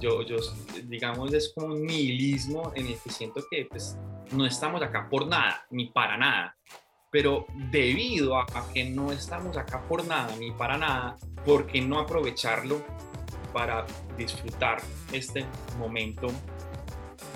Yo, 0.00 0.22
yo, 0.22 0.36
digamos, 0.84 1.32
es 1.32 1.52
como 1.54 1.74
un 1.74 1.86
nihilismo 1.86 2.72
en 2.74 2.86
el 2.88 2.98
que 2.98 3.10
siento 3.10 3.42
que 3.50 3.66
pues, 3.66 3.96
no 4.32 4.46
estamos 4.46 4.82
acá 4.82 5.08
por 5.08 5.26
nada, 5.26 5.66
ni 5.70 5.86
para 5.86 6.16
nada. 6.16 6.56
Pero 7.10 7.46
debido 7.70 8.36
a 8.36 8.46
que 8.74 8.84
no 8.84 9.12
estamos 9.12 9.56
acá 9.56 9.82
por 9.88 10.04
nada, 10.04 10.34
ni 10.36 10.50
para 10.50 10.76
nada, 10.76 11.16
¿por 11.44 11.66
qué 11.66 11.80
no 11.80 11.98
aprovecharlo 11.98 12.84
para 13.52 13.86
disfrutar 14.18 14.82
este 15.12 15.46
momento 15.78 16.28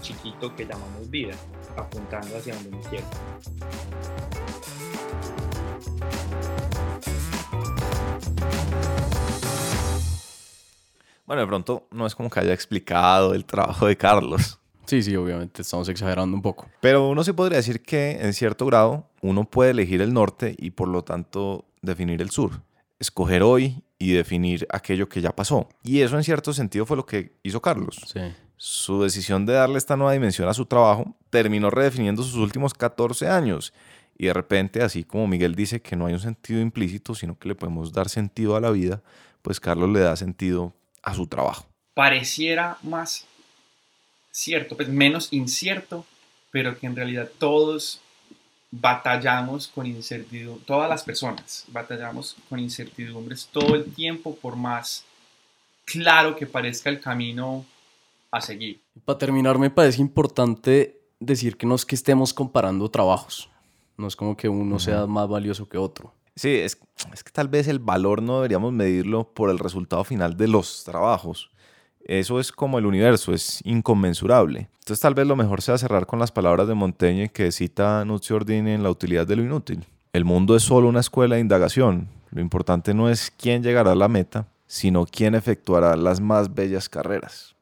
chiquito 0.01 0.55
que 0.55 0.67
llamamos 0.67 1.09
vida, 1.11 1.35
apuntando 1.77 2.37
hacia 2.37 2.55
donde 2.55 2.71
me 2.71 2.83
quiero. 2.83 3.07
Bueno, 11.31 11.43
de 11.43 11.47
pronto 11.47 11.87
no 11.93 12.09
es 12.09 12.17
como 12.17 12.29
que 12.29 12.41
haya 12.41 12.53
explicado 12.53 13.35
el 13.35 13.45
trabajo 13.45 13.87
de 13.87 13.97
Carlos. 13.97 14.59
Sí, 14.85 15.01
sí, 15.01 15.15
obviamente 15.15 15.63
estamos 15.63 15.89
exagerando 15.89 16.35
un 16.35 16.43
poco. 16.43 16.67
Pero 16.81 17.09
uno 17.09 17.23
sí 17.23 17.33
podría 17.33 17.59
decir 17.59 17.83
que 17.83 18.19
en 18.21 18.33
cierto 18.33 18.67
grado 18.67 19.07
uno 19.23 19.45
puede 19.45 19.71
elegir 19.71 20.01
el 20.01 20.13
norte 20.13 20.57
y 20.59 20.73
por 20.73 20.89
lo 20.89 21.05
tanto 21.05 21.67
definir 21.83 22.21
el 22.21 22.31
sur. 22.31 22.63
Escoger 22.99 23.45
hoy 23.45 23.85
y 23.97 24.11
definir 24.11 24.67
aquello 24.71 25.09
que 25.09 25.21
ya 25.21 25.31
pasó. 25.31 25.69
Y 25.85 26.01
eso 26.01 26.17
en 26.17 26.25
cierto 26.25 26.53
sentido 26.53 26.85
fue 26.85 26.97
lo 26.97 27.07
que 27.07 27.37
hizo 27.45 27.63
Carlos. 27.63 28.01
Sí. 28.13 28.23
Su 28.57 29.01
decisión 29.01 29.47
de 29.47 29.53
darle 29.53 29.79
esta 29.79 29.97
nueva 29.97 30.15
dimensión 30.15 30.49
a 30.49 30.55
su 30.55 30.67
trabajo 30.67 31.15
terminó 31.31 31.71
redefiniendo 31.71 32.25
sus 32.25 32.35
últimos 32.35 32.75
14 32.75 33.29
años. 33.29 33.73
Y 34.19 34.27
de 34.27 34.33
repente, 34.33 34.83
así 34.83 35.05
como 35.05 35.29
Miguel 35.29 35.55
dice 35.55 35.81
que 35.81 35.95
no 35.95 36.07
hay 36.07 36.13
un 36.13 36.19
sentido 36.19 36.61
implícito, 36.61 37.15
sino 37.15 37.39
que 37.39 37.47
le 37.47 37.55
podemos 37.55 37.93
dar 37.93 38.09
sentido 38.09 38.57
a 38.57 38.61
la 38.61 38.73
vida, 38.73 39.01
pues 39.43 39.61
Carlos 39.61 39.91
le 39.91 40.01
da 40.01 40.17
sentido 40.17 40.75
a 41.03 41.15
su 41.15 41.27
trabajo. 41.27 41.67
Pareciera 41.95 42.79
más 42.83 43.27
cierto, 44.31 44.77
pues 44.77 44.89
menos 44.89 45.33
incierto, 45.33 46.05
pero 46.51 46.79
que 46.79 46.87
en 46.87 46.97
realidad 46.97 47.31
todos 47.39 48.01
batallamos 48.71 49.69
con 49.69 49.87
incertidumbre, 49.87 50.65
todas 50.65 50.89
las 50.89 51.03
personas 51.03 51.65
batallamos 51.69 52.37
con 52.49 52.61
incertidumbres 52.61 53.49
todo 53.53 53.75
el 53.75 53.93
tiempo, 53.93 54.37
por 54.37 54.55
más 54.55 55.05
claro 55.85 56.37
que 56.37 56.47
parezca 56.47 56.89
el 56.89 57.01
camino 57.01 57.65
a 58.31 58.41
seguir. 58.41 58.81
Para 59.05 59.19
terminar, 59.19 59.59
me 59.59 59.71
parece 59.71 60.01
importante 60.01 61.01
decir 61.19 61.57
que 61.57 61.67
no 61.67 61.75
es 61.75 61.85
que 61.85 61.97
estemos 61.97 62.33
comparando 62.33 62.89
trabajos. 62.89 63.49
No 63.97 64.07
es 64.07 64.17
como 64.17 64.37
que 64.37 64.49
uno 64.49 64.79
sea 64.79 65.07
más 65.07 65.29
valioso 65.29 65.69
que 65.69 65.77
otro. 65.77 66.15
Sí, 66.37 66.55
es, 66.55 66.77
que 66.77 67.31
tal 67.33 67.49
vez 67.49 67.69
el 67.69 67.79
valor 67.79 68.23
no 68.23 68.37
deberíamos 68.37 68.73
medirlo 68.73 69.33
por 69.33 69.51
el 69.51 69.59
resultado 69.59 70.05
final 70.05 70.37
de 70.37 70.49
los 70.49 70.85
trabajos. 70.85 71.51
Eso 72.05 72.41
es 72.41 72.51
como 72.51 72.79
el 72.79 72.87
universo, 72.87 73.33
es 73.33 73.61
inconmensurable. 73.65 74.69
Entonces 74.79 75.01
tal 75.01 75.15
vez 75.15 75.27
lo 75.27 75.37
mejor 75.37 75.63
sea 75.63 75.79
cerrar 75.79 76.07
con 76.07 76.19
las 76.19 76.33
palabras 76.33 76.67
de 76.67 76.75
Montaigne 76.75 77.29
que 77.29 77.53
cita 77.53 78.05
Nuzio 78.05 78.37
Ordini 78.37 78.73
en 78.73 78.83
La 78.83 78.91
utilidad 78.91 79.27
de 79.27 79.37
lo 79.37 79.43
inútil. 79.43 79.87
El 80.13 80.25
mundo 80.25 80.57
es 80.57 80.63
solo 80.63 80.89
una 80.89 81.01
escuela 81.01 81.37
de 81.37 81.43
indagación. 81.43 82.09
Lo 82.31 82.41
importante 82.41 82.95
no 82.95 83.09
es 83.09 83.31
quién 83.31 83.63
llegará 83.63 83.93
a 83.93 83.97
la 83.97 84.09
meta, 84.09 84.49
sino 84.67 85.07
quién 85.07 85.35
efectuará 85.35 85.97
las 85.97 86.21
más 86.21 86.55
bellas 86.55 86.89
carreras. 86.89 87.55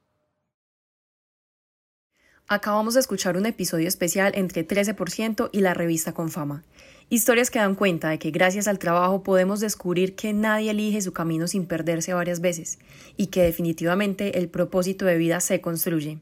Acabamos 2.46 2.94
de 2.94 3.00
escuchar 3.00 3.36
un 3.36 3.44
episodio 3.44 3.88
especial 3.88 4.32
entre 4.34 4.66
13% 4.66 5.50
y 5.52 5.60
la 5.60 5.74
revista 5.74 6.12
con 6.12 6.30
fama. 6.30 6.64
Historias 7.10 7.50
que 7.50 7.58
dan 7.58 7.74
cuenta 7.74 8.10
de 8.10 8.18
que 8.18 8.30
gracias 8.30 8.68
al 8.68 8.78
trabajo 8.78 9.22
podemos 9.22 9.60
descubrir 9.60 10.14
que 10.14 10.34
nadie 10.34 10.72
elige 10.72 11.00
su 11.00 11.14
camino 11.14 11.46
sin 11.46 11.64
perderse 11.64 12.12
varias 12.12 12.42
veces 12.42 12.78
y 13.16 13.28
que 13.28 13.42
definitivamente 13.42 14.38
el 14.38 14.50
propósito 14.50 15.06
de 15.06 15.16
vida 15.16 15.40
se 15.40 15.62
construye. 15.62 16.18